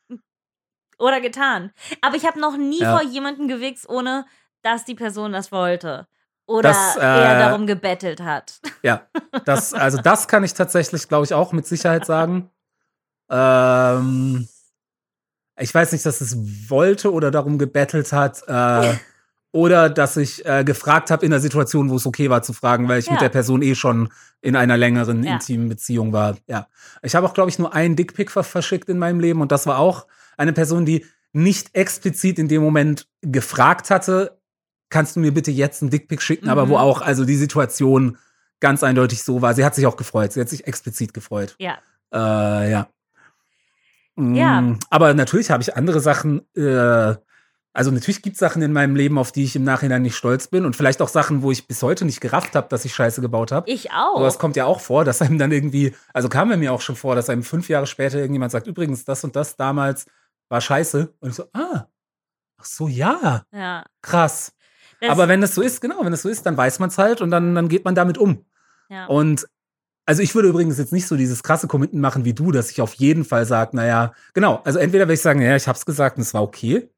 Oder 1.04 1.20
getan. 1.20 1.70
Aber 2.00 2.16
ich 2.16 2.24
habe 2.24 2.40
noch 2.40 2.56
nie 2.56 2.80
Ja. 2.80 2.96
vor 2.98 3.02
jemanden 3.06 3.46
gewichst, 3.46 3.86
ohne 3.88 4.24
dass 4.62 4.86
die 4.86 4.94
Person 4.94 5.32
das 5.34 5.52
wollte. 5.52 6.06
Oder 6.46 6.70
Das, 6.70 6.96
äh, 6.96 7.00
er 7.00 7.38
darum 7.38 7.66
gebettelt 7.66 8.22
hat. 8.22 8.60
Ja, 8.82 9.06
das, 9.44 9.74
also 9.74 9.98
das 10.00 10.28
kann 10.28 10.44
ich 10.44 10.54
tatsächlich, 10.54 11.08
glaube 11.08 11.26
ich, 11.26 11.34
auch 11.34 11.52
mit 11.52 11.66
Sicherheit 11.66 12.06
sagen. 12.06 12.48
Ähm, 13.30 14.48
ich 15.58 15.74
weiß 15.74 15.92
nicht, 15.92 16.04
dass 16.06 16.20
es 16.22 16.70
wollte 16.70 17.12
oder 17.12 17.30
darum 17.30 17.58
gebettelt 17.58 18.12
hat. 18.12 18.42
Äh, 18.48 18.94
oder 19.52 19.88
dass 19.90 20.16
ich 20.16 20.44
äh, 20.46 20.64
gefragt 20.64 21.10
habe 21.10 21.24
in 21.24 21.30
der 21.30 21.40
Situation, 21.40 21.90
wo 21.90 21.96
es 21.96 22.06
okay 22.06 22.28
war 22.30 22.42
zu 22.42 22.52
fragen, 22.54 22.88
weil 22.88 22.98
ich 22.98 23.10
mit 23.10 23.20
Ja. 23.20 23.24
der 23.28 23.28
Person 23.28 23.60
eh 23.62 23.74
schon 23.74 24.10
in 24.40 24.56
einer 24.56 24.76
längeren 24.78 25.22
Ja. 25.22 25.34
intimen 25.34 25.68
Beziehung 25.68 26.12
war. 26.12 26.36
Ja, 26.46 26.66
ich 27.02 27.14
habe 27.14 27.26
auch, 27.26 27.34
glaube 27.34 27.50
ich, 27.50 27.58
nur 27.58 27.74
einen 27.74 27.94
Dickpick 27.94 28.30
ver 28.30 28.42
verschickt 28.42 28.88
in 28.88 28.98
meinem 28.98 29.20
Leben 29.20 29.40
und 29.42 29.52
das 29.52 29.66
war 29.66 29.78
auch 29.78 30.06
eine 30.36 30.52
Person, 30.52 30.84
die 30.84 31.04
nicht 31.32 31.74
explizit 31.74 32.38
in 32.38 32.48
dem 32.48 32.62
Moment 32.62 33.08
gefragt 33.22 33.90
hatte, 33.90 34.38
kannst 34.90 35.16
du 35.16 35.20
mir 35.20 35.32
bitte 35.34 35.50
jetzt 35.50 35.82
einen 35.82 35.90
Dickpick 35.90 36.22
schicken, 36.22 36.48
aber 36.48 36.66
Mhm. 36.66 36.70
wo 36.70 36.76
auch 36.76 37.00
also 37.00 37.24
die 37.24 37.36
Situation 37.36 38.18
ganz 38.60 38.82
eindeutig 38.82 39.22
so 39.24 39.42
war. 39.42 39.54
Sie 39.54 39.64
hat 39.64 39.74
sich 39.74 39.86
auch 39.86 39.96
gefreut. 39.96 40.32
Sie 40.32 40.40
hat 40.40 40.48
sich 40.48 40.66
explizit 40.66 41.12
gefreut. 41.12 41.56
Ja. 41.58 41.78
Äh, 42.12 42.70
ja. 42.70 42.88
Mm, 44.16 44.34
Ja. 44.34 44.76
Aber 44.90 45.12
natürlich 45.14 45.50
habe 45.50 45.62
ich 45.62 45.76
andere 45.76 46.00
Sachen, 46.00 46.42
äh, 46.56 47.14
also 47.76 47.90
natürlich 47.90 48.22
gibt 48.22 48.34
es 48.34 48.40
Sachen 48.40 48.62
in 48.62 48.72
meinem 48.72 48.94
Leben, 48.94 49.18
auf 49.18 49.32
die 49.32 49.42
ich 49.42 49.56
im 49.56 49.64
Nachhinein 49.64 50.02
nicht 50.02 50.14
stolz 50.16 50.46
bin 50.46 50.64
und 50.64 50.76
vielleicht 50.76 51.02
auch 51.02 51.08
Sachen, 51.08 51.42
wo 51.42 51.50
ich 51.50 51.66
bis 51.66 51.82
heute 51.82 52.04
nicht 52.04 52.20
gerafft 52.20 52.54
habe, 52.54 52.68
dass 52.68 52.84
ich 52.84 52.94
Scheiße 52.94 53.20
gebaut 53.20 53.50
habe. 53.50 53.68
Ich 53.68 53.90
auch. 53.90 54.16
Aber 54.18 54.28
es 54.28 54.38
kommt 54.38 54.54
ja 54.54 54.64
auch 54.66 54.78
vor, 54.78 55.04
dass 55.04 55.20
einem 55.20 55.38
dann 55.38 55.50
irgendwie, 55.50 55.92
also 56.12 56.28
kam 56.28 56.48
mir 56.48 56.56
mir 56.56 56.72
auch 56.72 56.80
schon 56.80 56.94
vor, 56.94 57.16
dass 57.16 57.28
einem 57.28 57.42
fünf 57.42 57.68
Jahre 57.68 57.88
später 57.88 58.18
irgendjemand 58.18 58.52
sagt, 58.52 58.68
übrigens, 58.68 59.04
das 59.04 59.24
und 59.24 59.34
das 59.34 59.56
damals 59.56 60.06
war 60.48 60.60
scheiße. 60.60 61.14
Und 61.20 61.30
ich 61.30 61.36
so, 61.36 61.44
ah, 61.52 61.86
ach 62.58 62.64
so, 62.64 62.88
ja, 62.88 63.44
ja. 63.52 63.84
krass. 64.02 64.52
Das, 65.00 65.10
Aber 65.10 65.28
wenn 65.28 65.42
es 65.42 65.54
so 65.54 65.62
ist, 65.62 65.80
genau, 65.80 66.04
wenn 66.04 66.12
es 66.12 66.22
so 66.22 66.28
ist, 66.28 66.46
dann 66.46 66.56
weiß 66.56 66.78
man 66.78 66.88
es 66.88 66.98
halt 66.98 67.20
und 67.20 67.30
dann, 67.30 67.54
dann 67.54 67.68
geht 67.68 67.84
man 67.84 67.94
damit 67.94 68.16
um. 68.18 68.44
ja. 68.88 69.06
Und 69.06 69.46
Also 70.06 70.22
ich 70.22 70.34
würde 70.34 70.48
übrigens 70.48 70.78
jetzt 70.78 70.92
nicht 70.92 71.06
so 71.06 71.16
dieses 71.16 71.42
krasse 71.42 71.66
Committen 71.66 71.98
machen 72.00 72.24
wie 72.24 72.34
du, 72.34 72.52
dass 72.52 72.70
ich 72.70 72.80
auf 72.82 72.94
jeden 72.94 73.24
Fall 73.24 73.46
sage, 73.46 73.74
naja, 73.76 74.12
genau, 74.34 74.60
also 74.64 74.78
entweder 74.78 75.04
werde 75.04 75.14
ich 75.14 75.22
sagen, 75.22 75.40
ja, 75.40 75.56
ich 75.56 75.66
hab's 75.66 75.86
gesagt 75.86 76.16
und 76.18 76.22
es 76.22 76.34
war 76.34 76.42
okay. 76.42 76.90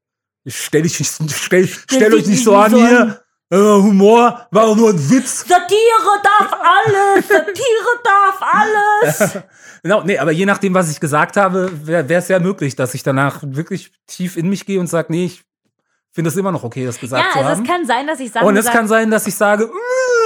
Ich 0.45 0.61
stell 0.61 0.83
dich 0.83 0.99
nicht, 0.99 1.13
stell, 1.33 1.67
stell 1.69 2.15
euch 2.15 2.27
nicht 2.27 2.45
so 2.45 2.55
an 2.57 2.75
hier. 2.75 3.23
Äh, 3.49 3.57
Humor 3.59 4.49
war 4.51 4.65
auch 4.65 4.77
nur 4.77 4.91
ein 4.91 5.11
Witz. 5.11 5.47
Satire 5.47 6.21
darf 6.23 6.53
alles, 6.53 7.29
Satire 7.29 8.03
darf 8.03 8.41
alles. 8.43 9.39
genau, 9.83 10.03
nee, 10.05 10.19
aber 10.19 10.31
je 10.33 10.47
nachdem, 10.47 10.75
was 10.75 10.91
ich 10.91 11.01
gesagt 11.01 11.37
habe, 11.37 11.71
wäre 11.87 12.13
es 12.15 12.29
ja 12.29 12.39
möglich, 12.39 12.77
dass 12.77 12.95
ich 12.95 13.03
danach 13.03 13.41
wirklich 13.43 13.93
tief 14.07 14.37
in 14.37 14.49
mich 14.49 14.67
gehe 14.67 14.81
und 14.81 14.87
sage, 14.87 15.09
nee, 15.11 15.27
ich 15.27 15.45
finde 16.13 16.31
es 16.31 16.37
immer 16.37 16.53
noch 16.53 16.65
okay, 16.65 16.85
das 16.87 16.99
gesagt 16.99 17.25
Ja, 17.25 17.33
zu 17.33 17.39
also 17.39 17.51
haben. 17.51 17.63
es 17.63 17.69
kann 17.69 17.87
sein, 17.87 18.07
dass 18.07 18.21
ich 18.21 18.33
Sachen 18.33 18.47
und 18.47 18.57
es 18.57 18.65
sag- 18.65 18.75
kann 18.75 18.89
sein, 18.89 19.11
dass 19.11 19.27
ich 19.27 19.35
sage, 19.35 19.71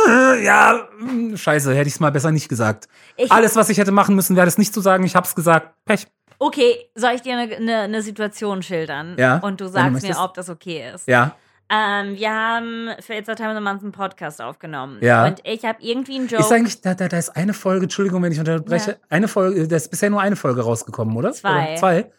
äh, 0.09 0.45
ja, 0.45 0.89
mh, 0.99 1.37
scheiße, 1.37 1.75
hätte 1.75 1.89
ich 1.89 1.95
es 1.95 2.01
mal 2.01 2.11
besser 2.13 2.31
nicht 2.31 2.49
gesagt. 2.49 2.89
Alles, 3.29 3.57
was 3.57 3.69
ich 3.71 3.79
hätte 3.79 3.93
machen 3.93 4.15
müssen, 4.15 4.37
wäre 4.37 4.47
das 4.47 4.57
nicht 4.59 4.73
zu 4.73 4.81
sagen, 4.81 5.05
ich 5.05 5.17
hab's 5.17 5.35
gesagt. 5.35 5.75
Pech. 5.85 6.07
Okay, 6.39 6.89
soll 6.95 7.11
ich 7.17 7.21
dir 7.23 7.37
eine, 7.37 7.55
eine, 7.55 7.77
eine 7.81 8.03
Situation 8.03 8.63
schildern? 8.63 9.15
Ja, 9.19 9.39
Und 9.39 9.61
du 9.61 9.67
wenn 9.75 9.93
du 9.93 10.01
sagst 10.01 10.09
mir, 10.09 10.25
ob 10.25 10.33
das 10.35 10.49
okay 10.49 10.91
ist. 10.95 11.07
Ja. 11.07 11.35
Ähm, 11.73 12.17
wir 12.17 12.31
haben 12.33 12.89
für 13.01 13.15
It's 13.15 13.29
a 13.29 13.35
Time 13.37 13.51
of 13.51 13.57
the 13.57 13.63
Month 13.63 13.83
einen 13.83 13.93
Podcast 13.93 14.43
aufgenommen. 14.43 14.99
Ja. 15.03 15.27
Und 15.27 15.41
ich 15.45 15.65
habe 15.65 15.79
irgendwie 15.81 16.17
einen 16.17 16.27
Joke. 16.27 16.43
Ist 16.43 16.53
eigentlich, 16.53 16.81
da, 16.81 16.95
da, 16.95 17.07
da 17.09 17.17
ist 17.19 17.31
eine 17.37 17.55
Folge, 17.55 17.85
Entschuldigung, 17.85 18.23
wenn 18.23 18.33
ich 18.33 18.39
unterbreche, 18.41 18.91
Ja. 18.93 18.97
eine 19.09 19.29
Folge, 19.29 19.69
da 19.69 19.77
ist 19.77 19.89
bisher 19.91 20.11
nur 20.11 20.21
eine 20.21 20.35
Folge 20.37 20.63
rausgekommen, 20.63 21.17
oder? 21.17 21.33
Zwei. 21.33 21.69
Oder 21.73 21.77
zwei? 21.77 22.13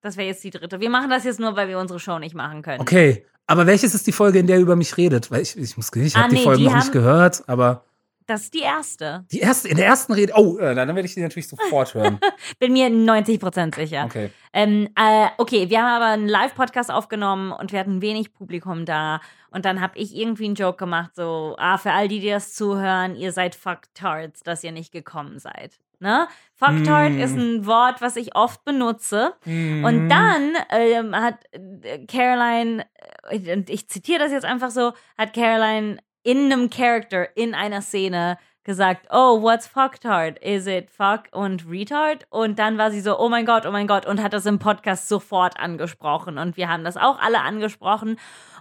das 0.00 0.16
wäre 0.16 0.28
jetzt 0.28 0.42
die 0.44 0.50
dritte. 0.50 0.80
Wir 0.80 0.90
machen 0.90 1.08
das 1.10 1.24
jetzt 1.24 1.40
nur, 1.40 1.54
weil 1.56 1.68
wir 1.68 1.78
unsere 1.78 1.98
Show 2.00 2.18
nicht 2.18 2.34
machen 2.34 2.62
können. 2.62 2.80
Okay. 2.80 3.24
Aber 3.46 3.66
welches 3.66 3.94
ist 3.94 4.06
die 4.06 4.12
Folge, 4.12 4.38
in 4.38 4.46
der 4.46 4.56
er 4.56 4.62
über 4.62 4.74
mich 4.76 4.96
redet? 4.96 5.30
Weil 5.30 5.42
ich, 5.42 5.56
ich 5.58 5.76
muss 5.76 5.90
ich 5.94 6.16
Ah, 6.16 6.20
habe 6.20 6.30
die 6.30 6.36
nee, 6.36 6.42
Folge 6.44 6.58
die 6.60 6.64
noch 6.64 6.74
nicht 6.74 6.84
haben- 6.86 6.92
gehört, 6.92 7.42
aber 7.46 7.84
Das 8.26 8.42
ist 8.44 8.54
die 8.54 8.60
erste. 8.60 9.24
die 9.30 9.40
erste, 9.40 9.68
in 9.68 9.76
der 9.76 9.86
ersten 9.86 10.12
Rede, 10.14 10.32
oh, 10.36 10.56
äh, 10.58 10.74
dann 10.74 10.88
werde 10.88 11.06
ich 11.06 11.14
die 11.14 11.20
natürlich 11.20 11.48
sofort 11.48 11.92
hören. 11.94 12.18
Bin 12.58 12.72
mir 12.72 12.88
90% 12.88 13.74
sicher. 13.74 14.04
Okay. 14.06 14.30
Ähm, 14.52 14.88
äh, 14.96 15.28
okay, 15.38 15.68
wir 15.68 15.82
haben 15.82 16.02
aber 16.02 16.12
einen 16.12 16.28
Live-Podcast 16.28 16.90
aufgenommen 16.90 17.52
und 17.52 17.72
wir 17.72 17.80
hatten 17.80 18.00
wenig 18.00 18.32
Publikum 18.32 18.86
da. 18.86 19.20
Und 19.50 19.64
dann 19.66 19.80
habe 19.80 19.98
ich 19.98 20.16
irgendwie 20.16 20.46
einen 20.46 20.54
Joke 20.54 20.78
gemacht, 20.78 21.10
so, 21.14 21.54
ah, 21.58 21.76
für 21.78 21.92
all 21.92 22.08
die, 22.08 22.20
die 22.20 22.30
das 22.30 22.54
zuhören, 22.54 23.14
ihr 23.14 23.32
seid 23.32 23.54
Fucktards, 23.54 24.42
dass 24.42 24.64
ihr 24.64 24.72
nicht 24.72 24.90
gekommen 24.92 25.38
seid. 25.38 25.78
Ne? 26.00 26.26
Fucktard 26.54 27.12
Mm. 27.12 27.20
ist 27.20 27.36
ein 27.36 27.66
Wort, 27.66 28.00
was 28.02 28.16
ich 28.16 28.34
oft 28.36 28.64
benutze. 28.64 29.34
Mhm. 29.44 29.84
Und 29.84 30.08
dann 30.08 30.52
ähm, 30.70 31.14
hat 31.14 31.36
äh, 31.52 32.04
Caroline, 32.06 32.84
äh, 33.30 33.54
und 33.56 33.70
ich 33.70 33.88
zitiere 33.88 34.18
das 34.18 34.32
jetzt 34.32 34.44
einfach 34.44 34.70
so, 34.70 34.92
hat 35.16 35.32
Caroline 35.34 35.98
in 36.24 36.52
einem 36.52 36.70
Character, 36.70 37.36
in 37.36 37.54
einer 37.54 37.82
Szene 37.82 38.38
gesagt, 38.64 39.06
oh, 39.10 39.42
what's 39.42 39.66
fucktard? 39.66 40.38
Is 40.38 40.66
it 40.66 40.90
fuck 40.90 41.24
und 41.32 41.68
retard? 41.68 42.26
Und 42.30 42.58
dann 42.58 42.78
war 42.78 42.90
sie 42.90 43.00
so, 43.00 43.18
oh 43.18 43.28
mein 43.28 43.46
Gott, 43.46 43.66
oh 43.66 43.70
mein 43.70 43.86
Gott, 43.86 44.06
und 44.06 44.22
hat 44.22 44.32
das 44.32 44.46
im 44.46 44.58
Podcast 44.58 45.08
sofort 45.08 45.60
angesprochen. 45.60 46.38
Und 46.38 46.56
wir 46.56 46.68
haben 46.68 46.82
das 46.82 46.96
auch 46.96 47.18
alle 47.20 47.42
angesprochen. 47.42 48.18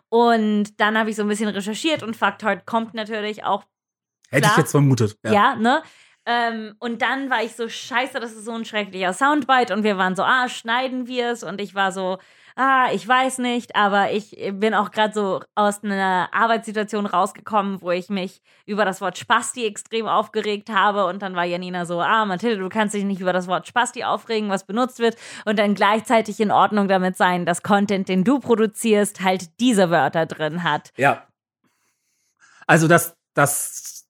Und 0.10 0.80
dann 0.80 0.98
habe 0.98 1.10
ich 1.10 1.16
so 1.16 1.24
ein 1.24 1.30
bisschen 1.30 1.50
recherchiert 1.50 2.04
und 2.04 2.16
fucktard 2.16 2.66
kommt 2.66 2.94
natürlich 2.94 3.44
auch 3.46 3.64
Hätte 4.30 4.50
ich 4.52 4.58
jetzt 4.58 4.72
vermutet. 4.72 5.18
Ja. 5.24 5.32
ja, 5.32 5.56
ne? 5.56 5.84
Ähm, 6.26 6.76
und 6.80 7.02
dann 7.02 7.30
war 7.30 7.44
ich 7.44 7.56
so, 7.56 7.70
scheiße, 7.70 8.20
das 8.20 8.32
ist 8.32 8.46
so 8.46 8.54
ein 8.54 8.66
schrecklicher 8.66 9.14
Soundbite. 9.14 9.74
Und 9.74 9.84
wir 9.84 9.98
waren 9.98 10.16
so, 10.16 10.24
ah, 10.24 10.50
schneiden 10.50 11.08
wir 11.08 11.32
es? 11.32 11.44
Und 11.44 11.62
ich 11.62 11.76
war 11.76 11.92
so, 11.92 12.18
ah, 12.56 12.88
ich 12.94 13.08
weiß 13.08 13.40
nicht, 13.40 13.76
aber 13.76 14.12
ich 14.12 14.36
bin 14.54 14.74
auch 14.74 14.92
gerade 14.92 15.14
so 15.14 15.42
aus 15.56 15.84
einer 15.84 16.30
Arbeitssituation 16.32 17.06
rausgekommen, 17.06 17.82
wo 17.82 17.92
ich 17.92 18.10
mich 18.10 18.42
über 18.66 18.86
das 18.86 19.02
Wort 19.02 19.18
Spasti 19.18 19.66
extrem 19.66 20.08
aufgeregt 20.08 20.70
habe. 20.70 21.06
Und 21.06 21.22
dann 21.22 21.36
war 21.36 21.46
Janina 21.46 21.86
so, 21.86 22.02
ah, 22.02 22.26
Mathilde, 22.26 22.62
du 22.62 22.70
kannst 22.70 22.94
dich 22.94 23.04
nicht 23.04 23.22
über 23.22 23.34
das 23.34 23.48
Wort 23.48 23.68
Spasti 23.68 24.04
aufregen, 24.04 24.50
was 24.50 24.66
benutzt 24.66 25.00
wird. 25.00 25.18
Und 25.46 25.60
dann 25.60 25.76
gleichzeitig 25.76 26.40
in 26.40 26.52
Ordnung 26.52 26.88
damit 26.88 27.18
sein, 27.18 27.46
dass 27.46 27.64
Content, 27.64 28.10
den 28.10 28.24
du 28.24 28.40
produzierst, 28.40 29.22
halt 29.22 29.60
diese 29.60 29.90
Wörter 29.90 30.26
drin 30.26 30.64
hat. 30.64 30.92
Ja. 30.98 31.28
Also 32.68 32.88
das, 32.88 33.16
das, 33.34 34.08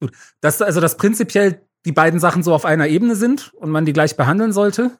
gut, 0.00 0.12
dass 0.40 0.60
also 0.62 0.80
dass 0.80 0.96
prinzipiell 0.96 1.64
die 1.84 1.92
beiden 1.92 2.20
Sachen 2.20 2.42
so 2.42 2.54
auf 2.54 2.64
einer 2.64 2.88
Ebene 2.88 3.14
sind 3.14 3.54
und 3.54 3.70
man 3.70 3.84
die 3.84 3.92
gleich 3.92 4.16
behandeln 4.16 4.52
sollte. 4.52 4.98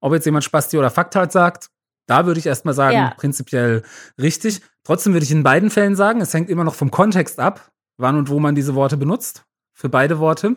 Ob 0.00 0.12
jetzt 0.12 0.24
jemand 0.26 0.44
Spasti 0.44 0.78
oder 0.78 0.90
Faktart 0.90 1.32
sagt, 1.32 1.70
da 2.06 2.26
würde 2.26 2.38
ich 2.38 2.46
erstmal 2.46 2.74
sagen, 2.74 2.96
Ja. 2.96 3.14
prinzipiell 3.16 3.82
richtig. 4.20 4.60
Trotzdem 4.84 5.12
würde 5.12 5.24
ich 5.24 5.32
in 5.32 5.42
beiden 5.42 5.70
Fällen 5.70 5.96
sagen, 5.96 6.20
es 6.20 6.32
hängt 6.34 6.50
immer 6.50 6.64
noch 6.64 6.74
vom 6.74 6.90
Kontext 6.90 7.40
ab, 7.40 7.72
wann 7.96 8.16
und 8.16 8.28
wo 8.28 8.38
man 8.38 8.54
diese 8.54 8.74
Worte 8.74 8.96
benutzt. 8.96 9.44
Für 9.74 9.88
beide 9.88 10.18
Worte. 10.20 10.56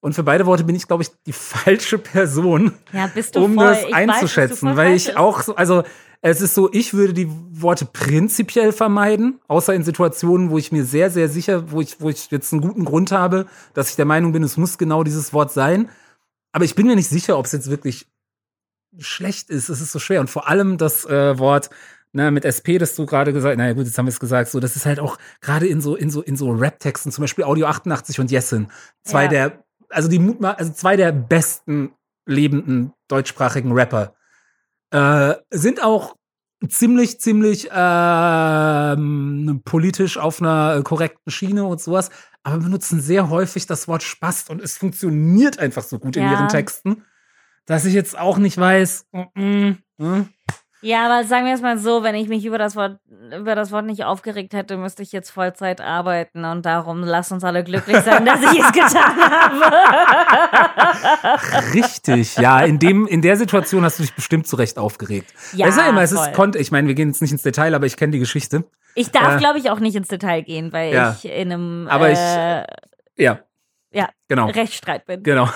Und 0.00 0.14
für 0.14 0.24
beide 0.24 0.46
Worte 0.46 0.64
bin 0.64 0.74
ich, 0.74 0.88
glaube 0.88 1.04
ich, 1.04 1.10
die 1.26 1.32
falsche 1.32 1.98
Person, 1.98 2.72
Ja, 2.92 3.08
um 3.36 3.54
voll. 3.54 3.66
das 3.66 3.78
ich 3.84 3.84
weiß, 3.84 3.92
einzuschätzen, 3.94 4.68
voll 4.70 4.76
weil 4.76 4.94
ich 4.96 5.16
auch 5.16 5.42
so, 5.42 5.54
also 5.54 5.84
es 6.24 6.40
ist 6.40 6.54
so, 6.54 6.72
ich 6.72 6.94
würde 6.94 7.12
die 7.14 7.28
Worte 7.50 7.84
prinzipiell 7.84 8.72
vermeiden, 8.72 9.40
außer 9.48 9.74
in 9.74 9.82
Situationen, 9.84 10.50
wo 10.50 10.58
ich 10.58 10.70
mir 10.72 10.84
sehr, 10.84 11.10
sehr 11.10 11.28
sicher, 11.28 11.70
wo 11.72 11.80
ich, 11.80 12.00
wo 12.00 12.08
ich 12.10 12.30
jetzt 12.30 12.52
einen 12.52 12.62
guten 12.62 12.84
Grund 12.84 13.10
habe, 13.12 13.46
dass 13.74 13.90
ich 13.90 13.96
der 13.96 14.04
Meinung 14.04 14.32
bin, 14.32 14.42
es 14.42 14.56
muss 14.56 14.78
genau 14.78 15.02
dieses 15.04 15.32
Wort 15.32 15.52
sein. 15.52 15.88
Aber 16.52 16.64
ich 16.64 16.74
bin 16.74 16.86
mir 16.86 16.94
nicht 16.96 17.08
sicher, 17.08 17.38
ob 17.38 17.46
es 17.46 17.52
jetzt 17.52 17.70
wirklich 17.70 18.06
schlecht 18.98 19.50
ist. 19.50 19.68
Es 19.68 19.80
ist 19.80 19.92
so 19.92 19.98
schwer. 19.98 20.20
Und 20.20 20.28
vor 20.30 20.48
allem 20.48 20.76
das 20.78 21.04
äh, 21.04 21.38
Wort, 21.38 21.70
ne, 22.12 22.30
mit 22.30 22.44
SP, 22.44 22.76
das 22.78 22.94
du 22.94 23.06
gerade 23.06 23.32
gesagt, 23.32 23.56
naja 23.56 23.72
gut, 23.72 23.86
jetzt 23.86 23.96
haben 23.98 24.06
wir 24.06 24.10
es 24.10 24.20
gesagt, 24.20 24.50
so, 24.50 24.60
das 24.60 24.76
ist 24.76 24.86
halt 24.86 25.00
auch 25.00 25.18
gerade 25.40 25.66
in 25.66 25.80
so, 25.80 25.96
in 25.96 26.10
so, 26.10 26.22
in 26.22 26.36
so 26.36 26.50
Rap-Texten, 26.50 27.10
zum 27.12 27.22
Beispiel 27.22 27.44
Audio 27.44 27.66
88 27.66 28.20
und 28.20 28.30
Jessin, 28.30 28.68
zwei 29.02 29.24
Ja. 29.24 29.28
der, 29.30 29.64
also 29.88 30.08
die 30.08 30.18
Mutma 30.18 30.52
also 30.52 30.72
zwei 30.72 30.96
der 30.96 31.12
besten 31.12 31.92
lebenden 32.26 32.92
deutschsprachigen 33.08 33.72
Rapper, 33.72 34.14
äh, 34.90 35.34
sind 35.50 35.82
auch 35.82 36.16
ziemlich, 36.68 37.18
ziemlich 37.20 37.68
ähm, 37.72 39.60
politisch 39.64 40.18
auf 40.18 40.40
einer 40.40 40.82
korrekten 40.82 41.30
Schiene 41.32 41.64
und 41.64 41.80
sowas, 41.80 42.10
aber 42.42 42.58
benutzen 42.58 43.00
sehr 43.00 43.28
häufig 43.30 43.66
das 43.66 43.88
Wort 43.88 44.02
Spast 44.02 44.50
und 44.50 44.60
es 44.60 44.76
funktioniert 44.78 45.58
einfach 45.58 45.82
so 45.82 45.98
gut 45.98 46.16
in 46.16 46.24
Ja. 46.24 46.32
ihren 46.32 46.48
Texten, 46.48 47.04
dass 47.66 47.84
ich 47.84 47.94
jetzt 47.94 48.18
auch 48.18 48.38
nicht 48.38 48.58
weiß, 48.58 49.06
mm, 49.12 49.40
mm, 49.40 49.78
mm. 49.98 50.28
Ja, 50.84 51.06
aber 51.06 51.22
sagen 51.24 51.46
wir 51.46 51.54
es 51.54 51.60
mal 51.60 51.78
so, 51.78 52.02
wenn 52.02 52.16
ich 52.16 52.26
mich 52.28 52.44
über 52.44 52.58
das 52.58 52.74
Wort 52.74 52.98
über 53.38 53.54
das 53.54 53.70
Wort 53.70 53.86
nicht 53.86 54.02
aufgeregt 54.04 54.52
hätte, 54.52 54.76
müsste 54.76 55.04
ich 55.04 55.12
jetzt 55.12 55.30
Vollzeit 55.30 55.80
arbeiten 55.80 56.44
und 56.44 56.66
darum 56.66 57.02
lass 57.04 57.30
uns 57.30 57.44
alle 57.44 57.62
glücklich 57.62 57.98
sein, 57.98 58.26
dass 58.26 58.40
ich 58.42 58.58
es 58.58 58.72
getan 58.72 59.16
habe. 59.30 59.64
Richtig, 61.72 62.36
ja, 62.36 62.60
in 62.62 62.80
dem 62.80 63.06
in 63.06 63.22
der 63.22 63.36
Situation 63.36 63.84
hast 63.84 64.00
du 64.00 64.02
dich 64.02 64.12
bestimmt 64.14 64.48
zu 64.48 64.56
Recht 64.56 64.76
aufgeregt. 64.78 65.32
Ja, 65.52 65.68
es 65.68 65.76
ist 65.76 65.80
ja 65.80 65.88
immer, 65.88 66.02
es 66.02 66.12
voll. 66.12 66.26
ist 66.26 66.34
Kont 66.34 66.56
ich 66.56 66.72
meine, 66.72 66.88
wir 66.88 66.94
gehen 66.96 67.08
jetzt 67.10 67.22
nicht 67.22 67.30
ins 67.32 67.42
Detail, 67.42 67.76
aber 67.76 67.86
ich 67.86 67.96
kenne 67.96 68.10
die 68.10 68.18
Geschichte. 68.18 68.64
Ich 68.96 69.12
darf, 69.12 69.36
Äh, 69.36 69.38
glaube 69.38 69.60
ich, 69.60 69.70
auch 69.70 69.78
nicht 69.78 69.94
ins 69.94 70.08
Detail 70.08 70.42
gehen, 70.42 70.72
weil 70.72 70.92
Ja. 70.92 71.16
ich 71.16 71.24
in 71.30 71.52
einem 71.52 71.86
Aber 71.88 72.10
ich- 72.10 72.18
äh, 72.18 72.64
Ja, 73.16 73.38
ja, 73.92 74.08
genau. 74.26 74.46
Rechtsstreit 74.46 75.06
bin. 75.06 75.22
Genau. 75.22 75.48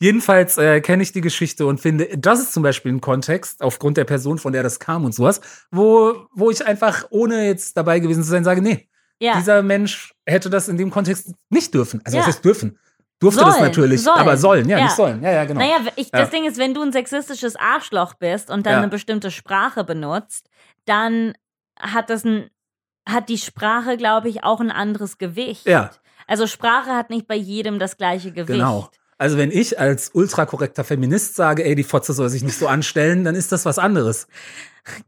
Jedenfalls 0.00 0.58
äh, 0.58 0.80
kenne 0.80 1.02
ich 1.02 1.12
die 1.12 1.20
Geschichte 1.20 1.66
und 1.66 1.80
finde, 1.80 2.08
das 2.16 2.40
ist 2.40 2.52
zum 2.52 2.62
Beispiel 2.62 2.92
ein 2.92 3.00
Kontext, 3.00 3.62
aufgrund 3.62 3.96
der 3.96 4.04
Person, 4.04 4.38
von 4.38 4.52
der 4.52 4.62
das 4.62 4.78
kam 4.78 5.04
und 5.04 5.14
sowas, 5.14 5.40
wo, 5.70 6.26
wo 6.32 6.50
ich 6.50 6.66
einfach, 6.66 7.04
ohne 7.10 7.46
jetzt 7.46 7.76
dabei 7.76 7.98
gewesen 8.00 8.22
zu 8.22 8.30
sein, 8.30 8.44
sage, 8.44 8.62
nee, 8.62 8.88
Ja. 9.20 9.36
dieser 9.36 9.62
Mensch 9.62 10.14
hätte 10.26 10.50
das 10.50 10.68
in 10.68 10.76
dem 10.76 10.90
Kontext 10.90 11.32
nicht 11.50 11.72
dürfen. 11.74 12.00
Also 12.04 12.18
was 12.18 12.24
Ja. 12.24 12.28
heißt 12.32 12.44
dürfen? 12.44 12.78
Durfte 13.20 13.40
das 13.44 13.54
Sollen, 13.54 13.64
natürlich, 13.66 14.02
sollen. 14.02 14.18
aber 14.18 14.36
sollen, 14.36 14.68
ja, 14.68 14.76
Ja. 14.78 14.84
nicht 14.84 14.96
sollen. 14.96 15.22
Ja, 15.22 15.30
ja, 15.32 15.44
genau. 15.44 15.60
Naja, 15.60 15.76
ich, 15.96 16.10
das 16.10 16.30
Ding 16.30 16.44
ist, 16.44 16.58
wenn 16.58 16.74
du 16.74 16.82
ein 16.82 16.92
sexistisches 16.92 17.56
Arschloch 17.56 18.14
bist 18.14 18.50
und 18.50 18.66
dann 18.66 18.74
eine 18.76 18.88
bestimmte 18.88 19.30
Sprache 19.30 19.84
benutzt, 19.84 20.48
dann 20.84 21.32
hat 21.78 22.10
das 22.10 22.24
ein, 22.24 22.50
hat 23.08 23.28
die 23.28 23.38
Sprache, 23.38 23.96
glaube 23.96 24.28
ich, 24.28 24.42
auch 24.44 24.60
ein 24.60 24.70
anderes 24.72 25.16
Gewicht. 25.18 25.64
Ja. 25.66 25.90
Also 26.26 26.46
Sprache 26.46 26.90
hat 26.90 27.08
nicht 27.10 27.26
bei 27.28 27.36
jedem 27.36 27.78
das 27.78 27.96
gleiche 27.96 28.32
Gewicht. 28.32 28.48
Genau. 28.58 28.88
Also 29.24 29.38
wenn 29.38 29.50
ich 29.50 29.80
als 29.80 30.10
ultrakorrekter 30.12 30.84
Feminist 30.84 31.34
sage, 31.34 31.64
ey, 31.64 31.74
die 31.74 31.82
Fotze 31.82 32.12
soll 32.12 32.28
sich 32.28 32.42
nicht 32.42 32.58
so 32.58 32.68
anstellen, 32.68 33.24
dann 33.24 33.34
ist 33.34 33.52
das 33.52 33.64
was 33.64 33.78
anderes. 33.78 34.28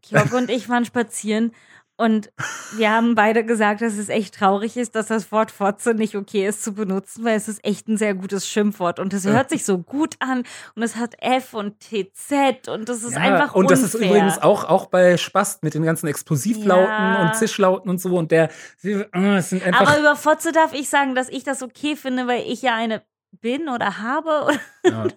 Georg 0.09 0.33
und 0.33 0.49
ich 0.51 0.71
waren 0.71 0.87
spazieren 0.87 1.53
und 1.99 2.31
wir 2.79 2.91
haben 2.91 3.15
beide 3.15 3.45
gesagt, 3.45 3.83
dass 3.83 3.99
es 3.99 4.09
echt 4.09 4.35
traurig 4.37 4.79
ist, 4.79 4.95
dass 4.95 5.09
das 5.09 5.31
Wort 5.33 5.51
Fotze 5.51 5.93
nicht 5.93 6.15
okay 6.17 6.47
ist 6.47 6.65
zu 6.65 6.73
benutzen, 6.73 7.27
weil 7.27 7.37
es 7.37 7.47
ist 7.47 7.63
echt 7.63 7.89
ein 7.89 7.99
sehr 7.99 8.15
gutes 8.15 8.49
Schimpfwort 8.49 8.99
und 9.01 9.13
es 9.13 9.27
hört 9.27 9.51
sich 9.51 9.67
so 9.67 9.77
gut 9.77 10.15
an 10.19 10.45
und 10.75 10.83
es 10.83 10.97
hat 10.97 11.15
F 11.21 11.53
und 11.53 11.79
TZ 11.81 12.69
und 12.69 12.89
das 12.89 13.03
ist 13.03 13.13
Ja, 13.17 13.21
einfach 13.21 13.55
und 13.55 13.71
das 13.71 13.83
ist 13.83 13.95
unfair. 13.97 14.11
übrigens 14.11 14.39
auch, 14.43 14.65
auch 14.65 14.87
bei 14.87 15.19
Spast 15.19 15.63
mit 15.63 15.75
den 15.75 15.83
ganzen 15.83 16.07
Explosivlauten 16.07 16.87
Ja. 16.91 17.27
und 17.27 17.37
Zischlauten 17.37 17.91
und 17.91 18.01
so 18.01 18.17
und 18.17 18.31
der, 18.31 18.49
äh, 18.83 19.43
sind 19.43 19.63
einfach 19.63 19.81
Aber 19.93 19.99
über 20.01 20.17
Fotze 20.17 20.53
darf 20.53 20.73
ich 20.73 20.89
sagen, 20.89 21.15
dass 21.15 21.29
ich 21.29 21.45
das 21.45 21.63
okay 21.63 21.97
finde, 21.97 22.27
weil 22.27 22.45
ich 22.47 22.63
ja 22.63 22.75
eine 22.75 23.03
bin 23.33 23.69
oder 23.69 23.99
habe. 23.99 24.49
Ja. 24.91 25.07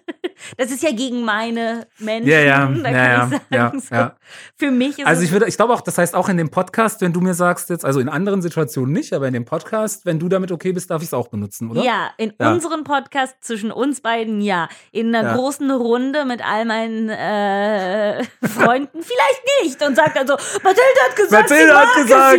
Das 0.56 0.70
ist 0.70 0.82
ja 0.82 0.90
gegen 0.90 1.22
meine 1.22 1.86
Menschen. 1.98 2.30
Ja, 2.30 2.40
ja, 2.40 2.66
da 2.82 2.90
ja, 2.90 3.18
kann 3.18 3.28
ich 3.28 3.38
sagen, 3.38 3.44
ja, 3.50 3.72
so. 3.78 3.94
ja. 3.94 4.16
Für 4.56 4.70
mich 4.70 4.98
ist 4.98 5.06
Also 5.06 5.22
ich 5.22 5.32
würde, 5.32 5.46
ich 5.46 5.56
glaube 5.56 5.74
auch, 5.74 5.82
das 5.82 5.98
heißt 5.98 6.14
auch 6.14 6.30
in 6.30 6.38
dem 6.38 6.48
Podcast, 6.50 7.02
wenn 7.02 7.12
du 7.12 7.20
mir 7.20 7.34
sagst 7.34 7.68
jetzt, 7.68 7.84
also 7.84 8.00
in 8.00 8.08
anderen 8.08 8.40
Situationen 8.40 8.90
nicht, 8.94 9.12
aber 9.12 9.26
in 9.28 9.34
dem 9.34 9.44
Podcast, 9.44 10.06
wenn 10.06 10.18
du 10.18 10.30
damit 10.30 10.50
okay 10.50 10.72
bist, 10.72 10.90
darf 10.90 11.02
ich 11.02 11.08
es 11.08 11.14
auch 11.14 11.28
benutzen, 11.28 11.70
oder? 11.70 11.82
Ja, 11.84 12.08
in 12.16 12.32
Ja. 12.40 12.52
unserem 12.52 12.84
Podcast 12.84 13.36
zwischen 13.42 13.70
uns 13.70 14.00
beiden, 14.00 14.40
ja. 14.40 14.70
In 14.92 15.14
einer 15.14 15.28
Ja. 15.28 15.36
großen 15.36 15.70
Runde 15.70 16.24
mit 16.24 16.42
all 16.42 16.64
meinen 16.64 17.10
äh, 17.10 18.24
Freunden 18.42 19.02
vielleicht 19.02 19.42
nicht. 19.62 19.86
Und 19.86 19.94
sagt 19.94 20.16
dann 20.16 20.26
so, 20.26 20.36
Mathilde 20.62 21.00
hat 21.06 21.16
gesagt, 21.16 21.50
Mathilde 21.50 21.76
hat 21.78 21.86
mag 21.86 21.96
gesagt. 21.96 22.38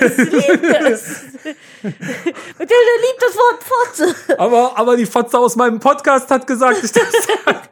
es, 0.00 0.16
sie 0.16 0.22
liebt 0.22 0.42
es, 0.42 0.48
liebt 0.62 0.80
es. 0.90 1.24
Mathilde 1.84 2.94
liebt 3.02 3.20
das 3.22 3.34
Wort 3.36 3.64
Fotze. 3.64 4.38
Aber, 4.38 4.78
aber 4.78 4.96
die 4.96 5.06
Fotze 5.06 5.38
aus 5.38 5.56
meinem 5.56 5.78
Podcast 5.78 6.30
hat 6.30 6.46
gesagt, 6.46 6.63
ich 6.72 6.92
darf 6.92 7.10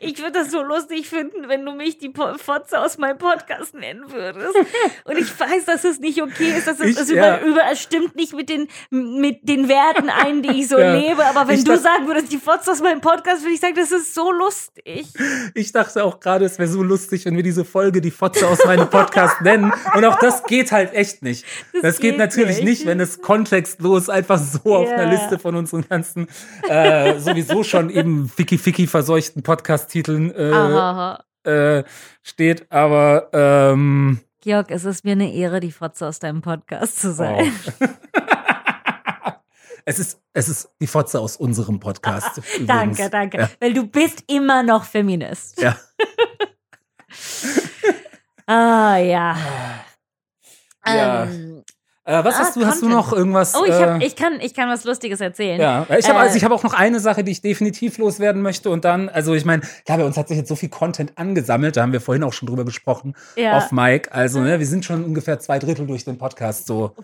Ich 0.00 0.18
würde 0.20 0.32
das 0.40 0.50
so 0.50 0.62
lustig 0.62 1.06
finden, 1.06 1.48
wenn 1.48 1.64
du 1.64 1.72
mich 1.72 1.98
die 1.98 2.10
Fotze 2.12 2.80
aus 2.80 2.96
meinem 2.96 3.18
Podcast 3.18 3.74
nennen 3.74 4.10
würdest. 4.10 4.56
Und 5.04 5.18
ich 5.18 5.38
weiß, 5.38 5.66
dass 5.66 5.84
es 5.84 6.00
nicht 6.00 6.20
okay 6.22 6.54
ist, 6.56 6.66
dass 6.66 6.80
es, 6.80 6.86
Ich- 6.86 6.98
es 6.98 7.10
ja. 7.10 7.38
über, 7.38 7.46
über, 7.46 7.60
es 7.70 7.82
stimmt 7.82 8.16
nicht 8.16 8.32
mit 8.34 8.48
den, 8.48 8.68
mit 8.90 9.40
den 9.48 9.68
Werten 9.68 10.08
ein, 10.08 10.42
die 10.42 10.60
ich 10.60 10.68
so 10.68 10.78
Ja. 10.86 10.94
lebe. 10.94 11.24
Aber 11.26 11.46
wenn 11.46 11.58
Ich 11.58 11.64
du 11.64 11.76
sagen 11.76 12.06
würdest, 12.06 12.32
die 12.32 12.38
Fotze 12.38 12.70
aus 12.72 12.80
meinem 12.80 13.00
Podcast, 13.02 13.42
würde 13.42 13.52
ich 13.54 13.60
sagen, 13.60 13.74
das 13.76 13.92
ist 13.92 14.14
so 14.14 14.32
lustig. 14.32 15.08
Ich 15.54 15.72
dachte 15.72 16.04
auch 16.04 16.20
gerade, 16.20 16.46
es 16.46 16.58
wäre 16.58 16.68
so 16.68 16.82
lustig, 16.82 17.26
wenn 17.26 17.36
wir 17.36 17.42
diese 17.42 17.64
Folge 17.66 18.00
die 18.00 18.10
Fotze 18.10 18.48
aus 18.48 18.64
meinem 18.64 18.88
Podcast 18.88 19.42
nennen. 19.42 19.72
Und 19.94 20.04
auch 20.06 20.18
das 20.18 20.42
geht 20.44 20.72
halt 20.72 20.94
echt 20.94 21.22
nicht. 21.22 21.44
Das, 21.74 21.82
Das 21.82 21.98
geht, 22.00 22.12
geht 22.12 22.18
natürlich 22.18 22.56
nicht. 22.58 22.64
nicht, 22.64 22.86
wenn 22.86 22.98
es 22.98 23.20
kontextlos 23.20 24.08
einfach 24.08 24.38
so 24.38 24.74
auf 24.74 24.88
einer 24.88 25.04
Ja. 25.04 25.10
Liste 25.10 25.38
von 25.38 25.54
unseren 25.54 25.86
ganzen 25.86 26.28
äh, 26.68 27.18
sowieso 27.46 27.64
schon 27.64 27.90
eben 27.90 28.28
ficky 28.28 28.58
ficky 28.58 28.86
verseuchten 28.86 29.42
Podcast-Titeln 29.42 30.32
äh, 30.34 31.16
äh, 31.44 31.84
steht. 32.22 32.70
Aber 32.70 33.30
ähm, 33.32 34.20
Georg, 34.42 34.70
es 34.70 34.84
ist 34.84 35.04
mir 35.04 35.12
eine 35.12 35.32
Ehre, 35.32 35.60
die 35.60 35.72
Fotze 35.72 36.06
aus 36.06 36.18
deinem 36.18 36.42
Podcast 36.42 37.00
zu 37.00 37.12
sein. 37.12 37.52
wow. 37.80 37.90
es 39.84 39.98
ist 39.98 40.20
es 40.32 40.48
ist 40.48 40.70
die 40.80 40.86
Fotze 40.86 41.20
aus 41.20 41.36
unserem 41.36 41.80
Podcast. 41.80 42.40
Danke, 42.66 43.08
danke. 43.10 43.38
Ja. 43.38 43.50
Weil 43.60 43.72
du 43.72 43.86
bist 43.86 44.24
immer 44.26 44.62
noch 44.62 44.84
Feminist. 44.84 45.60
ja. 45.60 45.76
Ah, 48.48 48.98
ja. 48.98 49.36
Ja. 50.86 51.24
Ähm, 51.24 51.55
Äh, 52.08 52.22
was 52.24 52.36
Ah, 52.36 52.38
hast 52.38 52.56
du? 52.56 52.64
Hast 52.64 52.82
du 52.82 52.86
Content. 52.86 52.92
noch 52.92 53.12
irgendwas? 53.12 53.54
oh, 53.56 53.64
ich, 53.64 53.72
hab, 53.72 54.00
äh, 54.00 54.06
ich, 54.06 54.14
kann, 54.14 54.40
ich 54.40 54.54
kann 54.54 54.68
was 54.68 54.84
Lustiges 54.84 55.20
erzählen. 55.20 55.60
Ja, 55.60 55.86
ich 55.98 56.08
habe 56.08 56.18
Äh, 56.20 56.22
also 56.22 56.36
ich 56.36 56.44
habe 56.44 56.54
auch 56.54 56.62
noch 56.62 56.72
eine 56.72 57.00
Sache, 57.00 57.24
die 57.24 57.32
ich 57.32 57.40
definitiv 57.42 57.98
loswerden 57.98 58.42
möchte 58.42 58.70
und 58.70 58.84
dann, 58.84 59.08
also 59.08 59.34
ich 59.34 59.44
meine, 59.44 59.62
klar, 59.84 59.98
bei 59.98 60.04
uns 60.04 60.16
hat 60.16 60.28
sich 60.28 60.36
jetzt 60.36 60.48
so 60.48 60.54
viel 60.54 60.68
Content 60.68 61.12
angesammelt, 61.16 61.76
da 61.76 61.82
haben 61.82 61.92
wir 61.92 62.00
vorhin 62.00 62.22
auch 62.22 62.32
schon 62.32 62.46
drüber 62.46 62.64
gesprochen 62.64 63.14
Ja. 63.34 63.58
auf 63.58 63.72
Mike. 63.72 64.12
Also 64.12 64.40
ne, 64.40 64.58
wir 64.60 64.66
sind 64.66 64.84
schon 64.84 65.04
ungefähr 65.04 65.40
zwei 65.40 65.58
Drittel 65.58 65.86
durch 65.86 66.04
den 66.04 66.16
Podcast, 66.16 66.66
so 66.66 66.94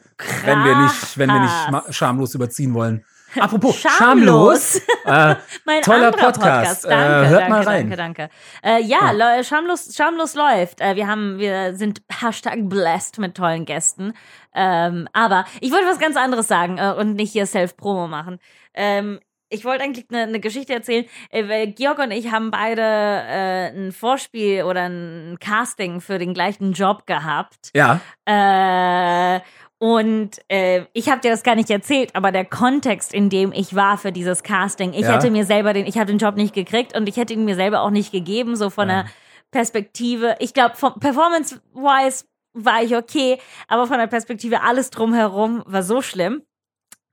wenn 0.44 0.62
wir 0.64 0.76
nicht, 0.76 1.18
wenn 1.18 1.28
wir 1.30 1.40
nicht 1.40 1.68
Krass. 1.68 1.94
schamlos 1.96 2.34
überziehen 2.36 2.72
wollen. 2.72 3.04
Apropos 3.40 3.76
Schamlos. 3.78 4.82
schamlos, 4.82 4.82
äh, 5.04 5.34
Mein 5.64 5.82
toller 5.82 6.10
Podcast. 6.10 6.40
Podcast. 6.40 6.84
Danke, 6.84 7.26
äh, 7.26 7.28
hört 7.28 7.40
danke, 7.42 7.50
mal 7.50 7.62
rein. 7.62 7.90
danke, 7.90 7.96
danke. 7.96 8.28
Äh, 8.62 8.82
ja, 8.82 9.10
Leu- 9.12 9.42
schamlos, 9.42 9.94
schamlos 9.96 10.34
läuft. 10.34 10.80
Äh, 10.80 10.96
wir 10.96 11.06
haben, 11.06 11.38
wir 11.38 11.74
sind 11.74 12.02
Hashtag 12.20 12.58
blessed 12.68 13.18
mit 13.18 13.34
tollen 13.36 13.64
Gästen. 13.64 14.12
Ähm, 14.54 15.08
aber 15.12 15.44
ich 15.60 15.72
wollte 15.72 15.86
was 15.86 15.98
ganz 15.98 16.16
anderes 16.16 16.48
sagen 16.48 16.78
äh, 16.78 16.92
und 16.98 17.14
nicht 17.14 17.32
hier 17.32 17.46
Self-Promo 17.46 18.06
machen. 18.08 18.38
Ähm, 18.74 19.20
ich 19.54 19.66
wollte 19.66 19.84
eigentlich 19.84 20.06
eine, 20.10 20.22
eine 20.22 20.40
Geschichte 20.40 20.72
erzählen. 20.72 21.04
Äh, 21.30 21.46
weil 21.46 21.66
Georg 21.72 21.98
und 21.98 22.10
ich 22.10 22.30
haben 22.32 22.50
beide 22.50 22.80
äh, 22.82 23.68
ein 23.68 23.92
Vorspiel 23.92 24.62
oder 24.64 24.88
ein 24.88 25.36
Casting 25.40 26.00
für 26.00 26.18
den 26.18 26.32
gleichen 26.32 26.72
Job 26.72 27.06
gehabt. 27.06 27.70
Ja, 27.74 28.00
Äh, 28.24 29.40
und 29.82 30.38
äh, 30.46 30.84
ich 30.92 31.08
habe 31.10 31.20
dir 31.22 31.32
das 31.32 31.42
gar 31.42 31.56
nicht 31.56 31.68
erzählt, 31.68 32.14
aber 32.14 32.30
der 32.30 32.44
Kontext, 32.44 33.12
in 33.12 33.30
dem 33.30 33.50
ich 33.52 33.74
war 33.74 33.98
für 33.98 34.12
dieses 34.12 34.44
Casting, 34.44 34.92
ich 34.92 35.00
Ja. 35.00 35.14
hätte 35.14 35.28
mir 35.28 35.44
selber 35.44 35.72
den, 35.72 35.86
ich 35.86 35.96
habe 35.98 36.06
den 36.06 36.18
Job 36.18 36.36
nicht 36.36 36.54
gekriegt 36.54 36.96
und 36.96 37.08
ich 37.08 37.16
hätte 37.16 37.32
ihn 37.32 37.44
mir 37.44 37.56
selber 37.56 37.80
auch 37.80 37.90
nicht 37.90 38.12
gegeben, 38.12 38.54
so 38.54 38.70
von 38.70 38.88
Ja. 38.88 39.02
der 39.02 39.10
Perspektive. 39.50 40.36
Ich 40.38 40.54
glaube, 40.54 40.76
performance-wise 41.00 42.26
war 42.52 42.80
ich 42.84 42.94
okay, 42.94 43.38
aber 43.66 43.88
von 43.88 43.98
der 43.98 44.06
Perspektive 44.06 44.62
alles 44.62 44.90
drumherum 44.90 45.64
war 45.66 45.82
so 45.82 46.00
schlimm. 46.00 46.42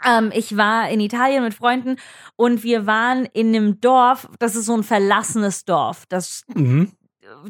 Ähm, 0.05 0.31
ich 0.31 0.55
war 0.55 0.91
in 0.91 0.99
Italien 0.99 1.43
mit 1.43 1.55
Freunden 1.55 1.95
und 2.35 2.61
wir 2.61 2.85
waren 2.85 3.25
in 3.33 3.47
einem 3.47 3.81
Dorf, 3.81 4.29
das 4.37 4.55
ist 4.55 4.67
so 4.67 4.75
ein 4.75 4.83
verlassenes 4.83 5.65
Dorf. 5.65 6.05
Das 6.07 6.43
mhm. 6.53 6.91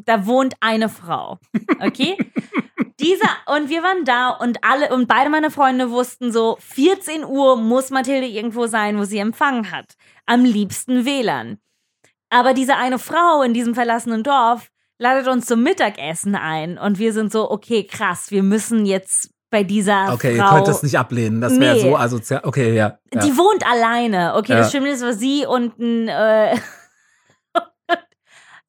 da 0.06 0.24
wohnt 0.24 0.54
eine 0.60 0.88
Frau. 0.88 1.38
Okay? 1.78 2.16
Dieser, 3.00 3.28
und 3.56 3.68
wir 3.68 3.82
waren 3.82 4.04
da 4.04 4.30
und 4.30 4.62
alle, 4.62 4.94
und 4.94 5.06
beide 5.08 5.30
meine 5.30 5.50
Freunde 5.50 5.90
wussten 5.90 6.32
so, 6.32 6.56
14 6.60 7.24
Uhr 7.24 7.56
muss 7.56 7.90
Mathilde 7.90 8.26
irgendwo 8.26 8.66
sein, 8.66 8.98
wo 8.98 9.04
sie 9.04 9.18
Empfang 9.18 9.70
hat. 9.70 9.94
Am 10.26 10.44
liebsten 10.44 11.04
WLAN. 11.04 11.58
Aber 12.28 12.54
diese 12.54 12.76
eine 12.76 12.98
Frau 12.98 13.42
in 13.42 13.54
diesem 13.54 13.74
verlassenen 13.74 14.22
Dorf 14.22 14.70
ladet 14.98 15.26
uns 15.28 15.46
zum 15.46 15.62
Mittagessen 15.62 16.34
ein 16.36 16.78
und 16.78 16.98
wir 16.98 17.12
sind 17.12 17.32
so, 17.32 17.50
okay, 17.50 17.84
krass, 17.84 18.30
wir 18.30 18.42
müssen 18.42 18.84
jetzt 18.86 19.30
bei 19.50 19.64
dieser 19.64 20.12
okay, 20.12 20.36
ihr 20.36 20.42
Frau. 20.44 20.56
könnt 20.56 20.68
das 20.68 20.82
nicht 20.84 20.96
ablehnen, 20.96 21.40
das 21.40 21.58
wäre 21.58 21.74
Nee. 21.74 21.80
so 21.82 21.96
asozial. 21.96 22.42
Okay, 22.44 22.74
ja. 22.76 22.98
ja. 23.12 23.20
Die 23.20 23.36
wohnt 23.36 23.66
alleine. 23.68 24.34
Okay, 24.36 24.52
Ja. 24.52 24.58
das 24.58 24.70
Schlimme 24.70 24.90
ist, 24.90 25.02
war 25.02 25.12
sie 25.12 25.44
und 25.46 25.76
ein, 25.80 26.06
äh, 26.08 26.56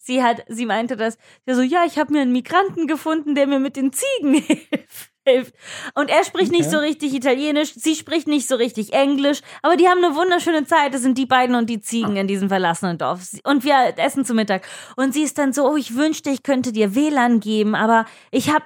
sie 0.02 0.24
hat, 0.24 0.44
sie 0.48 0.66
meinte 0.66 0.98
das, 0.98 1.18
sie 1.46 1.54
so, 1.54 1.62
ja, 1.62 1.86
ich 1.86 1.98
habe 1.98 2.14
mir 2.14 2.22
einen 2.22 2.32
Migranten 2.32 2.88
gefunden, 2.88 3.36
der 3.36 3.48
mir 3.48 3.60
mit 3.60 3.76
den 3.76 3.92
Ziegen 3.94 4.34
hilft. 5.26 5.54
Und 5.94 6.10
er 6.10 6.24
spricht 6.24 6.52
nicht 6.52 6.66
Okay. 6.68 6.72
so 6.72 6.80
richtig 6.80 7.14
Italienisch, 7.14 7.74
sie 7.76 7.96
spricht 7.96 8.28
nicht 8.28 8.48
so 8.48 8.56
richtig 8.56 8.94
Englisch, 8.94 9.42
aber 9.62 9.76
die 9.78 9.88
haben 9.88 10.04
eine 10.04 10.16
wunderschöne 10.16 10.66
Zeit. 10.66 10.94
Das 10.94 11.02
sind 11.02 11.18
die 11.18 11.26
beiden 11.28 11.56
und 11.56 11.70
die 11.70 11.80
Ziegen 11.80 12.18
in 12.18 12.28
diesem 12.28 12.50
verlassenen 12.50 12.98
Dorf. 12.98 13.22
Und 13.44 13.64
wir 13.64 13.94
essen 13.98 14.26
zu 14.26 14.34
Mittag. 14.34 14.68
Und 14.96 15.14
sie 15.14 15.22
ist 15.22 15.38
dann 15.38 15.54
so, 15.54 15.70
oh, 15.70 15.76
ich 15.76 15.96
wünschte, 15.96 16.32
ich 16.32 16.44
könnte 16.44 16.72
dir 16.72 16.96
WLAN 16.96 17.40
geben, 17.40 17.76
aber 17.76 18.06
ich 18.32 18.50
habe 18.50 18.66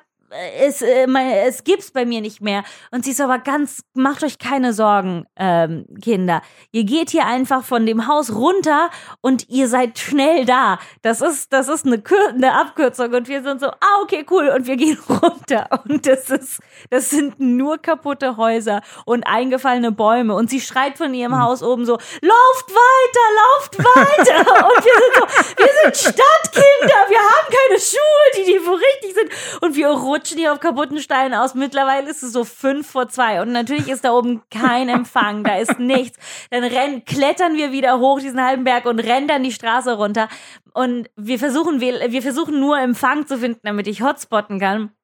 es, 0.59 0.81
äh, 0.81 1.07
es 1.45 1.63
gibt's 1.63 1.91
bei 1.91 2.05
mir 2.05 2.21
nicht 2.21 2.41
mehr. 2.41 2.63
Und 2.91 3.05
sie 3.05 3.11
ist 3.11 3.21
aber 3.21 3.39
ganz, 3.39 3.83
macht 3.93 4.23
euch 4.23 4.39
keine 4.39 4.73
Sorgen, 4.73 5.25
ähm, 5.35 5.85
Kinder. 6.01 6.41
Ihr 6.71 6.83
geht 6.83 7.09
hier 7.09 7.25
einfach 7.25 7.63
von 7.63 7.85
dem 7.85 8.07
Haus 8.07 8.33
runter 8.33 8.89
und 9.21 9.49
ihr 9.49 9.67
seid 9.67 9.97
schnell 9.99 10.45
da. 10.45 10.79
Das 11.01 11.21
ist, 11.21 11.53
das 11.53 11.67
ist 11.67 11.85
eine, 11.85 12.01
Kür 12.01 12.29
eine 12.29 12.53
Abkürzung. 12.53 13.13
Und 13.13 13.27
wir 13.27 13.41
sind 13.43 13.61
so, 13.61 13.67
ah, 13.67 14.01
okay, 14.01 14.25
cool. 14.29 14.49
Und 14.49 14.67
wir 14.67 14.75
gehen 14.77 14.99
runter. 15.09 15.67
Und 15.87 16.05
das 16.05 16.29
ist, 16.29 16.59
das 16.89 17.09
sind 17.09 17.39
nur 17.39 17.77
kaputte 17.77 18.37
Häuser 18.37 18.81
und 19.05 19.23
eingefallene 19.23 19.91
Bäume. 19.91 20.35
Und 20.35 20.49
sie 20.49 20.61
schreit 20.61 20.97
von 20.97 21.13
ihrem 21.13 21.41
Haus 21.41 21.63
oben 21.63 21.85
so, 21.85 21.93
lauft 21.93 22.69
weiter, 22.69 23.25
lauft 23.41 23.77
weiter. 23.77 24.65
und 24.65 24.85
wir 24.85 24.93
sind 24.93 25.15
so, 25.15 25.57
wir 25.57 25.69
sind 25.83 25.97
Stadtkinder. 25.97 26.99
Wir 27.09 27.19
haben 27.19 27.47
keine 27.49 27.79
Schuhe, 27.79 28.25
die, 28.37 28.43
die 28.51 28.65
wo 28.65 28.73
richtig 28.73 29.13
sind. 29.13 29.61
Und 29.61 29.75
wir 29.75 29.89
rutschen 29.89 30.24
hier 30.33 30.51
auf 30.51 30.59
kaputten 30.59 30.99
Steinen 30.99 31.33
aus. 31.33 31.53
Mittlerweile 31.53 32.09
ist 32.09 32.23
es 32.23 32.33
so 32.33 32.43
fünf 32.43 32.89
vor 32.89 33.07
zwei. 33.09 33.41
Und 33.41 33.51
natürlich 33.51 33.87
ist 33.87 34.03
da 34.03 34.13
oben 34.13 34.41
kein 34.49 34.89
Empfang. 34.89 35.43
Da 35.43 35.57
ist 35.57 35.79
nichts. 35.79 36.17
Dann 36.49 36.63
rennen, 36.63 37.05
klettern 37.05 37.55
wir 37.55 37.71
wieder 37.71 37.99
hoch 37.99 38.19
diesen 38.19 38.43
halben 38.43 38.63
Berg 38.63 38.85
und 38.85 38.99
rennen 38.99 39.27
dann 39.27 39.43
die 39.43 39.51
Straße 39.51 39.93
runter. 39.93 40.27
Und 40.73 41.09
wir 41.15 41.37
versuchen, 41.37 41.79
wir, 41.81 42.11
wir 42.11 42.21
versuchen 42.21 42.59
nur 42.59 42.79
Empfang 42.79 43.27
zu 43.27 43.37
finden, 43.37 43.61
damit 43.63 43.87
ich 43.87 44.01
hotspotten 44.01 44.59
kann. 44.59 44.94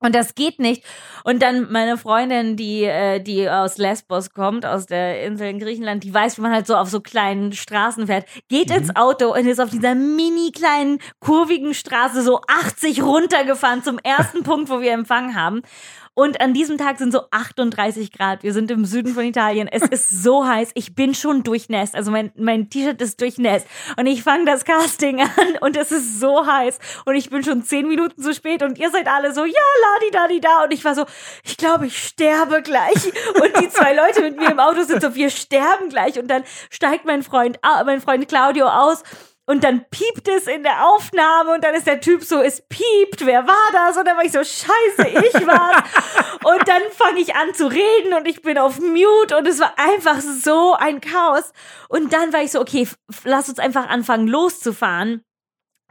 Und 0.00 0.14
das 0.14 0.34
geht 0.34 0.58
nicht. 0.58 0.82
Und 1.24 1.42
dann 1.42 1.70
meine 1.70 1.98
Freundin, 1.98 2.56
die, 2.56 2.84
äh, 2.84 3.20
die 3.20 3.48
aus 3.48 3.76
Lesbos 3.76 4.30
kommt, 4.32 4.64
aus 4.64 4.86
der 4.86 5.22
Insel 5.24 5.48
in 5.48 5.58
Griechenland, 5.58 6.04
die 6.04 6.12
weiß, 6.12 6.38
wie 6.38 6.42
man 6.42 6.52
halt 6.52 6.66
so 6.66 6.74
auf 6.74 6.88
so 6.88 7.00
kleinen 7.00 7.52
Straßen 7.52 8.06
fährt, 8.06 8.26
geht 8.48 8.70
ins 8.70 8.96
Auto 8.96 9.34
und 9.34 9.46
ist 9.46 9.60
auf 9.60 9.70
dieser 9.70 9.94
mini 9.94 10.52
kleinen, 10.52 11.00
kurvigen 11.20 11.74
Straße 11.74 12.22
so 12.22 12.40
80 12.48 13.02
runtergefahren 13.02 13.84
zum 13.84 13.98
ersten 13.98 14.42
Punkt, 14.42 14.70
wo 14.70 14.80
wir 14.80 14.92
Empfang 14.92 15.34
haben. 15.34 15.60
Und 16.14 16.40
an 16.40 16.52
diesem 16.52 16.76
Tag 16.76 16.98
sind 16.98 17.12
so 17.12 17.22
38 17.30 18.12
Grad. 18.12 18.42
Wir 18.42 18.52
sind 18.52 18.70
im 18.70 18.84
Süden 18.84 19.14
von 19.14 19.24
Italien. 19.24 19.68
Es 19.68 19.82
ist 19.90 20.22
so 20.22 20.46
heiß. 20.46 20.72
Ich 20.74 20.94
bin 20.94 21.14
schon 21.14 21.44
durchnässt. 21.44 21.94
Also 21.94 22.10
mein, 22.10 22.32
mein 22.36 22.68
T-Shirt 22.68 23.00
ist 23.00 23.20
durchnässt. 23.20 23.66
Und 23.96 24.06
ich 24.06 24.22
fange 24.22 24.44
das 24.44 24.64
Casting 24.64 25.20
an 25.22 25.58
und 25.60 25.76
es 25.76 25.92
ist 25.92 26.20
so 26.20 26.46
heiß. 26.46 26.78
Und 27.04 27.14
ich 27.14 27.30
bin 27.30 27.44
schon 27.44 27.62
zehn 27.62 27.86
Minuten 27.86 28.20
zu 28.20 28.34
spät 28.34 28.62
und 28.62 28.78
ihr 28.78 28.90
seid 28.90 29.08
alle 29.08 29.32
so, 29.32 29.44
ja, 29.44 29.52
ladi, 29.54 30.10
dadi, 30.12 30.40
da. 30.40 30.64
Und 30.64 30.72
ich 30.72 30.84
war 30.84 30.94
so, 30.94 31.04
ich 31.44 31.56
glaube, 31.56 31.86
ich 31.86 31.96
sterbe 31.96 32.60
gleich. 32.62 33.06
Und 33.36 33.60
die 33.60 33.68
zwei 33.68 33.94
Leute 33.94 34.22
mit 34.22 34.36
mir 34.36 34.50
im 34.50 34.60
Auto 34.60 34.82
sind 34.82 35.00
so, 35.00 35.14
wir 35.14 35.30
sterben 35.30 35.88
gleich. 35.90 36.18
Und 36.18 36.28
dann 36.28 36.42
steigt 36.70 37.04
mein 37.04 37.22
Freund, 37.22 37.58
ah, 37.62 37.84
mein 37.84 38.00
Freund 38.00 38.26
Claudio 38.28 38.66
aus 38.66 39.04
und 39.50 39.64
dann 39.64 39.84
piept 39.90 40.28
es 40.28 40.46
in 40.46 40.62
der 40.62 40.86
Aufnahme 40.86 41.54
und 41.54 41.64
dann 41.64 41.74
ist 41.74 41.88
der 41.88 42.00
Typ 42.00 42.22
so, 42.22 42.40
es 42.40 42.60
piept, 42.68 43.26
wer 43.26 43.48
war 43.48 43.72
das? 43.72 43.96
Und 43.96 44.06
dann 44.06 44.16
war 44.16 44.24
ich 44.24 44.30
so, 44.30 44.38
scheiße, 44.38 45.08
ich 45.08 45.44
war's. 45.44 45.82
und 46.44 46.68
dann 46.68 46.82
fange 46.92 47.18
ich 47.18 47.34
an 47.34 47.52
zu 47.52 47.66
reden 47.66 48.14
und 48.16 48.28
ich 48.28 48.42
bin 48.42 48.58
auf 48.58 48.78
Mute 48.78 49.36
und 49.36 49.48
es 49.48 49.58
war 49.58 49.74
einfach 49.76 50.20
so 50.20 50.74
ein 50.74 51.00
Chaos. 51.00 51.52
Und 51.88 52.12
dann 52.12 52.32
war 52.32 52.44
ich 52.44 52.52
so, 52.52 52.60
okay, 52.60 52.86
lass 53.24 53.48
uns 53.48 53.58
einfach 53.58 53.88
anfangen 53.88 54.28
loszufahren 54.28 55.24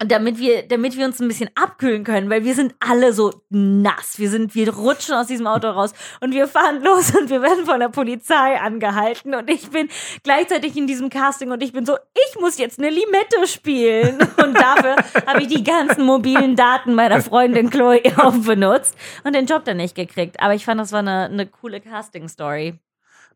damit 0.05 0.39
wir, 0.39 0.67
damit 0.67 0.97
wir 0.97 1.05
uns 1.05 1.19
ein 1.19 1.27
bisschen 1.27 1.49
abkühlen 1.55 2.03
können, 2.03 2.29
weil 2.29 2.45
wir 2.45 2.55
sind 2.55 2.73
alle 2.79 3.11
so 3.13 3.33
nass. 3.49 4.17
Wir 4.17 4.29
sind, 4.29 4.55
wir 4.55 4.73
rutschen 4.73 5.15
aus 5.15 5.27
diesem 5.27 5.47
Auto 5.47 5.67
raus 5.67 5.93
und 6.21 6.33
wir 6.33 6.47
fahren 6.47 6.81
los 6.83 7.15
und 7.15 7.29
wir 7.29 7.41
werden 7.41 7.65
von 7.65 7.79
der 7.79 7.89
Polizei 7.89 8.59
angehalten 8.59 9.35
und 9.35 9.49
ich 9.49 9.69
bin 9.69 9.89
gleichzeitig 10.23 10.77
in 10.77 10.87
diesem 10.87 11.09
Casting 11.09 11.51
und 11.51 11.61
ich 11.61 11.73
bin 11.73 11.85
so, 11.85 11.97
ich 12.13 12.39
muss 12.39 12.57
jetzt 12.57 12.79
eine 12.79 12.89
Limette 12.89 13.45
spielen 13.45 14.17
und 14.43 14.55
dafür 14.55 14.95
habe 15.27 15.41
ich 15.41 15.47
die 15.47 15.63
ganzen 15.63 16.05
mobilen 16.05 16.55
Daten 16.55 16.95
meiner 16.95 17.21
Freundin 17.21 17.69
Chloe 17.69 18.01
auch 18.17 18.37
benutzt 18.37 18.95
und 19.23 19.35
den 19.35 19.45
Job 19.45 19.65
dann 19.65 19.77
nicht 19.77 19.95
gekriegt. 19.95 20.41
Aber 20.41 20.53
ich 20.53 20.65
fand, 20.65 20.79
das 20.79 20.91
war 20.91 20.99
eine, 20.99 21.25
eine 21.25 21.45
coole 21.45 21.81
Casting-Story. 21.81 22.79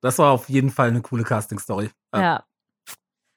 Das 0.01 0.17
war 0.17 0.31
auf 0.31 0.49
jeden 0.49 0.69
Fall 0.69 0.89
eine 0.89 1.01
coole 1.01 1.23
Casting-Story. 1.23 1.89
Ja. 2.13 2.21
ja. 2.21 2.43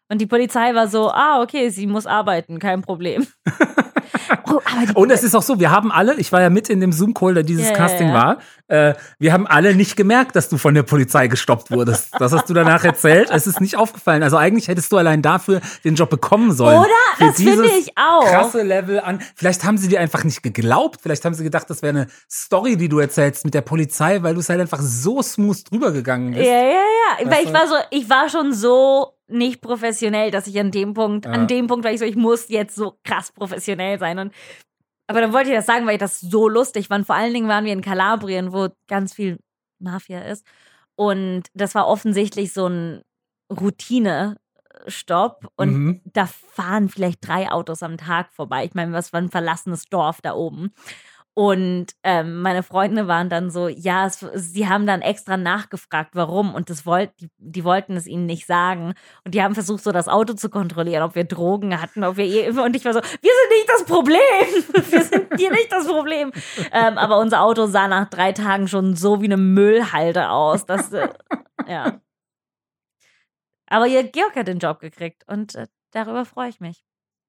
Und 0.09 0.21
die 0.21 0.27
Polizei 0.27 0.75
war 0.75 0.89
so, 0.89 1.11
ah, 1.11 1.43
okay, 1.43 1.69
sie 1.71 1.87
muss 1.87 2.07
arbeiten, 2.07 2.59
kein 2.59 2.83
Problem. 2.83 3.27
oh, 4.45 4.61
und 4.95 5.11
es 5.11 5.25
ist 5.25 5.35
auch 5.35 5.43
so, 5.43 5.59
wir 5.59 5.71
haben 5.71 5.91
alle, 5.91 6.15
ich 6.15 6.31
war 6.33 6.41
ja 6.41 6.51
mit 6.51 6.69
in 6.69 6.81
dem 6.81 6.93
Zoom-Call, 6.93 7.35
der 7.35 7.43
dieses 7.43 7.67
yeah, 7.67 7.77
Casting 7.77 8.09
yeah. 8.09 8.15
war, 8.15 8.39
äh, 8.69 8.95
wir 9.19 9.33
haben 9.33 9.47
alle 9.47 9.75
nicht 9.75 9.97
gemerkt, 9.97 10.37
dass 10.37 10.49
du 10.49 10.59
von 10.59 10.75
der 10.75 10.83
Polizei 10.83 11.29
gestoppt 11.29 11.71
wurdest. 11.71 12.11
Das 12.19 12.33
hast 12.33 12.49
du 12.49 12.55
danach 12.55 12.85
erzählt. 12.85 13.31
Es 13.31 13.47
ist 13.47 13.61
nicht 13.61 13.77
aufgefallen. 13.77 14.23
Also 14.23 14.37
eigentlich 14.37 14.69
hättest 14.69 14.91
du 14.93 14.97
allein 14.97 15.23
dafür 15.23 15.61
den 15.85 15.95
Job 15.95 16.11
bekommen 16.11 16.53
sollen. 16.53 16.81
Oder? 16.81 16.89
Das 17.19 17.37
finde 17.37 17.69
ich 17.69 17.97
auch. 17.97 18.25
Krasse 18.25 18.63
Level 18.63 19.01
an. 19.01 19.21
Vielleicht 19.35 19.65
haben 19.65 19.79
sie 19.79 19.89
dir 19.89 20.01
einfach 20.01 20.25
nicht 20.25 20.43
geglaubt. 20.43 21.01
Vielleicht 21.03 21.25
haben 21.25 21.35
sie 21.35 21.45
gedacht, 21.45 21.71
das 21.71 21.83
wäre 21.83 21.97
eine 21.97 22.07
Story, 22.31 22.77
die 22.77 22.89
du 22.89 22.99
erzählst 22.99 23.45
mit 23.45 23.55
der 23.55 23.61
Polizei, 23.61 24.23
weil 24.23 24.35
du 24.35 24.41
es 24.41 24.49
halt 24.49 24.61
einfach 24.61 24.81
so 24.81 25.23
smooth 25.23 25.71
drüber 25.71 25.93
gegangen 25.93 26.33
bist. 26.33 26.47
Ja, 26.47 26.63
ja, 26.63 26.71
ja. 27.21 27.31
Weil 27.31 27.45
ich 27.45 27.53
war 27.53 27.69
so, 27.69 27.75
ich 27.91 28.11
war 28.11 28.29
schon 28.29 28.53
so 28.53 29.16
nicht 29.29 29.61
professionell, 29.61 30.31
dass 30.31 30.47
ich 30.47 30.59
an 30.59 30.71
dem 30.71 30.95
Punkt, 30.95 31.25
ja. 31.25 31.33
an 31.33 31.47
dem 31.47 31.67
Punkt 31.67 31.85
war 31.85 31.93
ich 31.93 31.99
so, 31.99 32.05
ich 32.05 32.17
muss 32.17 32.49
jetzt 32.49 32.77
so 32.77 32.99
krass 33.05 33.33
professionell 33.33 33.99
sein. 33.99 34.19
Und 34.19 34.33
aber 35.09 35.21
dann 35.21 35.33
wollte 35.33 35.51
ich 35.51 35.57
das 35.57 35.67
sagen, 35.67 35.87
weil 35.87 35.95
ich 35.95 36.01
das 36.01 36.21
so 36.21 36.49
lustig 36.49 36.89
fand. 36.89 37.07
Vor 37.07 37.15
allen 37.15 37.33
Dingen 37.33 37.49
waren 37.49 37.65
wir 37.65 37.73
in 37.73 37.81
Kalabrien, 37.81 38.53
wo 38.53 38.69
ganz 38.89 39.15
viel 39.15 39.39
Mafia 39.79 40.21
ist. 40.21 40.45
Und 40.97 41.45
das 41.55 41.75
war 41.75 41.87
offensichtlich 41.87 42.53
so 42.53 42.67
ein 42.69 43.03
Routine-Stopp. 43.51 45.49
Und 45.57 45.73
mhm. 45.73 46.01
da 46.05 46.27
fahren 46.27 46.89
vielleicht 46.89 47.27
drei 47.27 47.51
Autos 47.51 47.83
am 47.83 47.99
Tag 47.99 48.33
vorbei. 48.33 48.65
Ich 48.65 48.75
meine, 48.75 48.93
was 48.93 49.13
war 49.13 49.21
ein 49.21 49.31
verlassenes 49.31 49.85
Dorf 49.85 50.21
da 50.23 50.35
oben. 50.35 50.73
Und 51.39 51.89
ähm, 52.03 52.41
meine 52.41 52.63
Freunde 52.63 53.09
waren 53.09 53.29
dann 53.29 53.51
so, 53.51 53.69
ja, 53.69 54.07
es, 54.07 54.21
sie 54.21 54.71
haben 54.71 54.87
dann 54.87 55.03
extra 55.03 55.37
nachgefragt, 55.37 56.13
warum. 56.15 56.55
Und 56.55 56.71
das 56.71 56.87
wollt, 56.87 57.11
die, 57.21 57.29
die 57.37 57.63
wollten 57.63 57.95
es 57.95 58.07
ihnen 58.07 58.25
nicht 58.25 58.47
sagen. 58.47 58.95
Und 59.23 59.35
die 59.35 59.43
haben 59.43 59.53
versucht, 59.53 59.85
so 59.85 59.93
das 59.93 60.09
Auto 60.09 60.33
zu 60.33 60.49
kontrollieren, 60.49 61.03
ob 61.03 61.15
wir 61.15 61.25
Drogen 61.25 61.79
hatten, 61.79 62.05
ob 62.05 62.17
wir 62.17 62.25
eh, 62.25 62.49
und 62.49 62.75
ich 62.75 62.87
war 62.87 62.95
so, 62.95 63.01
wir 63.03 63.09
sind 63.21 63.51
nicht 63.51 63.69
das 63.69 63.85
Problem. 63.85 64.17
Wir 64.91 65.03
sind 65.03 65.35
hier 65.37 65.51
nicht 65.51 65.71
das 65.71 65.87
Problem. 65.87 66.33
Ähm, 66.73 66.97
aber 66.97 67.19
unser 67.19 67.43
Auto 67.43 67.67
sah 67.67 67.87
nach 67.87 68.09
drei 68.09 68.33
Tagen 68.33 68.67
schon 68.67 68.97
so 68.97 69.21
wie 69.21 69.27
eine 69.27 69.37
Müllhalde 69.37 70.31
aus. 70.31 70.65
Dass, 70.65 70.91
äh, 70.93 71.09
ja. 71.67 72.01
Aber 73.67 73.87
ihr 73.89 74.05
Georg 74.05 74.37
hat 74.37 74.49
den 74.49 74.59
Job 74.59 74.81
gekriegt 74.81 75.25
und 75.27 75.55
äh, 75.55 75.67
darüber 75.91 76.25
freue 76.25 76.49
ich 76.49 76.61
mich. 76.61 76.83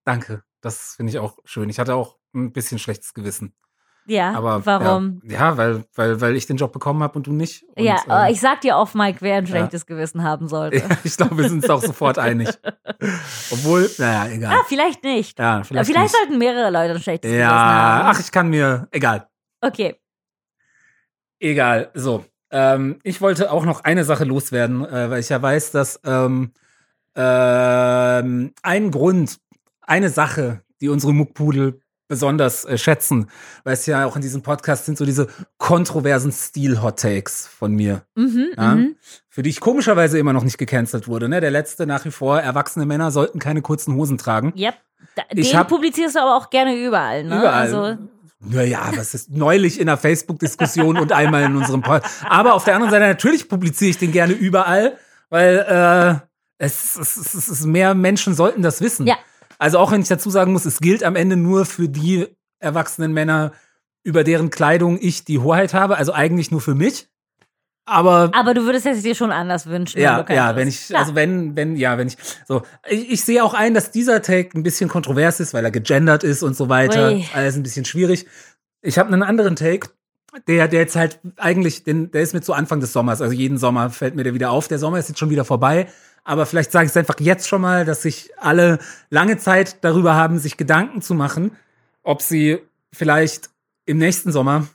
Danke. 0.06 0.44
Das 0.62 0.96
finde 0.96 1.12
ich 1.12 1.20
auch 1.20 1.40
schön. 1.44 1.70
Ich 1.70 1.80
hatte 1.80 1.96
auch 1.96 2.18
ein 2.34 2.54
bisschen 2.54 2.80
schlechtes 2.80 3.14
Gewissen. 3.14 3.54
Ja, 4.10 4.32
aber 4.34 4.66
warum? 4.66 5.22
Ja, 5.26 5.32
ja, 5.34 5.58
weil, 5.58 5.84
weil, 5.96 6.22
weil 6.22 6.36
ich 6.38 6.46
den 6.46 6.56
Job 6.56 6.72
bekommen 6.72 7.04
habe 7.04 7.18
und 7.18 7.28
du 7.28 7.34
nicht. 7.34 7.64
Und, 7.76 7.84
ja, 7.84 7.98
äh, 8.10 8.32
ich 8.32 8.40
sag 8.40 8.62
dir 8.62 8.78
oft, 8.78 8.96
Mike, 8.96 9.18
wer 9.20 9.36
ein 9.36 9.48
schlechtes 9.48 9.82
ja. 9.82 9.96
Gewissen 9.96 10.24
haben 10.24 10.48
sollte. 10.48 10.78
Ja, 10.78 10.86
ich 11.04 11.18
glaube, 11.18 11.38
wir 11.38 11.50
sind 11.50 11.64
uns 11.64 11.70
auch 11.70 11.82
sofort 11.82 12.18
einig. 12.18 12.48
Obwohl, 13.52 13.90
naja, 13.98 14.34
egal. 14.34 14.56
Ah, 14.56 14.64
vielleicht 14.66 15.04
nicht. 15.04 15.38
Ja, 15.38 15.62
vielleicht, 15.64 15.88
vielleicht 15.88 16.14
nicht. 16.14 16.16
sollten 16.16 16.38
mehrere 16.38 16.72
Leute 16.72 16.94
ein 16.94 17.02
schlechtes 17.02 17.30
ja, 17.30 17.38
Gewissen 17.38 17.52
haben. 17.52 18.00
Ja, 18.00 18.12
ach, 18.12 18.20
ich 18.20 18.32
kann 18.32 18.50
mir, 18.50 18.88
egal. 18.92 19.28
Okay. 19.60 19.96
Egal, 21.40 21.92
so. 21.94 22.24
Ähm, 22.50 23.00
ich 23.04 23.20
wollte 23.20 23.52
auch 23.52 23.66
noch 23.66 23.84
eine 23.84 24.06
Sache 24.06 24.24
loswerden, 24.24 24.86
äh, 24.86 25.10
weil 25.10 25.20
ich 25.20 25.28
ja 25.28 25.42
weiß, 25.42 25.72
dass 25.72 26.00
ähm, 26.06 26.54
ähm, 27.16 28.54
ein 28.64 28.92
Grund, 28.92 29.40
eine 29.82 30.10
Sache, 30.10 30.62
die 30.80 30.88
unsere 30.88 31.14
Muckpudel 31.14 31.82
besonders 32.08 32.66
äh, 32.66 32.78
schätzen, 32.78 33.30
weil 33.64 33.74
es 33.74 33.86
ja 33.86 34.06
auch 34.06 34.16
in 34.16 34.22
diesem 34.22 34.42
Podcast 34.42 34.86
sind 34.86 34.98
so 34.98 35.06
diese 35.06 35.28
kontroversen 35.58 36.32
Stil-Hot-Takes 36.32 37.48
von 37.48 37.74
mir. 37.74 38.04
Mhm, 38.16 38.48
ja? 38.56 38.76
Mhm. 38.76 38.96
Für 39.30 39.44
die 39.44 39.50
ich 39.50 39.60
komischerweise 39.60 40.18
immer 40.18 40.34
noch 40.34 40.44
nicht 40.44 40.58
gecancelt 40.58 41.08
wurde. 41.08 41.30
Ne? 41.30 41.42
Der 41.42 41.52
letzte 41.52 41.86
nach 41.86 42.06
wie 42.06 42.12
vor, 42.12 42.40
erwachsene 42.40 42.86
Männer 42.86 43.12
sollten 43.12 43.40
keine 43.40 43.62
kurzen 43.62 43.96
Hosen 43.96 44.18
tragen. 44.18 44.54
Yep. 44.58 44.76
Den 45.32 45.38
ich 45.38 45.56
hab, 45.56 45.68
publizierst 45.68 46.16
du 46.16 46.20
aber 46.20 46.36
auch 46.36 46.50
gerne 46.50 46.76
überall, 46.76 47.24
ne? 47.24 47.38
Überall. 47.38 47.54
Also 47.54 47.98
naja, 48.40 48.92
was 48.96 49.14
ist 49.14 49.32
neulich 49.32 49.80
in 49.80 49.90
einer 49.90 49.98
Facebook-Diskussion 49.98 50.98
und 50.98 51.12
einmal 51.12 51.44
in 51.44 51.56
unserem 51.56 51.82
Podcast. 51.82 52.24
Aber 52.28 52.54
auf 52.54 52.64
der 52.64 52.76
anderen 52.76 52.92
Seite, 52.92 53.08
natürlich 53.08 53.50
publiziere 53.50 53.90
ich 53.90 53.98
den 53.98 54.12
gerne 54.12 54.34
überall, 54.34 54.98
weil 55.30 55.66
äh, 55.68 56.28
es, 56.60 56.96
es, 56.98 57.18
es, 57.18 57.48
es 57.48 57.66
mehr 57.66 57.96
Menschen 57.96 58.36
sollten 58.36 58.62
das 58.62 58.82
wissen. 58.82 59.08
Ja. 59.08 59.16
Also 59.58 59.80
auch 59.80 59.92
wenn 59.92 60.02
ich 60.02 60.08
dazu 60.08 60.30
sagen 60.30 60.54
muss, 60.54 60.66
es 60.66 60.80
gilt 60.80 61.04
am 61.04 61.16
Ende 61.16 61.36
nur 61.36 61.66
für 61.66 61.90
die 61.90 62.28
erwachsenen 62.60 63.14
Männer, 63.14 63.52
über 64.04 64.24
deren 64.24 64.50
Kleidung 64.50 64.98
ich 65.02 65.26
die 65.26 65.40
Hoheit 65.40 65.74
habe, 65.74 65.98
also 65.98 66.14
eigentlich 66.14 66.52
nur 66.52 66.62
für 66.62 66.76
mich. 66.76 67.10
Aber, 67.86 68.32
aber 68.34 68.54
du 68.54 68.66
würdest 68.66 68.86
es 68.86 69.02
dir 69.02 69.16
schon 69.16 69.32
anders 69.32 69.66
wünschen. 69.66 70.02
Ja, 70.02 70.26
ja, 70.30 70.58
wenn 70.58 70.68
ich, 70.68 70.88
Klar. 70.88 71.02
also 71.02 71.16
wenn, 71.16 71.56
wenn, 71.56 71.78
ja, 71.78 71.98
wenn 71.98 72.10
ich, 72.10 72.18
so, 72.46 72.64
ich, 72.88 73.12
ich, 73.12 73.24
sehe 73.24 73.42
auch 73.42 73.54
ein, 73.54 73.74
dass 73.74 73.92
dieser 73.92 74.22
Take 74.22 74.58
ein 74.58 74.64
bisschen 74.64 74.90
kontrovers 74.90 75.40
ist, 75.40 75.54
weil 75.54 75.64
er 75.64 75.72
gegendert 75.72 76.26
ist 76.26 76.44
und 76.44 76.56
so 76.56 76.68
weiter. 76.68 77.14
Ui. 77.14 77.26
Alles 77.34 77.56
ein 77.56 77.64
bisschen 77.64 77.86
schwierig. 77.86 78.28
Ich 78.82 78.98
habe 79.00 79.08
einen 79.08 79.24
anderen 79.24 79.56
Take, 79.56 79.90
der, 80.48 80.68
der 80.68 80.82
jetzt 80.82 80.98
halt 80.98 81.20
eigentlich, 81.38 81.86
den, 81.86 82.12
der 82.12 82.22
ist 82.22 82.34
mit 82.34 82.44
so 82.44 82.52
Anfang 82.52 82.82
des 82.82 82.92
Sommers, 82.92 83.22
also 83.22 83.34
jeden 83.34 83.58
Sommer 83.58 83.90
fällt 83.90 84.16
mir 84.16 84.24
der 84.24 84.34
wieder 84.34 84.52
auf. 84.52 84.68
Der 84.68 84.80
Sommer 84.80 85.00
ist 85.00 85.08
jetzt 85.08 85.20
schon 85.20 85.30
wieder 85.30 85.46
vorbei. 85.46 85.88
Aber 86.28 86.46
vielleicht 86.46 86.74
sage 86.74 86.86
ich 86.86 86.92
es 86.92 86.98
einfach 86.98 87.16
jetzt 87.22 87.48
schon 87.48 87.62
mal, 87.62 87.86
dass 87.86 88.02
sich 88.02 88.32
alle 88.38 88.80
lange 89.10 89.38
Zeit 89.38 89.82
darüber 89.86 90.14
haben, 90.14 90.40
sich 90.40 90.58
Gedanken 90.58 91.02
zu 91.02 91.14
machen, 91.14 91.56
ob 92.04 92.22
sie 92.22 92.60
vielleicht 92.92 93.50
im 93.86 93.98
nächsten 93.98 94.34
Sommer 94.34 94.68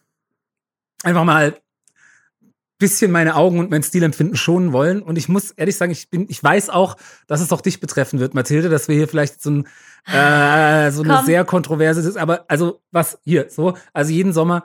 einfach 1.03 1.24
mal 1.24 1.55
bisschen 2.78 3.12
meine 3.12 3.36
Augen 3.36 3.59
und 3.59 3.70
mein 3.70 3.82
Stilempfinden 3.82 4.34
schonen 4.34 4.72
wollen. 4.72 5.03
Und 5.03 5.18
ich 5.18 5.28
muss 5.28 5.50
ehrlich 5.50 5.76
sagen, 5.76 5.92
ich 5.92 6.09
bin, 6.09 6.26
ich 6.30 6.42
weiß 6.42 6.70
auch, 6.70 6.96
dass 7.26 7.42
es 7.42 7.53
auch 7.53 7.61
dich 7.61 7.80
betreffen 7.80 8.18
wird, 8.18 8.32
Mathilde, 8.32 8.70
dass 8.70 8.88
wir 8.88 8.96
hier 8.96 9.07
vielleicht 9.07 9.42
so, 9.42 9.50
ein, 9.50 9.66
äh, 10.07 10.90
so 10.90 11.03
eine 11.03 11.22
sehr 11.22 11.44
kontroverse. 11.44 12.18
Aber 12.18 12.46
also 12.48 12.80
was 12.92 13.18
hier 13.24 13.50
so, 13.50 13.76
also 13.92 14.11
jeden 14.11 14.32
Sommer 14.32 14.64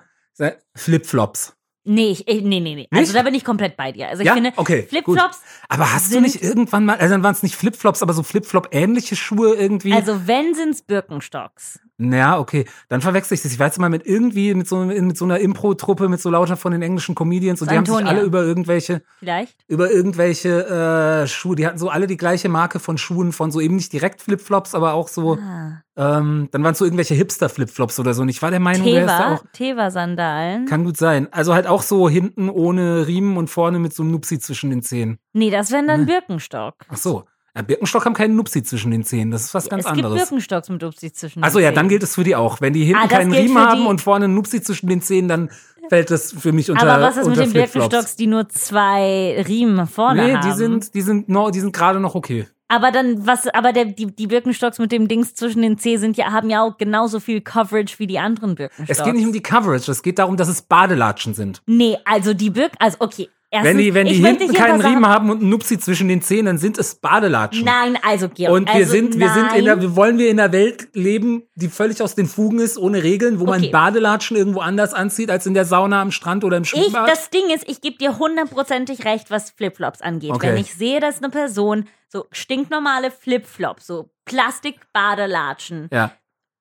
Flipflops. 0.74 1.57
Nee, 1.90 2.10
ich, 2.12 2.26
nee, 2.26 2.42
nee, 2.42 2.60
nee. 2.60 2.76
Nicht? 2.76 2.92
Also 2.92 3.14
da 3.14 3.24
bin 3.24 3.34
ich 3.34 3.46
komplett 3.46 3.78
bei 3.78 3.94
dir. 3.94 4.10
Also 4.10 4.22
ich 4.22 4.28
ja? 4.28 4.34
finde, 4.34 4.52
okay, 4.58 4.84
Flipflops. 4.90 5.42
Aber 5.70 5.94
hast 5.94 6.14
du 6.14 6.20
nicht 6.20 6.44
irgendwann 6.44 6.84
mal, 6.84 6.98
also 6.98 7.14
dann 7.14 7.24
waren 7.24 7.32
es 7.32 7.44
nicht 7.44 7.56
Flipflops, 7.56 8.02
aber 8.02 8.12
so 8.12 8.24
Flipflop-ähnliche 8.24 9.16
Schuhe 9.16 9.56
irgendwie? 9.56 9.94
Also 9.94 10.28
wenn 10.28 10.54
sind's 10.54 10.82
Birkenstocks. 10.82 11.80
Ja, 12.00 12.38
okay. 12.38 12.66
Dann 12.90 13.02
verwechsel 13.02 13.36
ich 13.36 13.42
das. 13.42 13.54
Ich 13.54 13.60
weiß 13.60 13.80
mal 13.80 13.90
mit 13.90 14.06
irgendwie, 14.06 14.54
mit 14.54 14.68
so, 14.68 14.84
mit 14.84 15.18
so 15.18 15.26
einer 15.26 15.40
Impro-Truppe, 15.40 16.10
mit 16.10 16.20
so 16.20 16.30
lauter 16.30 16.58
von 16.58 16.74
den 16.74 16.82
englischen 16.82 17.16
Comedians 17.16 17.62
und 17.62 17.70
so 17.70 17.72
die 17.72 17.78
Antonia. 17.78 18.00
haben 18.00 18.08
sich 18.08 18.18
alle 18.18 18.28
über 18.28 18.44
irgendwelche, 18.44 19.02
vielleicht, 19.20 19.56
über 19.68 19.90
irgendwelche 19.90 21.24
äh, 21.24 21.28
Schuhe, 21.28 21.56
die 21.56 21.66
hatten 21.66 21.80
so 21.80 21.90
alle 21.90 22.06
die 22.06 22.18
gleiche 22.18 22.50
Marke 22.50 22.80
von 22.80 22.98
Schuhen, 22.98 23.32
von 23.32 23.50
so 23.50 23.62
eben 23.62 23.78
nicht 23.78 23.94
direkt 23.94 24.22
Flipflops, 24.22 24.76
aber 24.76 24.94
auch 24.94 25.08
so, 25.08 25.38
ah. 25.42 25.82
Ähm, 25.98 26.48
dann 26.52 26.64
waren 26.64 26.74
es 26.74 26.78
so 26.78 26.86
irgendwelche 26.86 27.16
Hipster-Flipflops 27.16 28.00
oder 28.00 28.14
so. 28.14 28.22
Und 28.22 28.30
ich 28.30 28.42
war 28.44 28.52
der 28.52 28.60
Meinung, 28.60 28.86
Teva, 28.86 29.06
da 29.06 29.34
auch. 29.34 29.44
Teva-Sandalen. 29.52 30.66
Kann 30.68 30.86
gut 30.86 30.96
sein. 30.96 31.28
Also 31.32 31.56
halt 31.56 31.66
auch 31.66 31.82
so 31.82 32.08
hinten 32.08 32.50
ohne 32.50 33.08
Riemen 33.08 33.36
und 33.36 33.50
vorne 33.50 33.80
mit 33.80 33.94
so 33.94 34.04
einem 34.04 34.12
Nupsi 34.12 34.38
zwischen 34.38 34.70
den 34.70 34.84
Zehen. 34.84 35.18
Nee, 35.34 35.50
das 35.50 35.72
wären 35.72 35.88
dann 35.88 36.02
ne? 36.02 36.06
Birkenstock. 36.06 36.76
Ach 36.90 36.98
so. 36.98 37.24
Ja, 37.56 37.64
Birkenstock 37.64 38.06
haben 38.06 38.14
keinen 38.14 38.36
Nupsi 38.36 38.62
zwischen 38.62 38.92
den 38.92 39.04
Zähnen. 39.04 39.32
Das 39.32 39.46
ist 39.46 39.56
was 39.56 39.68
ganz 39.68 39.88
anderes. 39.88 40.14
Es 40.14 40.20
gibt 40.20 40.30
Birkenstocks 40.30 40.70
mit 40.70 40.84
Nupsi 40.84 41.12
zwischen 41.12 41.40
den 41.40 41.44
Zähnen. 41.44 41.44
Achso, 41.46 41.60
ja, 41.60 41.72
dann 41.72 41.90
gilt 41.90 42.04
es 42.04 42.14
für 42.14 42.24
die 42.24 42.36
auch. 42.36 42.62
Wenn 42.62 42.74
die 42.74 42.86
hinten 42.86 43.02
ah, 43.02 43.08
keinen 43.08 43.34
Riemen 43.34 43.58
haben 43.58 43.88
und 43.88 44.00
vorne 44.00 44.26
einen 44.26 44.36
Nupsi 44.36 44.62
zwischen 44.62 44.88
den 44.90 45.02
Zähnen, 45.02 45.28
dann 45.28 45.50
fällt 45.90 46.12
das 46.12 46.32
für 46.32 46.52
mich 46.52 46.70
unter 46.70 46.84
Aber 46.84 47.02
was 47.02 47.18
ist 47.18 47.28
mit 47.28 47.40
den 47.40 47.54
Birkenstocks, 47.54 48.16
die 48.16 48.28
nur 48.28 48.48
zwei 48.50 49.44
Riemen 49.48 49.88
vorne 49.88 50.28
nee, 50.28 50.34
haben? 50.36 50.46
Nee, 50.46 50.52
die 50.52 50.58
sind, 50.58 50.94
die 50.94 51.02
sind, 51.02 51.28
no, 51.28 51.50
die 51.50 51.60
sind 51.60 51.74
gerade 51.74 52.00
noch 52.00 52.14
okay. 52.14 52.46
Aber 52.70 52.92
dann, 52.92 53.26
was, 53.26 53.48
aber 53.48 53.72
der, 53.72 53.86
die, 53.86 54.08
die 54.08 54.28
Birkenstocks 54.28 54.78
mit 54.80 54.92
dem 54.92 55.08
Dings 55.08 55.36
zwischen 55.36 55.62
den 55.62 55.78
Zeh 55.78 55.98
sind 55.98 56.18
ja, 56.18 56.32
haben 56.32 56.50
ja 56.50 56.64
auch 56.64 56.78
genauso 56.78 57.20
viel 57.20 57.40
Coverage 57.40 57.98
wie 58.00 58.08
die 58.08 58.20
anderen 58.20 58.56
Birkenstocks. 58.56 59.00
Es 59.00 59.06
geht 59.06 59.16
nicht 59.16 59.26
um 59.26 59.32
die 59.32 59.42
Coverage, 59.42 59.90
es 59.90 60.04
geht 60.04 60.20
darum, 60.20 60.36
dass 60.36 60.50
es 60.50 60.62
Badelatschen 60.62 61.34
sind. 61.34 61.62
Nee, 61.66 61.98
also 62.04 62.34
die 62.34 62.50
Birken, 62.50 62.78
also 62.80 62.98
okay, 63.00 63.30
Erstens, 63.50 63.70
Wenn 63.70 63.78
die, 63.78 63.94
wenn 63.94 64.08
die 64.08 64.14
ich 64.14 64.26
hinten 64.26 64.54
keinen 64.54 64.76
was 64.76 64.82
sagen. 64.82 64.96
Riemen 64.96 65.08
haben 65.08 65.30
und 65.30 65.40
einen 65.40 65.50
Nupsi 65.50 65.80
zwischen 65.80 66.10
den 66.10 66.22
Zähnen, 66.22 66.48
dann 66.48 66.58
sind 66.58 66.78
es 66.78 66.96
Badelatschen. 66.96 67.64
Nein, 67.64 67.98
also 68.04 68.28
Georg. 68.28 68.54
Und 68.54 68.68
wir 68.68 68.76
also, 68.76 68.92
sind, 68.92 69.18
wir 69.18 69.30
sind 69.30 69.56
in 69.56 69.64
der, 69.64 69.78
nein. 69.78 69.96
wollen 69.96 70.18
wir 70.18 70.30
in 70.30 70.38
einer 70.38 70.52
Welt 70.52 70.90
leben, 70.94 71.44
die 71.56 71.70
völlig 71.70 72.02
aus 72.02 72.14
den 72.14 72.26
Fugen 72.26 72.60
ist, 72.60 72.78
ohne 72.78 73.04
Regeln, 73.04 73.40
wo 73.40 73.46
man 73.46 73.62
Okay. 73.62 73.72
Badelatschen 73.72 74.36
irgendwo 74.36 74.60
anders 74.60 74.94
anzieht 74.94 75.32
als 75.32 75.46
in 75.46 75.54
der 75.54 75.64
Sauna 75.64 76.02
am 76.02 76.12
Strand 76.12 76.44
oder 76.44 76.58
im 76.58 76.64
Ich, 76.64 76.70
Schwimmbad. 76.70 77.10
das 77.10 77.30
Ding 77.30 77.50
ist, 77.50 77.68
ich 77.70 77.80
gebe 77.80 77.98
dir 77.98 78.20
hundertprozentig 78.20 79.06
recht, 79.06 79.32
was 79.32 79.52
Flipflops 79.52 80.02
angeht. 80.02 80.32
Okay. 80.32 80.50
Wenn 80.50 80.58
ich 80.58 80.74
sehe, 80.74 81.00
dass 81.00 81.20
eine 81.20 81.30
Person 81.30 81.86
so 82.10 82.26
stinknormale 82.32 83.12
Flipflops, 83.12 83.88
so 83.88 84.10
Plastikbadelatschen 84.26 85.90
ja. 85.92 86.12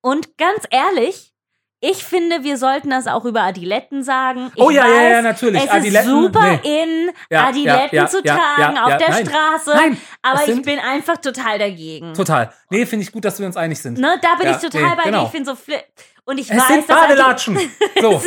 und 0.01 0.37
ganz 0.37 0.63
ehrlich, 0.69 1.33
ich 1.79 2.03
finde, 2.03 2.43
wir 2.43 2.57
sollten 2.57 2.89
das 2.89 3.05
auch 3.07 3.23
über 3.25 3.41
Adiletten 3.43 4.03
sagen. 4.03 4.51
Ich 4.55 4.61
Oh 4.61 4.69
ja, 4.69 4.87
ja, 4.87 4.93
weiß, 4.95 5.11
ja, 5.11 5.21
natürlich. 5.21 5.63
Es 5.63 5.69
Adiletten, 5.69 6.09
ist 6.09 6.15
super 6.23 6.59
nee. 6.63 6.83
in, 6.83 7.11
Ja, 7.29 7.45
Adiletten 7.47 7.95
ja, 7.95 8.03
ja, 8.03 8.07
zu 8.07 8.21
ja, 8.23 8.35
tragen 8.35 8.75
ja, 8.75 8.83
auf 8.83 8.89
ja, 8.89 8.97
der 8.97 9.09
nein. 9.09 9.25
Straße. 9.25 9.71
Nein, 9.75 10.01
aber 10.23 10.47
ich 10.47 10.61
bin 10.63 10.79
einfach 10.79 11.17
total 11.17 11.59
dagegen. 11.59 12.13
Total. 12.13 12.51
Nee, 12.69 12.85
finde 12.85 13.03
ich 13.03 13.11
gut, 13.11 13.23
dass 13.25 13.39
wir 13.39 13.45
uns 13.45 13.57
einig 13.57 13.79
sind. 13.81 13.99
Ne, 13.99 14.19
da 14.21 14.35
bin 14.35 14.47
Ja, 14.47 14.51
ich 14.55 14.57
total 14.57 14.81
nee, 14.81 14.87
bei 14.95 15.03
dir. 15.03 15.11
genau. 15.11 15.25
Ich 15.25 15.31
finde 15.31 15.49
so 15.51 15.55
Flip. 15.55 15.83
Und 16.29 16.37
ich 16.39 16.51
Es 16.51 16.57
weiß, 16.57 16.67
sind 16.67 16.87
Badelatschen. 16.87 17.57
So. 18.01 18.21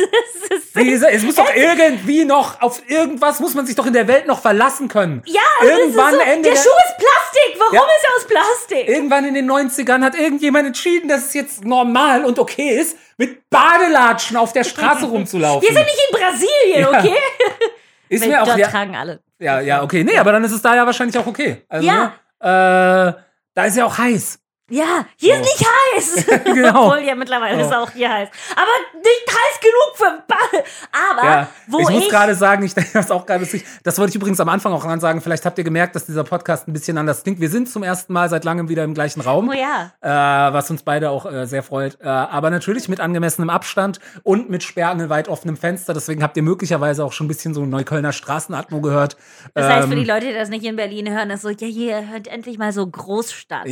es 0.49 0.57
ist, 0.57 0.75
Diese, 0.75 1.07
es 1.11 1.21
muss 1.23 1.35
doch 1.35 1.49
irgendwie 1.55 2.25
noch, 2.25 2.59
auf 2.61 2.81
irgendwas 2.89 3.39
muss 3.39 3.53
man 3.53 3.65
sich 3.67 3.75
doch 3.75 3.85
in 3.85 3.93
der 3.93 4.07
Welt 4.07 4.25
noch 4.27 4.41
verlassen 4.41 4.87
können. 4.87 5.21
ja, 5.27 5.39
es 5.61 5.69
Irgendwann 5.69 6.15
so, 6.15 6.19
Ende 6.19 6.49
der 6.49 6.53
der- 6.53 6.61
Schuh 6.61 6.69
ist 6.69 6.97
Plastik. 6.97 7.59
Warum 7.59 7.75
Ja. 7.75 7.81
ist 7.81 8.03
er 8.03 8.15
aus 8.17 8.27
Plastik? 8.27 8.89
Irgendwann 8.89 9.25
in 9.25 9.35
den 9.35 9.45
90ern 9.49 10.03
hat 10.03 10.15
irgendjemand 10.15 10.65
entschieden, 10.67 11.07
dass 11.09 11.27
es 11.27 11.33
jetzt 11.35 11.63
normal 11.63 12.25
und 12.25 12.39
okay 12.39 12.71
ist, 12.79 12.97
mit 13.17 13.47
Badelatschen 13.51 14.35
auf 14.35 14.51
der 14.51 14.63
Straße 14.63 15.05
rumzulaufen. 15.09 15.61
Wir 15.61 15.73
sind 15.75 15.85
nicht 15.85 16.01
in 16.09 16.17
Brasilien, 16.19 16.91
Ja. 16.91 16.99
okay? 16.99 17.17
ist 18.09 18.21
Weil 18.23 18.29
mir 18.29 18.41
auch, 18.41 18.45
dort 18.47 18.57
ja, 18.57 18.67
tragen 18.67 18.95
alle. 18.95 19.21
ja, 19.39 19.59
ja, 19.61 19.83
okay. 19.83 20.03
Nee, 20.03 20.17
aber 20.17 20.31
dann 20.31 20.43
ist 20.43 20.51
es 20.51 20.61
da 20.61 20.75
ja 20.75 20.85
wahrscheinlich 20.87 21.17
auch 21.17 21.27
okay. 21.27 21.63
Also, 21.69 21.85
Ja. 21.87 22.13
ne, 22.41 23.17
äh, 23.17 23.21
da 23.53 23.63
ist 23.65 23.77
ja 23.77 23.85
auch 23.85 23.97
heiß. 23.97 24.39
Ja, 24.71 25.05
hier 25.17 25.35
So. 25.35 25.41
ist 25.41 25.47
nicht 25.59 25.67
heiß. 25.69 26.41
Genau. 26.61 26.85
Obwohl, 26.87 26.99
ja, 27.03 27.15
mittlerweile 27.15 27.57
Oh. 27.57 27.67
ist 27.67 27.73
auch 27.75 27.91
hier 27.91 28.11
heiß. 28.11 28.29
Aber 28.53 28.71
nicht 28.97 29.27
heiß 29.27 29.59
genug 29.59 29.95
für 29.95 30.23
Ball. 30.27 30.63
Aber 31.11 31.27
Ja, 31.29 31.47
wo 31.67 31.79
ich 31.79 31.89
ich, 31.89 31.95
muss 31.95 32.09
gerade 32.09 32.35
sagen, 32.35 32.63
ich 32.63 32.73
denke 32.75 32.89
das 32.93 33.11
auch 33.11 33.25
gerade 33.25 33.41
lustig. 33.41 33.65
Das 33.83 33.97
wollte 33.99 34.09
ich 34.11 34.15
übrigens 34.15 34.39
am 34.39 34.49
Anfang 34.49 34.73
auch 34.73 34.83
dran 34.83 34.99
sagen. 34.99 35.21
Vielleicht 35.21 35.45
habt 35.45 35.57
ihr 35.57 35.63
gemerkt, 35.63 35.95
dass 35.95 36.05
dieser 36.05 36.23
Podcast 36.23 36.67
ein 36.67 36.73
bisschen 36.73 36.97
anders 36.97 37.23
klingt. 37.23 37.39
Wir 37.39 37.49
sind 37.49 37.69
zum 37.69 37.83
ersten 37.83 38.13
Mal 38.13 38.29
seit 38.29 38.43
langem 38.45 38.69
wieder 38.69 38.83
im 38.83 38.93
gleichen 38.93 39.21
Raum. 39.21 39.49
Oh 39.49 39.53
ja. 39.53 39.91
Äh, 40.01 40.53
was 40.53 40.69
uns 40.71 40.83
beide 40.83 41.09
auch 41.09 41.25
äh, 41.31 41.45
sehr 41.45 41.63
freut. 41.63 41.97
Äh, 42.01 42.07
aber 42.07 42.49
natürlich 42.49 42.87
mit 42.89 42.99
angemessenem 42.99 43.49
Abstand 43.49 43.99
und 44.23 44.49
mit 44.49 44.63
sperrangelweit 44.63 45.27
offenem 45.27 45.57
Fenster. 45.57 45.93
Deswegen 45.93 46.23
habt 46.23 46.37
ihr 46.37 46.43
möglicherweise 46.43 47.03
auch 47.03 47.11
schon 47.11 47.25
ein 47.25 47.27
bisschen 47.27 47.53
so 47.53 47.65
Neuköllner 47.65 48.13
Straßenatmo 48.13 48.81
gehört. 48.81 49.17
Das 49.53 49.67
heißt, 49.67 49.87
für 49.87 49.93
Ähm, 49.93 49.99
die 49.99 50.05
Leute, 50.05 50.27
die 50.27 50.33
das 50.33 50.49
nicht 50.49 50.63
in 50.65 50.75
Berlin 50.75 51.09
hören, 51.13 51.29
ist 51.29 51.41
so, 51.41 51.49
ja, 51.49 51.67
hier 51.67 52.09
hört 52.09 52.27
endlich 52.27 52.57
mal 52.57 52.71
so 52.71 52.87
Großstadt. 52.87 53.65
ne? 53.65 53.71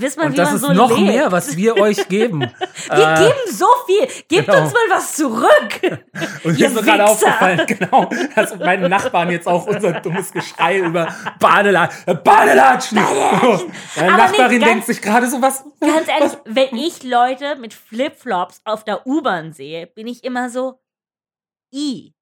Ja. 0.00 0.06
Ja, 0.06 0.06
wisst 0.06 0.16
mal, 0.18 0.26
Und 0.26 0.32
wie 0.32 0.36
das 0.36 0.48
man 0.48 0.56
ist 0.56 0.62
so 0.62 0.72
noch 0.72 0.90
lebt. 0.90 1.02
mehr, 1.02 1.32
was 1.32 1.56
wir 1.56 1.76
euch 1.76 2.08
geben. 2.08 2.40
Wir 2.40 2.48
Äh, 2.90 3.18
geben 3.18 3.38
so 3.52 3.66
viel. 3.86 4.06
Gebt 4.28 4.46
genau. 4.48 4.62
uns 4.62 4.72
mal 4.72 4.80
was 4.90 5.12
zurück. 5.14 6.00
Und 6.44 6.58
mir 6.58 6.66
ist 6.66 6.74
so 6.74 6.82
gerade 6.82 7.04
aufgefallen, 7.04 7.66
genau, 7.66 8.08
dass 8.34 8.56
meine 8.58 8.88
Nachbarn 8.88 9.30
jetzt 9.30 9.46
auch 9.46 9.66
unser 9.66 10.00
dummes 10.00 10.32
Geschrei 10.32 10.78
über 10.78 11.14
Badelatschen, 11.38 12.22
Badelatschen. 12.24 12.98
Badelatschen. 12.98 13.72
Meine 13.96 14.16
Nachbarin 14.16 14.48
nee, 14.48 14.58
ganz- 14.58 14.70
denkt 14.72 14.86
sich 14.86 15.02
gerade 15.02 15.28
so 15.28 15.40
was. 15.42 15.64
Ganz 15.80 16.08
ehrlich, 16.08 16.32
wenn 16.44 16.76
ich 16.76 17.02
Leute 17.02 17.56
mit 17.56 17.74
Flipflops 17.74 18.60
auf 18.64 18.84
der 18.84 19.06
U-Bahn 19.06 19.52
sehe, 19.52 19.86
bin 19.86 20.06
ich 20.06 20.24
immer 20.24 20.48
so, 20.50 20.80
i, 21.74 22.14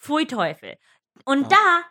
pfui 0.00 0.26
Teufel. 0.26 0.76
Und 1.24 1.50
da, 1.52 1.82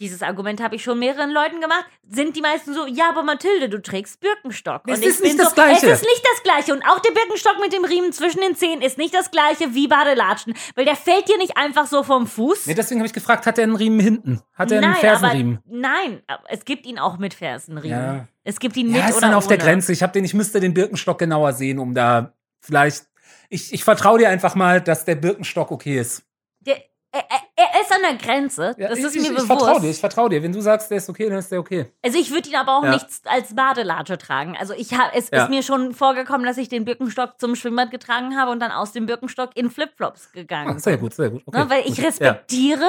dieses 0.00 0.22
Argument 0.22 0.60
habe 0.60 0.74
ich 0.74 0.82
schon 0.82 0.98
mehreren 0.98 1.30
Leuten 1.30 1.60
gemacht, 1.60 1.84
sind 2.08 2.36
die 2.36 2.40
meisten 2.40 2.74
so, 2.74 2.86
ja, 2.86 3.10
aber 3.10 3.22
Mathilde, 3.22 3.68
du 3.68 3.80
trägst 3.80 4.20
Birkenstock. 4.20 4.82
Es 4.86 4.96
und 4.96 5.02
ich 5.02 5.08
ist 5.08 5.22
nicht 5.22 5.36
bin 5.36 5.38
das 5.38 5.50
so, 5.50 5.54
Gleiche. 5.54 5.86
Es 5.86 6.00
ist 6.00 6.02
nicht 6.02 6.22
das 6.34 6.42
Gleiche. 6.42 6.72
Und 6.72 6.82
auch 6.82 6.98
der 6.98 7.12
Birkenstock 7.12 7.60
mit 7.60 7.72
dem 7.72 7.84
Riemen 7.84 8.12
zwischen 8.12 8.40
den 8.40 8.56
Zehen 8.56 8.82
ist 8.82 8.98
nicht 8.98 9.14
das 9.14 9.30
Gleiche 9.30 9.74
wie 9.74 9.86
Badelatschen, 9.86 10.54
weil 10.74 10.84
der 10.84 10.96
fällt 10.96 11.28
dir 11.28 11.38
nicht 11.38 11.56
einfach 11.56 11.86
so 11.86 12.02
vom 12.02 12.26
Fuß. 12.26 12.66
Nee, 12.66 12.74
deswegen 12.74 13.00
habe 13.00 13.06
ich 13.06 13.12
gefragt, 13.12 13.46
hat 13.46 13.58
er 13.58 13.64
einen 13.64 13.76
Riemen 13.76 14.00
hinten? 14.00 14.40
Hat 14.54 14.72
er 14.72 14.82
einen 14.82 14.94
Fersenriemen? 14.96 15.58
aber 15.64 15.76
nein, 15.76 16.22
es 16.48 16.64
gibt 16.64 16.86
ihn 16.86 16.98
auch 16.98 17.18
mit 17.18 17.34
Fersenriemen. 17.34 17.98
Ja. 17.98 18.28
Es 18.42 18.58
gibt 18.58 18.76
ihn 18.76 18.88
mit 18.88 18.96
Ja, 18.96 19.08
ist 19.08 19.16
oder 19.18 19.28
dann 19.28 19.34
auf 19.34 19.46
ohne. 19.46 19.56
der 19.56 19.64
Grenze. 19.66 19.92
Ich 19.92 20.02
habe 20.02 20.12
den, 20.12 20.24
ich 20.24 20.34
müsste 20.34 20.60
den 20.60 20.74
Birkenstock 20.74 21.18
genauer 21.18 21.52
sehen, 21.52 21.78
um 21.78 21.94
da 21.94 22.34
vielleicht. 22.60 23.06
Ich, 23.48 23.72
ich 23.72 23.84
vertraue 23.84 24.18
dir 24.18 24.28
einfach 24.28 24.54
mal, 24.54 24.80
dass 24.80 25.04
der 25.04 25.14
Birkenstock 25.14 25.70
okay 25.70 25.98
ist. 26.00 26.24
Der, 26.60 26.82
er, 27.14 27.40
er- 27.56 27.80
ist 27.82 27.92
an 27.94 28.00
der 28.02 28.14
Grenze, 28.14 28.74
Ja, 28.78 28.88
das 28.88 28.98
ich, 28.98 29.04
ist 29.04 29.14
mir 29.14 29.20
ich, 29.20 29.26
ich 29.28 29.34
bewusst. 29.34 29.46
vertraue 29.46 29.80
dir, 29.80 29.90
ich 29.90 29.98
vertraue 30.00 30.28
dir. 30.30 30.42
Wenn 30.42 30.52
du 30.52 30.60
sagst, 30.60 30.90
der 30.90 30.98
ist 30.98 31.08
okay, 31.08 31.28
dann 31.28 31.38
ist 31.38 31.50
der 31.52 31.60
okay. 31.60 31.86
Also 32.02 32.18
ich 32.18 32.30
würde 32.30 32.48
ihn 32.48 32.56
aber 32.56 32.78
auch 32.78 32.84
Ja. 32.84 32.90
nicht 32.92 33.06
als 33.24 33.54
Badelatsche 33.54 34.16
tragen. 34.18 34.56
Also 34.58 34.72
ich 34.74 34.92
hab, 34.94 35.14
es 35.14 35.30
Ja. 35.30 35.44
ist 35.44 35.50
mir 35.50 35.62
schon 35.62 35.92
vorgekommen, 35.94 36.46
dass 36.46 36.56
ich 36.56 36.68
den 36.68 36.84
Birkenstock 36.84 37.38
zum 37.38 37.56
Schwimmbad 37.56 37.90
getragen 37.90 38.36
habe 38.38 38.50
und 38.50 38.60
dann 38.60 38.70
aus 38.72 38.92
dem 38.92 39.06
Birkenstock 39.06 39.50
in 39.56 39.70
Flipflops 39.70 40.32
gegangen 40.32 40.76
Ah, 40.76 40.78
sehr 40.78 40.94
bin. 40.94 41.00
gut, 41.02 41.14
sehr 41.14 41.30
gut. 41.30 41.42
Okay, 41.46 41.58
Ne, 41.58 41.70
weil 41.70 41.80
ich 41.80 41.86
gut. 41.88 41.98
Ja, 41.98 42.04
respektiere 42.04 42.88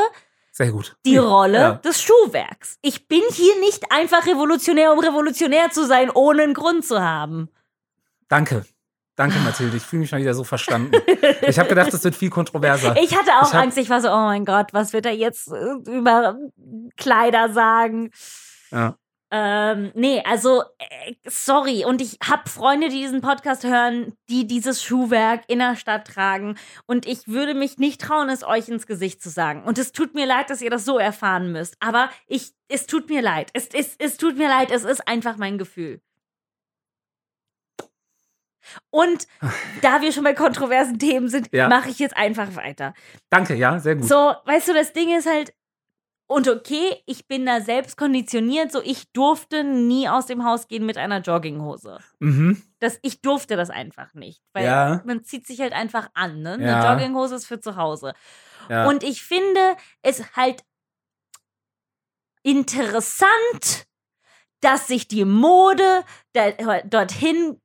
sehr 0.52 0.72
gut. 0.72 0.96
die 1.06 1.14
Ja. 1.14 1.22
Rolle 1.24 1.58
Ja. 1.60 1.72
des 1.74 2.02
Schuhwerks. 2.02 2.78
Ich 2.82 3.08
bin 3.08 3.22
hier 3.32 3.60
nicht 3.60 3.92
einfach 3.92 4.26
revolutionär, 4.26 4.94
um 4.94 5.00
revolutionär 5.00 5.70
zu 5.72 5.86
sein, 5.86 6.10
ohne 6.10 6.44
einen 6.44 6.54
Grund 6.54 6.86
zu 6.86 7.02
haben. 7.02 7.50
Danke. 8.30 8.66
Danke, 9.16 9.40
Mathilde. 9.40 9.78
Ich 9.78 9.84
fühle 9.84 10.02
mich 10.02 10.12
mal 10.12 10.20
wieder 10.20 10.34
so 10.34 10.44
verstanden. 10.44 10.92
Ich 11.48 11.58
habe 11.58 11.70
gedacht, 11.70 11.94
es 11.94 12.04
wird 12.04 12.16
viel 12.16 12.30
kontroverser. 12.30 12.96
Ich 13.02 13.16
hatte 13.18 13.32
auch 13.40 13.48
Ich 13.48 13.54
hab- 13.54 13.62
Angst. 13.64 13.78
Ich 13.78 13.90
war 13.90 14.02
so, 14.02 14.10
oh 14.10 14.26
mein 14.26 14.44
Gott, 14.46 14.74
was 14.74 14.92
wird 14.92 15.06
er 15.06 15.14
jetzt 15.14 15.48
äh, 15.52 15.90
über 15.90 16.38
Kleider 16.98 17.50
sagen? 17.54 18.12
Ja. 18.72 18.98
Ähm, 19.32 19.92
nee, 19.96 20.22
also, 20.26 20.64
äh, 20.78 21.14
sorry. 21.28 21.84
Und 21.86 22.02
ich 22.02 22.18
habe 22.28 22.50
Freunde, 22.50 22.90
die 22.90 23.00
diesen 23.02 23.22
Podcast 23.22 23.64
hören, 23.64 24.14
die 24.30 24.48
dieses 24.48 24.84
Schuhwerk 24.84 25.44
in 25.48 25.60
der 25.60 25.76
Stadt 25.76 26.08
tragen. 26.08 26.58
Und 26.86 27.06
ich 27.08 27.28
würde 27.28 27.54
mich 27.56 27.78
nicht 27.78 28.02
trauen, 28.02 28.30
es 28.30 28.44
euch 28.44 28.68
ins 28.70 28.86
Gesicht 28.86 29.22
zu 29.24 29.30
sagen. 29.30 29.64
Und 29.64 29.78
es 29.78 29.92
tut 29.94 30.14
mir 30.14 30.26
leid, 30.26 30.50
dass 30.50 30.62
ihr 30.62 30.70
das 30.70 30.86
so 30.86 31.00
erfahren 31.00 31.52
müsst. 31.52 31.76
Aber 31.80 32.10
ich, 32.28 32.52
es 32.68 32.86
tut 32.86 33.10
mir 33.10 33.22
leid. 33.22 33.50
Es, 33.54 33.70
es, 33.74 33.96
es 33.98 34.18
tut 34.18 34.38
mir 34.38 34.48
leid. 34.48 34.72
Es 34.72 34.84
ist 34.84 35.08
einfach 35.08 35.38
mein 35.38 35.58
Gefühl. 35.58 36.02
Und 38.90 39.28
da 39.82 40.02
wir 40.02 40.12
schon 40.12 40.24
bei 40.24 40.34
kontroversen 40.34 41.00
Themen 41.00 41.28
sind, 41.30 41.50
Ja. 41.52 41.68
mache 41.70 41.90
ich 41.90 42.00
jetzt 42.00 42.16
einfach 42.18 42.56
weiter. 42.56 42.94
Danke, 43.30 43.56
ja, 43.56 43.80
sehr 43.80 43.96
gut. 43.96 44.08
So, 44.08 44.34
weißt 44.46 44.68
du, 44.70 44.74
das 44.74 44.94
Ding 44.94 45.16
ist 45.16 45.28
halt, 45.28 45.54
und 46.28 46.48
okay, 46.48 47.04
ich 47.06 47.28
bin 47.28 47.46
da 47.46 47.62
selbst 47.62 47.98
konditioniert, 47.98 48.72
so 48.72 48.82
ich 48.82 49.12
durfte 49.14 49.64
nie 49.64 50.10
aus 50.10 50.26
dem 50.26 50.44
Haus 50.44 50.68
gehen 50.68 50.84
mit 50.86 50.98
einer 50.98 51.20
Jogginghose. 51.22 52.00
Mhm. 52.20 52.64
Das, 52.80 52.98
ich 53.04 53.22
durfte 53.22 53.56
das 53.56 53.70
einfach 53.70 54.12
nicht. 54.16 54.42
Weil 54.54 54.66
Ja. 54.66 55.02
man 55.06 55.24
zieht 55.24 55.46
sich 55.46 55.60
halt 55.62 55.74
einfach 55.74 56.10
an, 56.16 56.42
ne? 56.42 56.54
Eine 56.54 56.66
Ja. 56.66 56.92
Jogginghose 56.94 57.36
ist 57.36 57.46
für 57.46 57.60
zu 57.60 57.76
Hause. 57.76 58.14
Ja. 58.70 58.88
Und 58.88 59.04
ich 59.04 59.22
finde 59.22 59.76
es 60.02 60.36
halt 60.36 60.64
interessant, 62.44 63.86
dass 64.62 64.88
sich 64.88 65.08
die 65.08 65.26
Mode 65.26 66.04
da, 66.34 66.52
dorthin 66.84 67.62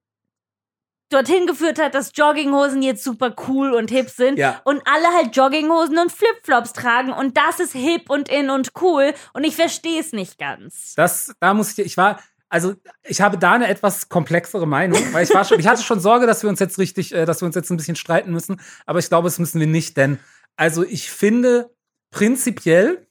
dorthin 1.11 1.47
geführt 1.47 1.79
hat, 1.79 1.95
dass 1.95 2.13
Jogginghosen 2.15 2.83
jetzt 2.83 3.05
super 3.05 3.35
cool 3.49 3.73
und 3.75 3.91
hip 3.91 4.09
sind 4.09 4.39
Ja. 4.39 4.61
und 4.65 4.81
alle 4.87 5.07
halt 5.17 5.37
Jogginghosen 5.37 5.99
und 5.99 6.11
Flipflops 6.11 6.73
tragen 6.73 7.13
und 7.13 7.37
das 7.37 7.61
ist 7.61 7.73
hip 7.73 8.09
und 8.09 8.29
in 8.29 8.49
und 8.51 8.71
cool 8.81 9.13
und 9.35 9.45
ich 9.45 9.57
verstehe 9.57 10.01
es 10.01 10.13
nicht 10.13 10.39
ganz. 10.39 10.95
Das, 10.95 11.33
da 11.41 11.53
muss 11.55 11.73
ich, 11.79 11.85
ich 11.85 11.97
war, 11.97 12.21
also 12.49 12.75
ich 13.05 13.21
habe 13.21 13.39
da 13.39 13.53
eine 13.53 13.69
etwas 13.69 14.09
komplexere 14.09 14.67
Meinung, 14.67 15.01
weil 15.13 15.25
ich 15.25 15.35
war 15.35 15.45
schon, 15.45 15.61
ich 15.61 15.67
hatte 15.69 15.83
schon 15.83 16.01
Sorge, 16.01 16.27
dass 16.27 16.43
wir 16.43 16.49
uns 16.51 16.61
jetzt 16.61 16.79
richtig, 16.79 17.13
äh, 17.15 17.25
dass 17.27 17.43
wir 17.43 17.47
uns 17.47 17.55
jetzt 17.55 17.71
ein 17.71 17.77
bisschen 17.77 17.97
streiten 17.97 18.33
müssen, 18.33 18.61
aber 18.87 18.99
ich 18.99 19.09
glaube, 19.09 19.29
es 19.29 19.39
müssen 19.39 19.61
wir 19.61 19.67
nicht, 19.67 19.97
denn 19.97 20.19
also 20.57 20.83
ich 20.85 21.11
finde 21.11 21.71
prinzipiell 22.11 23.07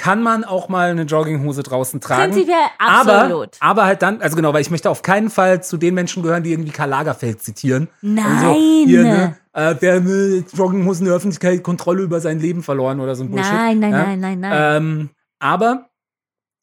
kann 0.00 0.22
man 0.22 0.44
auch 0.44 0.70
mal 0.70 0.90
eine 0.90 1.02
Jogginghose 1.02 1.62
draußen 1.62 2.00
tragen. 2.00 2.32
Prinzipiell 2.32 2.56
Aber, 2.78 3.20
absolut. 3.20 3.50
aber 3.60 3.84
halt 3.84 4.00
dann, 4.00 4.22
also 4.22 4.34
genau, 4.34 4.54
weil 4.54 4.62
ich 4.62 4.70
möchte 4.70 4.88
auf 4.88 5.02
keinen 5.02 5.28
Fall 5.28 5.62
zu 5.62 5.76
den 5.76 5.92
Menschen 5.92 6.22
gehören, 6.22 6.42
die 6.42 6.52
irgendwie 6.52 6.70
Karl 6.70 6.88
Lagerfeld 6.88 7.42
zitieren. 7.42 7.88
Nein. 8.00 8.24
Also, 8.24 8.54
hier, 8.54 9.02
ne, 9.02 9.36
äh, 9.52 9.74
wer 9.78 10.00
mit 10.00 10.50
Jogginghosen 10.54 11.02
in 11.02 11.10
der 11.10 11.16
Öffentlichkeit 11.16 11.62
Kontrolle 11.62 12.02
über 12.02 12.18
sein 12.20 12.40
Leben 12.40 12.62
verloren 12.62 12.98
oder 12.98 13.14
so 13.14 13.24
ein 13.24 13.30
Bullshit. 13.30 13.52
nein, 13.52 13.78
nein, 13.78 13.92
ja? 13.92 14.02
nein, 14.04 14.20
nein, 14.20 14.40
nein. 14.40 14.76
Ähm, 14.76 15.10
aber 15.38 15.90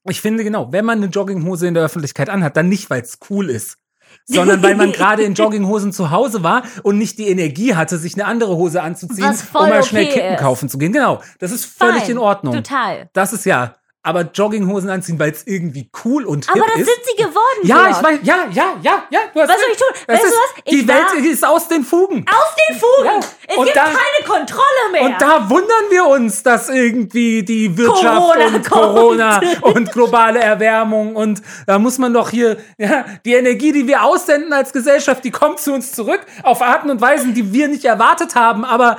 ich 0.10 0.20
finde 0.20 0.44
genau, 0.44 0.72
wenn 0.72 0.86
man 0.86 0.98
eine 0.98 1.12
Jogginghose 1.12 1.68
in 1.68 1.76
der 1.76 1.84
Öffentlichkeit 1.84 2.30
anhat, 2.30 2.58
dann 2.58 2.70
nicht, 2.70 2.90
weil 2.90 3.04
es 3.04 3.20
cool 3.30 3.52
ist, 3.52 3.78
sondern 4.26 4.62
weil 4.64 4.76
man 4.76 4.92
gerade 4.94 5.24
in 5.24 5.34
Jogginghosen 5.34 5.92
zu 5.94 6.12
Hause 6.12 6.44
war 6.44 6.64
und 6.84 6.98
nicht 6.98 7.18
die 7.18 7.28
Energie 7.28 7.76
hatte, 7.76 7.98
sich 7.98 8.16
eine 8.16 8.26
andere 8.26 8.56
Hose 8.56 8.82
anzuziehen, 8.82 9.36
um 9.54 9.70
mal 9.70 9.84
schnell 9.84 10.06
okay 10.06 10.14
Kippen 10.14 10.34
ist. 10.34 10.40
kaufen 10.40 10.70
zu 10.70 10.78
gehen. 10.78 10.92
Genau, 10.92 11.22
das 11.40 11.52
ist 11.52 11.66
völlig 11.66 12.04
Fein. 12.04 12.12
in 12.12 12.18
Ordnung. 12.18 12.54
Total. 12.54 13.10
Das 13.14 13.34
ist 13.34 13.46
ja. 13.46 13.76
Aber 14.08 14.22
Jogginghosen 14.34 14.90
anziehen, 14.90 15.20
weil 15.20 15.32
es 15.32 15.46
irgendwie 15.46 15.90
cool 16.06 16.24
und 16.26 16.46
hip 16.46 16.56
Aber 16.56 16.66
das 16.72 16.80
ist. 16.82 16.86
sind 16.88 17.00
sie 17.06 17.24
geworden. 17.24 17.60
ja, 17.64 17.76
Georg. 17.76 17.92
ich 17.92 18.04
weiß, 18.04 18.20
ja, 18.24 18.36
ja, 18.52 18.64
ja, 18.82 19.04
ja. 19.10 19.20
Du 19.34 19.42
hast 19.42 19.50
Was 19.50 19.58
soll 19.60 19.70
ich 19.74 19.78
tun? 19.78 19.88
Weißt 20.08 20.24
du 20.24 20.28
ist, 20.28 20.34
was? 20.34 20.62
Ich 20.64 20.72
die 20.80 20.88
Welt 20.88 21.26
ist 21.26 21.46
aus 21.46 21.68
den 21.68 21.84
Fugen. 21.84 22.26
Aus 22.30 22.56
den 22.70 22.80
Fugen! 22.80 23.06
Ja. 23.06 23.20
Es 23.50 23.58
Und 23.58 23.66
gibt 23.66 23.78
da- 23.78 23.84
keine 23.84 24.26
Kontrolle 24.26 24.64
mehr. 24.94 25.02
Und 25.04 25.22
da 25.22 25.50
wundern 25.50 25.86
wir 25.90 26.06
uns, 26.06 26.42
dass 26.42 26.70
irgendwie 26.70 27.44
die 27.44 27.78
Wirtschaft 27.78 28.18
Corona 28.18 28.46
und 28.46 28.70
kommt. 28.70 28.70
Corona 28.70 29.42
und 29.62 29.92
globale 29.92 30.40
Erwärmung 30.40 31.16
und 31.16 31.42
da 31.66 31.78
muss 31.78 31.98
man 31.98 32.14
doch 32.14 32.30
hier, 32.30 32.58
ja, 32.78 33.06
die 33.26 33.34
Energie, 33.34 33.72
die 33.74 33.88
wir 33.88 34.04
aussenden 34.04 34.54
als 34.54 34.72
Gesellschaft, 34.72 35.24
die 35.26 35.32
kommt 35.32 35.60
zu 35.60 35.74
uns 35.74 35.92
zurück 35.92 36.22
auf 36.44 36.62
Arten 36.62 36.90
und 36.90 37.02
Weisen, 37.02 37.34
die 37.34 37.52
wir 37.52 37.68
nicht 37.68 37.84
erwartet 37.84 38.36
haben. 38.36 38.64
Aber 38.64 38.98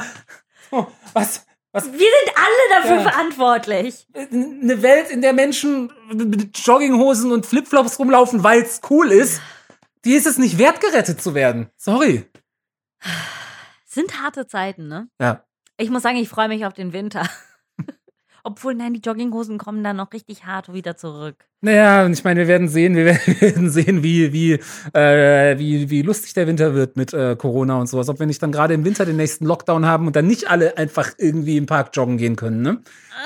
oh, 0.70 0.86
was, 1.14 1.46
was, 1.72 1.84
wir 1.92 1.98
sind 1.98 2.36
alle 2.36 2.82
dafür 2.82 2.96
Ja. 2.96 3.10
verantwortlich. 3.10 4.06
eine 4.14 4.82
Welt, 4.82 5.10
in 5.10 5.20
der 5.22 5.32
Menschen 5.32 5.92
mit 6.12 6.56
Jogginghosen 6.58 7.30
und 7.32 7.46
Flipflops 7.46 7.98
rumlaufen, 7.98 8.42
weil 8.42 8.62
es 8.62 8.80
cool 8.90 9.10
ist, 9.12 9.40
die 10.04 10.14
ist 10.14 10.26
es 10.26 10.38
nicht 10.38 10.58
wert, 10.58 10.80
gerettet 10.80 11.20
zu 11.20 11.34
werden. 11.34 11.70
Sorry. 11.76 12.24
Sind 13.86 14.22
harte 14.22 14.46
Zeiten, 14.46 14.88
ne? 14.88 15.08
Ja. 15.20 15.44
Ich 15.76 15.90
muss 15.90 16.02
sagen, 16.02 16.16
ich 16.16 16.28
freue 16.28 16.48
mich 16.48 16.64
auf 16.66 16.72
den 16.72 16.92
Winter. 16.92 17.28
Obwohl, 18.44 18.74
nein, 18.74 18.94
die 18.94 19.00
Jogginghosen 19.00 19.58
kommen 19.58 19.82
dann 19.84 19.96
noch 19.96 20.12
richtig 20.12 20.44
hart 20.44 20.72
wieder 20.72 20.96
zurück. 20.96 21.44
Naja, 21.60 22.04
und 22.04 22.12
ich 22.12 22.22
meine, 22.22 22.40
wir 22.40 22.48
werden 22.48 22.68
sehen, 22.68 22.94
wir 22.94 23.04
werden 23.40 23.68
sehen, 23.68 24.02
wie, 24.02 24.32
wie, 24.32 24.52
äh, 24.92 25.58
wie, 25.58 25.90
wie 25.90 26.02
lustig 26.02 26.34
der 26.34 26.46
Winter 26.46 26.74
wird 26.74 26.96
mit 26.96 27.12
äh, 27.12 27.34
Corona 27.36 27.78
und 27.80 27.88
sowas. 27.88 28.08
Ob 28.08 28.20
wir 28.20 28.26
nicht 28.26 28.42
dann 28.42 28.52
gerade 28.52 28.74
im 28.74 28.84
Winter 28.84 29.04
den 29.04 29.16
nächsten 29.16 29.44
Lockdown 29.44 29.84
haben 29.86 30.06
und 30.06 30.14
dann 30.14 30.26
nicht 30.26 30.48
alle 30.48 30.76
einfach 30.76 31.12
irgendwie 31.18 31.56
im 31.56 31.66
Park 31.66 31.90
joggen 31.94 32.16
gehen 32.16 32.36
können, 32.36 32.62
ne? 32.62 32.80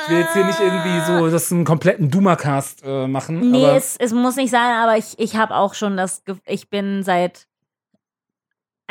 Ich 0.05 0.11
will 0.11 0.21
jetzt 0.21 0.33
hier 0.33 0.45
nicht 0.47 0.59
irgendwie 0.59 1.01
so 1.07 1.31
das 1.31 1.53
einen 1.53 1.65
kompletten 1.65 2.11
Doomer-Cast 2.11 2.83
äh, 2.85 3.07
machen. 3.07 3.51
Nee, 3.51 3.77
es, 3.77 3.97
es 3.99 4.13
muss 4.13 4.37
nicht 4.37 4.51
sein, 4.51 4.75
aber 4.83 4.97
ich, 4.97 5.19
ich 5.19 5.37
habe 5.37 5.55
auch 5.55 5.75
schon 5.75 5.99
das, 5.99 6.23
ich 6.47 6.71
bin 6.71 7.03
seit 7.03 7.47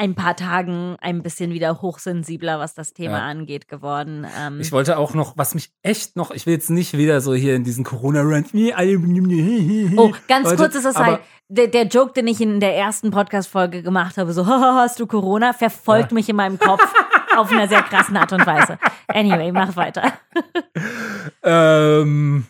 ein 0.02 0.16
paar 0.16 0.36
Tagen 0.36 0.96
ein 1.00 1.22
bisschen 1.22 1.52
wieder 1.54 1.80
hochsensibler, 1.84 2.58
was 2.58 2.74
das 2.74 2.94
Thema 2.94 3.20
Ja. 3.20 3.26
angeht, 3.26 3.68
geworden. 3.68 4.26
Ähm, 4.40 4.60
ich 4.60 4.72
wollte 4.72 4.98
auch 4.98 5.14
noch, 5.14 5.38
was 5.38 5.54
mich 5.54 5.70
echt 5.84 6.16
noch, 6.16 6.32
ich 6.32 6.48
will 6.48 6.54
jetzt 6.56 6.72
nicht 6.72 6.98
wieder 6.98 7.22
so 7.22 7.36
hier 7.36 7.56
in 7.56 7.64
diesen 7.64 7.84
Corona-Rant. 7.84 8.48
Oh, 8.54 10.12
ganz 10.28 10.46
Leute, 10.46 10.56
kurz 10.58 10.74
ist 10.76 10.86
das 10.86 10.96
halt, 10.96 11.20
der, 11.50 11.68
der 11.68 11.84
Joke, 11.86 12.14
den 12.14 12.26
ich 12.28 12.42
in 12.42 12.60
der 12.60 12.76
ersten 12.76 13.12
Podcast-Folge 13.12 13.84
gemacht 13.84 14.18
habe, 14.18 14.34
so, 14.34 14.48
"Haha, 14.48 14.76
hast 14.82 15.00
du 15.00 15.06
Corona, 15.06 15.54
verfolgt 15.54 16.12
Ja. 16.12 16.16
mich 16.16 16.28
in 16.30 16.36
meinem 16.36 16.58
Kopf 16.58 16.82
auf 17.38 17.52
einer 17.52 17.68
sehr 17.68 17.84
krassen 17.84 18.18
Art 18.18 18.34
und 18.34 18.44
Weise. 18.48 18.80
Anyway, 19.08 19.52
mach 19.52 19.76
weiter. 19.76 20.14
Ähm, 21.44 22.46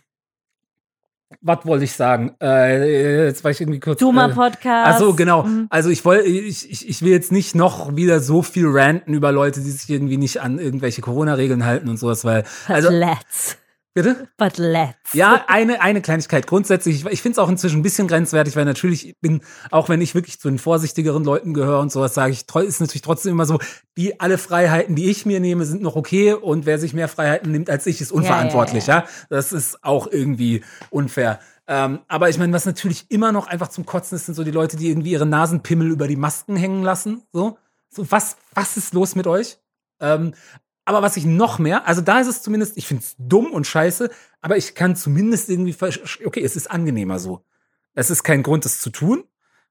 was 1.42 1.66
wollte 1.66 1.86
ich 1.86 1.94
sagen? 1.94 2.36
Äh, 2.42 3.26
jetzt 3.26 3.44
war 3.44 3.52
ich 3.52 3.60
irgendwie 3.60 3.80
kurz. 3.80 4.00
Duma 4.00 4.28
äh, 4.28 4.34
Podcast. 4.34 4.94
Ach 4.94 5.00
so, 5.00 5.14
genau. 5.14 5.44
Mhm. 5.44 5.68
Also 5.70 5.90
ich 5.90 6.06
wollte, 6.06 6.24
ich, 6.28 6.70
ich, 6.70 6.88
ich 6.88 7.02
will 7.02 7.12
jetzt 7.12 7.32
nicht 7.32 7.56
noch 7.56 7.96
wieder 7.96 8.20
so 8.20 8.44
viel 8.44 8.68
ranten 8.68 9.14
über 9.14 9.32
Leute, 9.32 9.60
die 9.62 9.72
sich 9.72 9.90
irgendwie 9.90 10.18
nicht 10.18 10.42
an 10.42 10.60
irgendwelche 10.60 11.02
Corona-Regeln 11.02 11.66
halten 11.66 11.90
und 11.90 11.98
sowas, 11.98 12.24
weil, 12.24 12.44
also, 12.68 12.90
let's. 12.90 13.58
Bitte? 13.94 14.30
But 14.38 14.58
let's. 14.58 15.14
Ja, 15.14 15.46
eine, 15.48 15.82
eine 15.82 16.02
Kleinigkeit. 16.02 16.48
Grundsätzlich, 16.48 16.98
ich, 16.98 17.12
ich 17.12 17.22
finde 17.22 17.34
es 17.34 17.40
auch 17.40 17.50
inzwischen 17.50 17.80
ein 17.80 17.84
bisschen 17.84 18.08
grenzwertig, 18.08 18.56
weil 18.56 18.66
natürlich 18.66 19.16
bin, 19.22 19.42
auch 19.70 19.90
wenn 19.90 20.02
ich 20.02 20.16
wirklich 20.16 20.40
zu 20.40 20.50
den 20.50 20.60
vorsichtigeren 20.60 21.24
Leuten 21.24 21.54
gehöre 21.54 21.80
und 21.80 21.92
sowas, 21.92 22.14
sage 22.14 22.32
ich, 22.32 22.46
ist 22.48 22.82
natürlich 22.82 23.02
trotzdem 23.02 23.34
immer 23.34 23.46
so, 23.46 23.60
die 23.98 24.20
alle 24.20 24.38
Freiheiten, 24.38 24.96
die 24.96 25.10
ich 25.10 25.26
mir 25.26 25.40
nehme, 25.40 25.66
sind 25.66 25.82
noch 25.82 25.96
okay 25.96 26.34
und 26.34 26.66
wer 26.66 26.80
sich 26.80 26.94
mehr 26.94 27.08
Freiheiten 27.08 27.52
nimmt 27.52 27.70
als 27.70 27.86
ich, 27.86 28.02
ist 28.02 28.12
unverantwortlich, 28.12 28.88
ja. 28.88 29.00
ja, 29.00 29.08
Das 29.30 29.52
ist 29.52 29.84
auch 29.84 30.08
irgendwie 30.08 30.64
unfair. 30.90 31.40
Ähm, 31.68 32.00
aber 32.08 32.30
ich 32.30 32.38
meine, 32.38 32.54
was 32.54 32.66
natürlich 32.66 33.06
immer 33.10 33.32
noch 33.32 33.48
einfach 33.48 33.70
zum 33.70 33.86
Kotzen 33.86 34.16
ist, 34.16 34.26
sind 34.26 34.36
so 34.36 34.44
die 34.44 34.52
Leute, 34.52 34.78
die 34.78 34.90
irgendwie 34.90 35.12
ihre 35.12 35.26
Nasenpimmel 35.26 35.90
über 35.90 36.08
die 36.08 36.16
Masken 36.16 36.56
hängen 36.56 36.84
lassen. 36.84 37.24
So, 37.32 37.58
so 37.90 38.10
was, 38.12 38.38
was 38.54 38.78
ist 38.78 38.94
los 38.94 39.16
mit 39.16 39.28
euch? 39.28 39.58
Ähm, 40.02 40.34
aber 40.86 41.02
was 41.02 41.18
ich 41.18 41.26
noch 41.26 41.60
mehr, 41.60 41.88
also 41.88 42.02
da 42.02 42.20
ist 42.20 42.28
es 42.28 42.42
zumindest, 42.42 42.78
ich 42.78 42.88
finde 42.88 43.04
es 43.04 43.16
dumm 43.18 43.52
und 43.52 43.68
scheiße, 43.68 44.10
aber 44.42 44.58
ich 44.58 44.76
kann 44.76 44.96
zumindest 44.96 45.50
irgendwie, 45.50 45.76
okay, 46.26 46.44
es 46.44 46.56
ist 46.56 46.70
angenehmer 46.70 47.20
so. 47.20 47.46
Es 47.94 48.10
ist 48.10 48.24
kein 48.24 48.44
Grund, 48.44 48.66
das 48.66 48.80
zu 48.80 48.90
tun. 48.90 49.24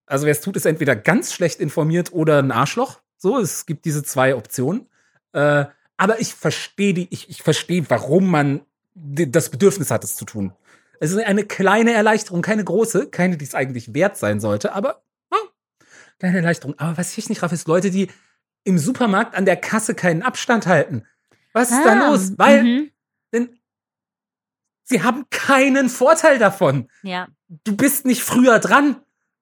Also 0.07 0.27
wer 0.27 0.33
es 0.33 0.41
tut, 0.41 0.57
ist 0.57 0.67
entweder 0.67 0.95
ganz 0.97 1.33
schlecht 1.33 1.61
informiert 1.61 2.13
oder 2.13 2.39
ein 2.39 2.53
Arschloch. 2.53 3.01
So, 3.17 3.39
es 3.39 3.67
gibt 3.67 3.85
diese 3.85 4.03
zwei 4.03 4.35
Optionen. 4.35 4.89
Äh, 5.33 5.67
aber 5.97 6.21
ich 6.21 6.35
verstehe 6.35 6.95
die, 6.95 7.09
ich, 7.11 7.29
ich 7.29 7.43
verstehe, 7.43 7.85
warum 7.89 8.31
man 8.31 8.63
das 8.95 9.51
Bedürfnis 9.51 9.91
hat, 9.91 10.05
es 10.05 10.17
zu 10.17 10.25
tun. 10.25 10.53
Es 10.99 11.13
ist 11.13 11.19
eine 11.19 11.45
kleine 11.45 11.93
Erleichterung, 11.93 12.43
keine 12.43 12.65
große, 12.65 13.09
keine, 13.09 13.37
die 13.37 13.45
es 13.45 13.55
eigentlich 13.55 13.95
wert 13.95 14.17
sein 14.17 14.41
sollte, 14.41 14.73
aber 14.75 15.03
hm, 15.33 15.49
kleine 16.19 16.39
Erleichterung. 16.39 16.79
Aber 16.79 16.99
was 16.99 17.17
ich 17.17 17.29
nicht 17.29 17.43
raff, 17.43 17.53
ist 17.53 17.69
Leute, 17.69 17.91
die 17.91 18.09
im 18.65 18.79
Supermarkt 18.79 19.35
an 19.35 19.45
der 19.45 19.57
Kasse 19.57 19.95
keinen 19.95 20.23
Abstand 20.23 20.67
halten. 20.67 21.07
Was 21.53 21.71
ist 21.71 21.85
da 21.85 21.93
Ah, 21.93 22.11
los? 22.11 22.33
Weil, 22.37 22.63
mhm. 22.63 22.91
denn 23.33 23.59
sie 24.85 25.03
haben 25.03 25.25
keinen 25.31 25.89
Vorteil 25.89 26.39
davon. 26.39 26.89
Ja. 27.03 27.29
Du 27.65 27.77
bist 27.77 28.07
nicht 28.07 28.23
früher 28.23 28.59
dran, 28.61 28.97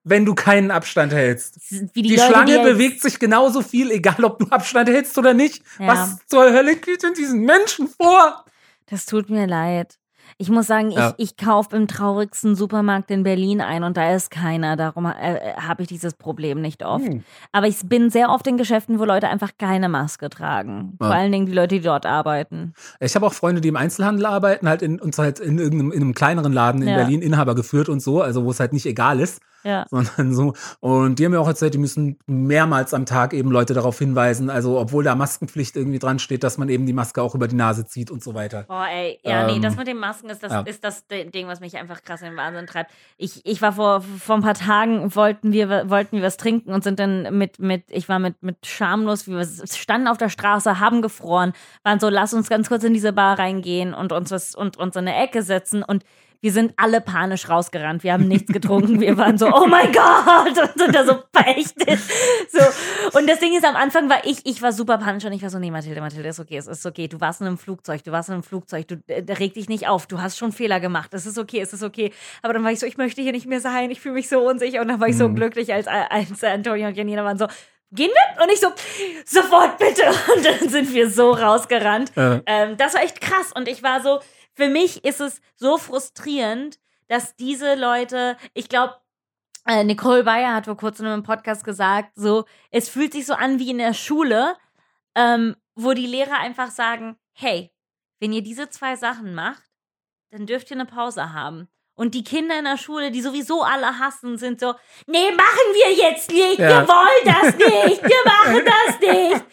wenn 0.05 0.25
du 0.25 0.35
keinen 0.35 0.71
Abstand 0.71 1.13
hältst. 1.13 1.61
Die, 1.71 2.03
die, 2.03 2.17
Leute, 2.17 2.29
Schlange 2.29 2.59
die 2.59 2.63
bewegt 2.65 3.03
sich 3.03 3.19
genauso 3.19 3.61
viel, 3.63 3.91
egal 3.91 4.25
ob 4.25 4.39
du 4.39 4.47
Abstand 4.49 4.89
hältst 4.89 5.19
oder 5.19 5.35
nicht. 5.35 5.63
Ja. 5.79 5.89
Was 5.89 6.27
zur 6.27 6.45
Hölle 6.53 6.77
geht 6.77 7.05
in 7.05 7.15
diesen 7.15 7.41
Menschen 7.41 7.89
vor? 7.89 8.45
Das 8.87 9.05
tut 9.05 9.29
mir 9.29 9.47
leid. 9.47 9.99
Ich 10.37 10.51
muss 10.51 10.67
sagen, 10.67 10.91
Ja. 10.91 11.15
ich, 11.17 11.31
ich 11.31 11.37
kaufe 11.37 11.75
im 11.77 11.89
traurigsten 11.89 12.55
Supermarkt 12.55 13.11
in 13.11 13.23
Berlin 13.23 13.61
ein 13.61 13.83
und 13.85 13.97
da 13.97 14.15
ist 14.15 14.31
keiner. 14.31 14.77
Darum 14.77 15.07
äh, 15.07 15.55
habe 15.57 15.83
ich 15.83 15.89
dieses 15.89 16.15
Problem 16.15 16.61
nicht 16.61 16.85
oft. 16.85 17.07
Hm. 17.07 17.25
Aber 17.53 17.67
ich 17.67 17.79
bin 17.85 18.11
sehr 18.11 18.31
oft 18.31 18.47
in 18.47 18.57
Geschäften, 18.57 18.99
wo 18.99 19.05
Leute 19.05 19.29
einfach 19.29 19.53
keine 19.59 19.89
Maske 19.89 20.29
tragen. 20.29 20.97
Ja. 21.01 21.07
Vor 21.07 21.15
allen 21.17 21.33
Dingen 21.33 21.47
die 21.47 21.53
Leute, 21.53 21.77
die 21.77 21.81
dort 21.81 22.05
arbeiten. 22.07 22.75
Ich 23.01 23.15
habe 23.15 23.27
auch 23.27 23.33
Freunde, 23.33 23.61
die 23.61 23.69
im 23.69 23.77
Einzelhandel 23.77 24.27
arbeiten, 24.27 24.69
halt 24.69 24.83
in, 24.83 25.01
uns 25.01 25.19
halt 25.19 25.39
in 25.41 25.59
irgendeinem 25.59 25.93
in 25.93 26.03
einem 26.03 26.15
kleineren 26.15 26.53
Laden 26.53 26.83
in 26.83 26.89
Ja. 26.89 26.97
Berlin 26.97 27.23
Inhaber 27.23 27.55
geführt 27.55 27.89
und 27.89 28.01
so, 28.01 28.21
also 28.23 28.45
wo 28.45 28.51
es 28.51 28.61
halt 28.61 28.73
nicht 28.73 28.87
egal 28.87 29.21
ist, 29.21 29.41
Ja. 29.65 29.87
sondern 29.91 30.35
so. 30.35 30.55
Und 30.81 31.19
die 31.19 31.25
haben 31.25 31.33
mir 31.33 31.41
auch 31.41 31.49
erzählt, 31.49 31.75
die 31.75 31.79
müssen 31.79 32.19
mehrmals 32.27 32.95
am 32.95 33.07
Tag 33.07 33.33
eben 33.33 33.51
Leute 33.51 33.75
darauf 33.75 33.99
hinweisen, 33.99 34.51
also 34.51 34.79
obwohl 34.79 35.05
da 35.05 35.15
Maskenpflicht 35.15 35.77
irgendwie 35.77 35.99
dran 35.99 36.19
steht, 36.19 36.45
dass 36.45 36.59
man 36.59 36.69
eben 36.69 36.87
die 36.87 36.93
Maske 36.93 37.23
auch 37.23 37.35
über 37.35 37.49
die 37.49 37.57
Nase 37.57 37.85
zieht 37.85 38.11
und 38.11 38.23
so 38.23 38.35
weiter. 38.35 38.65
Boah, 38.69 38.87
ey, 38.87 39.19
ja, 39.25 39.47
nee, 39.47 39.57
Ähm, 39.57 39.63
das 39.63 39.77
mit 39.77 39.87
den 39.87 39.99
Masken 39.99 40.31
ist 40.31 40.43
das, 40.43 40.53
ja. 40.53 40.61
ist 40.61 40.85
das 40.85 41.07
Ding, 41.09 41.49
was 41.49 41.61
mich 41.61 41.77
einfach 41.77 42.03
krass 42.03 42.23
in 42.23 42.29
den 42.29 42.37
Wahnsinn 42.37 42.67
treibt. 42.67 42.91
Ich, 43.17 43.45
ich 43.45 43.61
war 43.61 43.73
vor, 43.73 44.03
vor 44.03 44.37
ein 44.37 44.43
paar 44.43 44.55
Tagen, 44.55 45.15
wollten 45.15 45.53
wir, 45.53 45.91
wollten 45.91 46.17
wir 46.17 46.23
was 46.23 46.37
trinken 46.37 46.73
und 46.73 46.85
sind 46.85 46.99
dann 46.99 47.37
mit, 47.37 47.59
mit, 47.59 47.85
ich 47.89 48.09
war 48.09 48.19
mit, 48.19 48.43
mit 48.43 48.67
schamlos, 48.67 49.27
wir 49.27 49.47
standen 49.65 50.09
auf 50.09 50.19
der 50.19 50.29
Straße, 50.29 50.79
haben 50.81 51.03
gefroren, 51.03 51.53
waren 51.83 52.01
so, 52.01 52.09
lass 52.09 52.35
uns 52.35 52.49
ganz 52.49 52.69
kurz 52.69 52.85
in 52.85 52.95
diese 52.95 53.13
Bar 53.13 53.39
reingehen 53.39 53.95
und 53.95 54.13
uns 54.13 54.31
was, 54.31 54.55
und 54.55 54.77
uns 54.77 54.97
in 54.97 55.09
eine 55.09 55.17
Ecke 55.17 55.43
setzen 55.43 55.83
und 55.83 56.05
wir 56.41 56.53
sind 56.53 56.73
alle 56.77 57.01
panisch 57.01 57.49
rausgerannt. 57.49 58.05
Wir 58.05 58.13
haben 58.13 58.29
nichts 58.29 58.53
getrunken. 58.53 59.01
Wir 59.01 59.17
waren 59.17 59.39
so, 59.39 59.53
oh 59.53 59.67
mein 59.67 59.91
Gott, 59.93 60.47
und 60.59 60.79
sind 60.79 60.95
da 60.95 61.05
so 61.05 61.19
verächtet. 61.35 61.99
So. 62.51 63.19
Und 63.19 63.29
das 63.29 63.41
Ding 63.41 63.57
ist, 63.57 63.65
am 63.65 63.75
Anfang 63.75 64.09
war 64.09 64.25
ich, 64.25 64.47
ich 64.47 64.63
war 64.63 64.73
super 64.73 64.99
panisch 64.99 65.25
und 65.25 65.33
ich 65.33 65.43
war 65.43 65.51
so, 65.51 65.59
nee, 65.59 65.71
Mathilde, 65.71 66.01
Mathilde, 66.01 66.29
ist 66.29 66.39
okay, 66.39 66.57
es 66.57 66.67
ist 66.69 66.87
okay. 66.87 67.09
Du 67.09 67.21
warst 67.21 67.41
in 67.41 67.47
einem 67.49 67.59
Flugzeug, 67.59 68.05
du 68.05 68.13
warst 68.13 68.29
in 68.29 68.35
einem 68.35 68.43
Flugzeug, 68.45 68.87
du 68.87 69.03
äh, 69.09 69.25
reg 69.33 69.55
dich 69.55 69.69
nicht 69.69 69.89
auf, 69.89 70.07
du 70.07 70.21
hast 70.21 70.39
schon 70.39 70.53
Fehler 70.53 70.79
gemacht, 70.79 71.13
es 71.13 71.27
ist 71.27 71.39
okay, 71.39 71.61
es 71.61 71.73
ist 71.73 71.83
okay. 71.83 72.13
Aber 72.43 72.53
dann 72.53 72.63
war 72.63 72.71
ich 72.71 72.79
so, 72.79 72.87
ich 72.87 72.97
möchte 72.99 73.21
hier 73.21 73.33
nicht 73.33 73.47
mehr 73.47 73.61
sein, 73.61 73.91
ich 73.91 74.01
fühle 74.01 74.15
mich 74.15 74.29
so 74.29 74.39
unsicher 74.39 74.81
und 74.81 74.89
dann 74.89 75.01
war 75.01 75.09
ich 75.09 75.17
so 75.17 75.29
Mhm. 75.29 75.35
glücklich, 75.35 75.73
als, 75.75 75.87
als 75.89 76.45
Antonio 76.45 76.87
und 76.89 76.97
Janina 76.97 77.25
waren 77.25 77.39
so, 77.39 77.47
gehen 77.91 78.11
wir? 78.11 78.43
Und 78.45 78.53
ich 78.53 78.61
so, 78.61 78.69
sofort 79.25 79.79
bitte. 79.79 80.03
Und 80.37 80.45
dann 80.45 80.69
sind 80.69 80.93
wir 80.93 81.11
so 81.11 81.33
rausgerannt. 81.33 82.13
Äh, 82.17 82.41
Ähm, 82.47 82.77
das 82.77 82.93
war 82.95 83.03
echt 83.03 83.21
krass. 83.21 83.51
Und 83.55 83.67
ich 83.67 83.83
war 83.83 84.03
so, 84.03 84.21
für 84.59 84.69
mich 84.69 85.05
ist 85.05 85.21
es 85.21 85.41
so 85.55 85.79
frustrierend, 85.79 86.81
dass 87.07 87.37
diese 87.37 87.77
Leute, 87.77 88.37
ich 88.55 88.69
glaube, 88.69 88.97
äh, 89.67 89.85
Nicole 89.85 90.25
Bayer 90.25 90.53
hat 90.53 90.65
vor 90.65 90.77
kurzem 90.77 91.07
in 91.07 91.13
einem 91.13 91.23
Podcast 91.23 91.63
gesagt, 91.63 92.11
so, 92.17 92.45
es 92.73 92.89
fühlt 92.89 93.13
sich 93.13 93.25
so 93.25 93.35
an 93.35 93.61
wie 93.61 93.71
in 93.71 93.79
der 93.79 93.95
Schule, 93.95 94.57
ähm, 95.15 95.55
wo 95.77 95.93
die 95.93 96.09
Lehrer 96.09 96.39
einfach 96.41 96.73
sagen, 96.73 97.17
hey, 97.35 97.71
wenn 98.19 98.33
ihr 98.33 98.43
diese 98.43 98.69
zwei 98.69 98.97
Sachen 98.97 99.33
macht, 99.33 99.63
dann 100.33 100.45
dürft 100.47 100.73
ihr 100.73 100.77
eine 100.77 100.87
Pause 100.87 101.33
haben. 101.33 101.69
Und 101.95 102.15
die 102.15 102.25
Kinder 102.25 102.59
in 102.59 102.65
der 102.65 102.79
Schule, 102.79 103.13
die 103.13 103.23
sowieso 103.23 103.63
alle 103.63 104.01
hassen, 104.01 104.39
sind 104.39 104.59
so, 104.59 104.75
nee, 105.07 105.31
machen 105.31 105.69
wir 105.73 105.93
jetzt 105.93 106.31
nicht, 106.33 106.59
Ja. 106.59 106.69
wir 106.69 106.89
wollen 106.89 107.25
das 107.25 107.55
nicht, 107.57 108.03
wir 108.03 108.25
machen 108.25 108.65
das 108.65 109.01
nicht. 109.01 109.45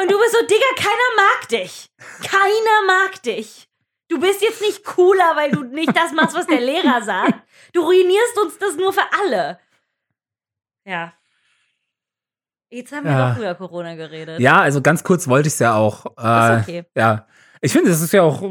Und 0.00 0.10
du 0.10 0.18
bist 0.18 0.32
so, 0.32 0.46
Digga, 0.46 0.70
keiner 0.74 1.10
mag 1.16 1.48
dich. 1.50 1.90
Keiner 2.22 2.86
mag 2.86 3.22
dich. 3.22 3.68
Du 4.08 4.20
bist 4.20 4.42
jetzt 4.42 4.60
nicht 4.60 4.84
cooler, 4.84 5.32
weil 5.36 5.50
du 5.50 5.62
nicht 5.64 5.96
das 5.96 6.12
machst, 6.12 6.36
was 6.36 6.46
der 6.46 6.60
Lehrer 6.60 7.02
sagt. 7.02 7.34
Du 7.72 7.80
ruinierst 7.82 8.38
uns 8.42 8.58
das 8.58 8.76
nur 8.76 8.92
für 8.92 9.02
alle. 9.22 9.58
Ja. 10.84 11.12
Jetzt 12.70 12.92
haben 12.92 13.04
wir 13.04 13.12
Ja. 13.12 13.30
doch 13.32 13.38
über 13.38 13.54
Corona 13.54 13.94
geredet. 13.94 14.40
ja, 14.40 14.60
also 14.60 14.82
ganz 14.82 15.04
kurz 15.04 15.28
wollte 15.28 15.46
ich 15.48 15.54
es 15.54 15.58
ja 15.60 15.74
auch. 15.76 16.06
Äh, 16.18 16.56
Ist 16.56 16.62
okay. 16.62 16.84
Ja. 16.96 17.26
Ich 17.60 17.72
finde, 17.72 17.90
es 17.90 18.02
ist 18.02 18.12
ja 18.12 18.22
auch 18.22 18.42
äh, 18.42 18.46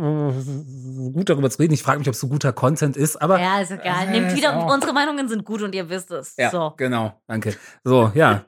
gut 1.12 1.30
darüber 1.30 1.50
zu 1.50 1.60
reden. 1.60 1.74
Ich 1.74 1.84
frage 1.84 2.00
mich, 2.00 2.08
ob 2.08 2.16
es 2.16 2.20
so 2.20 2.28
guter 2.28 2.52
Content 2.52 2.98
ist, 2.98 3.22
aber 3.22 3.40
Ja, 3.40 3.62
ist 3.62 3.70
egal. 3.72 4.08
Äh, 4.08 4.12
Nehmt 4.12 4.36
wieder, 4.36 4.56
auch- 4.58 4.74
unsere 4.74 4.92
Meinungen 4.94 5.28
sind 5.28 5.46
gut 5.46 5.62
und 5.62 5.76
ihr 5.76 5.88
wisst 5.90 6.10
es. 6.12 6.36
Ja, 6.38 6.50
So. 6.50 6.74
genau, 6.78 7.22
danke. 7.28 7.56
So, 7.84 8.12
ja. 8.16 8.46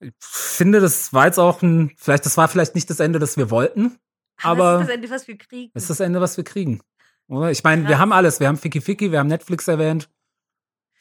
Ich 0.00 0.12
finde, 0.20 0.80
das 0.80 1.12
war 1.14 1.26
jetzt 1.26 1.38
auch 1.38 1.62
ein, 1.62 1.92
vielleicht, 1.96 2.26
das 2.26 2.36
war 2.36 2.48
vielleicht 2.48 2.74
nicht 2.74 2.90
das 2.90 2.98
Ende, 3.00 3.20
das 3.20 3.36
wir 3.38 3.50
wollten. 3.50 3.98
Aber, 4.42 4.72
das 4.72 4.82
ist 4.82 4.88
das 4.88 4.94
Ende, 4.94 5.10
was 5.10 5.28
wir 5.28 5.38
kriegen. 5.38 5.70
Das 5.74 5.82
ist 5.84 5.90
das 5.90 6.00
Ende, 6.00 6.20
was 6.20 6.36
wir 6.36 6.44
kriegen. 6.44 6.80
Oder? 7.28 7.50
Ich 7.50 7.64
meine, 7.64 7.88
wir 7.88 7.98
haben 7.98 8.12
alles. 8.12 8.40
Wir 8.40 8.48
haben 8.48 8.58
Ficky 8.58 8.80
Ficky, 8.80 9.12
wir 9.12 9.18
haben 9.18 9.28
Netflix 9.28 9.68
erwähnt. 9.68 10.08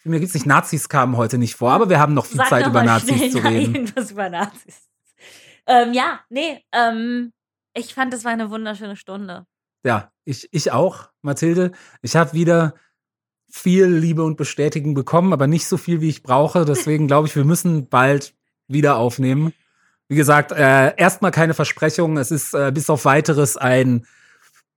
Mir 0.04 0.20
gibt's 0.20 0.34
nicht, 0.34 0.46
Nazis 0.46 0.90
kamen 0.90 1.16
heute 1.16 1.38
nicht 1.38 1.56
vor, 1.56 1.72
aber 1.72 1.90
wir 1.90 2.00
haben 2.00 2.14
noch 2.14 2.26
viel 2.26 2.38
Sag 2.38 2.50
Zeit 2.50 2.62
noch 2.64 2.72
über 2.72 2.84
Nazis 2.84 3.32
zu 3.32 3.38
reden. 3.40 3.76
Irgendwas 3.76 4.12
über 4.12 4.30
Nazis. 4.30 4.90
Ähm, 5.68 5.94
ja, 5.94 6.22
nee, 6.30 6.64
ähm, 6.72 7.32
ich 7.76 7.94
fand, 7.94 8.14
es 8.14 8.26
war 8.26 8.32
eine 8.32 8.50
wunderschöne 8.50 8.96
Stunde. 8.96 9.46
Ja, 9.84 10.12
ich, 10.26 10.50
ich 10.52 10.72
auch, 10.72 11.10
Mathilde. 11.22 11.72
Ich 12.02 12.16
habe 12.16 12.34
wieder 12.34 12.74
viel 13.50 13.86
Liebe 13.86 14.24
und 14.24 14.38
Bestätigung 14.38 14.94
bekommen, 14.94 15.34
aber 15.34 15.48
nicht 15.48 15.68
so 15.68 15.78
viel, 15.78 16.02
wie 16.02 16.10
ich 16.10 16.24
brauche. 16.24 16.66
Deswegen 16.66 17.08
glaube 17.08 17.28
ich, 17.28 17.36
wir 17.36 17.46
müssen 17.46 17.88
bald 17.88 18.34
wieder 18.68 18.98
aufnehmen. 18.98 19.54
Wie 20.12 20.18
gesagt, 20.18 20.52
äh, 20.52 20.94
erstmal 20.98 21.32
keine 21.32 21.54
Versprechungen. 21.54 22.18
Es 22.18 22.32
ist 22.32 22.54
äh, 22.54 22.74
bis 22.74 22.90
auf 22.90 23.06
weiteres 23.06 23.56
ein 23.56 24.06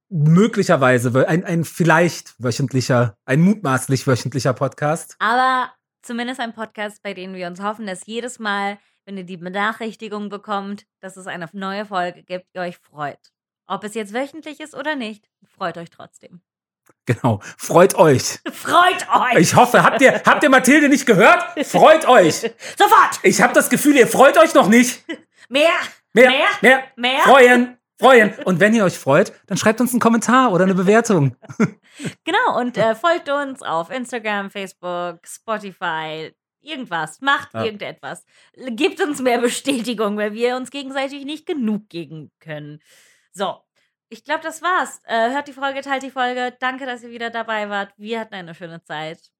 möglicherweise, 0.08 1.26
ein, 1.26 1.42
ein 1.42 1.64
vielleicht 1.64 2.36
wöchentlicher, 2.38 3.18
ein 3.24 3.40
mutmaßlich 3.40 4.06
wöchentlicher 4.06 4.52
Podcast. 4.52 5.16
Aber 5.18 5.72
zumindest 6.02 6.38
ein 6.38 6.52
Podcast, 6.52 7.02
bei 7.02 7.14
dem 7.14 7.34
wir 7.34 7.48
uns 7.48 7.60
hoffen, 7.60 7.84
dass 7.84 8.06
jedes 8.06 8.38
Mal, 8.38 8.78
wenn 9.06 9.16
ihr 9.16 9.24
die 9.24 9.36
Benachrichtigung 9.36 10.28
bekommt, 10.28 10.86
dass 11.00 11.16
es 11.16 11.26
eine 11.26 11.48
neue 11.52 11.84
Folge 11.84 12.22
gibt, 12.22 12.46
ihr 12.54 12.60
euch 12.60 12.78
freut. 12.78 13.32
Ob 13.66 13.82
es 13.82 13.94
jetzt 13.94 14.14
wöchentlich 14.14 14.60
ist 14.60 14.76
oder 14.76 14.94
nicht, 14.94 15.28
freut 15.42 15.76
euch 15.78 15.90
trotzdem. 15.90 16.42
Genau. 17.06 17.40
Freut 17.58 17.94
euch. 17.96 18.38
Freut 18.52 19.06
euch! 19.14 19.38
Ich 19.38 19.54
hoffe, 19.56 19.82
habt 19.82 20.00
ihr, 20.00 20.22
habt 20.24 20.42
ihr 20.42 20.48
Mathilde 20.50 20.88
nicht 20.88 21.04
gehört? 21.06 21.44
Freut 21.66 22.08
euch. 22.08 22.34
Sofort! 22.78 23.18
Ich 23.22 23.42
habe 23.42 23.52
das 23.52 23.68
Gefühl, 23.68 23.96
ihr 23.96 24.06
freut 24.06 24.38
euch 24.38 24.54
noch 24.54 24.68
nicht. 24.68 25.02
Mehr! 25.48 25.70
Mehr, 26.14 26.30
Mehr? 26.30 26.46
mehr, 26.62 26.84
Mehr? 26.96 27.18
freuen, 27.24 27.76
freuen. 27.98 28.34
Und 28.44 28.60
wenn 28.60 28.72
ihr 28.72 28.84
euch 28.84 28.98
freut, 28.98 29.32
dann 29.46 29.58
schreibt 29.58 29.80
uns 29.80 29.90
einen 29.92 30.00
Kommentar 30.00 30.52
oder 30.52 30.64
eine 30.64 30.74
Bewertung. 30.74 31.36
Genau, 32.24 32.58
und 32.58 32.76
äh, 32.76 32.96
folgt 32.96 33.28
uns 33.28 33.62
auf 33.62 33.88
Instagram, 33.88 34.50
Facebook, 34.50 35.20
Spotify, 35.24 36.32
irgendwas. 36.60 37.20
Macht 37.20 37.54
Ja. 37.54 37.62
irgendetwas. 37.64 38.24
Gebt 38.70 39.00
uns 39.00 39.22
mehr 39.22 39.38
Bestätigung, 39.38 40.16
weil 40.16 40.32
wir 40.32 40.56
uns 40.56 40.72
gegenseitig 40.72 41.24
nicht 41.24 41.46
genug 41.46 41.88
geben 41.88 42.32
können. 42.40 42.80
So, 43.32 43.58
ich 44.14 44.24
glaube, 44.24 44.42
das 44.42 44.62
war's. 44.62 45.00
Äh, 45.04 45.30
hört 45.32 45.48
die 45.48 45.52
Folge, 45.52 45.80
teilt 45.82 46.04
die 46.04 46.10
Folge. 46.10 46.56
Danke, 46.60 46.86
dass 46.86 47.02
ihr 47.02 47.10
wieder 47.10 47.30
dabei 47.30 47.68
wart. 47.68 47.92
Wir 47.96 48.20
hatten 48.20 48.34
eine 48.34 48.54
schöne 48.54 48.82
Zeit. 48.82 49.33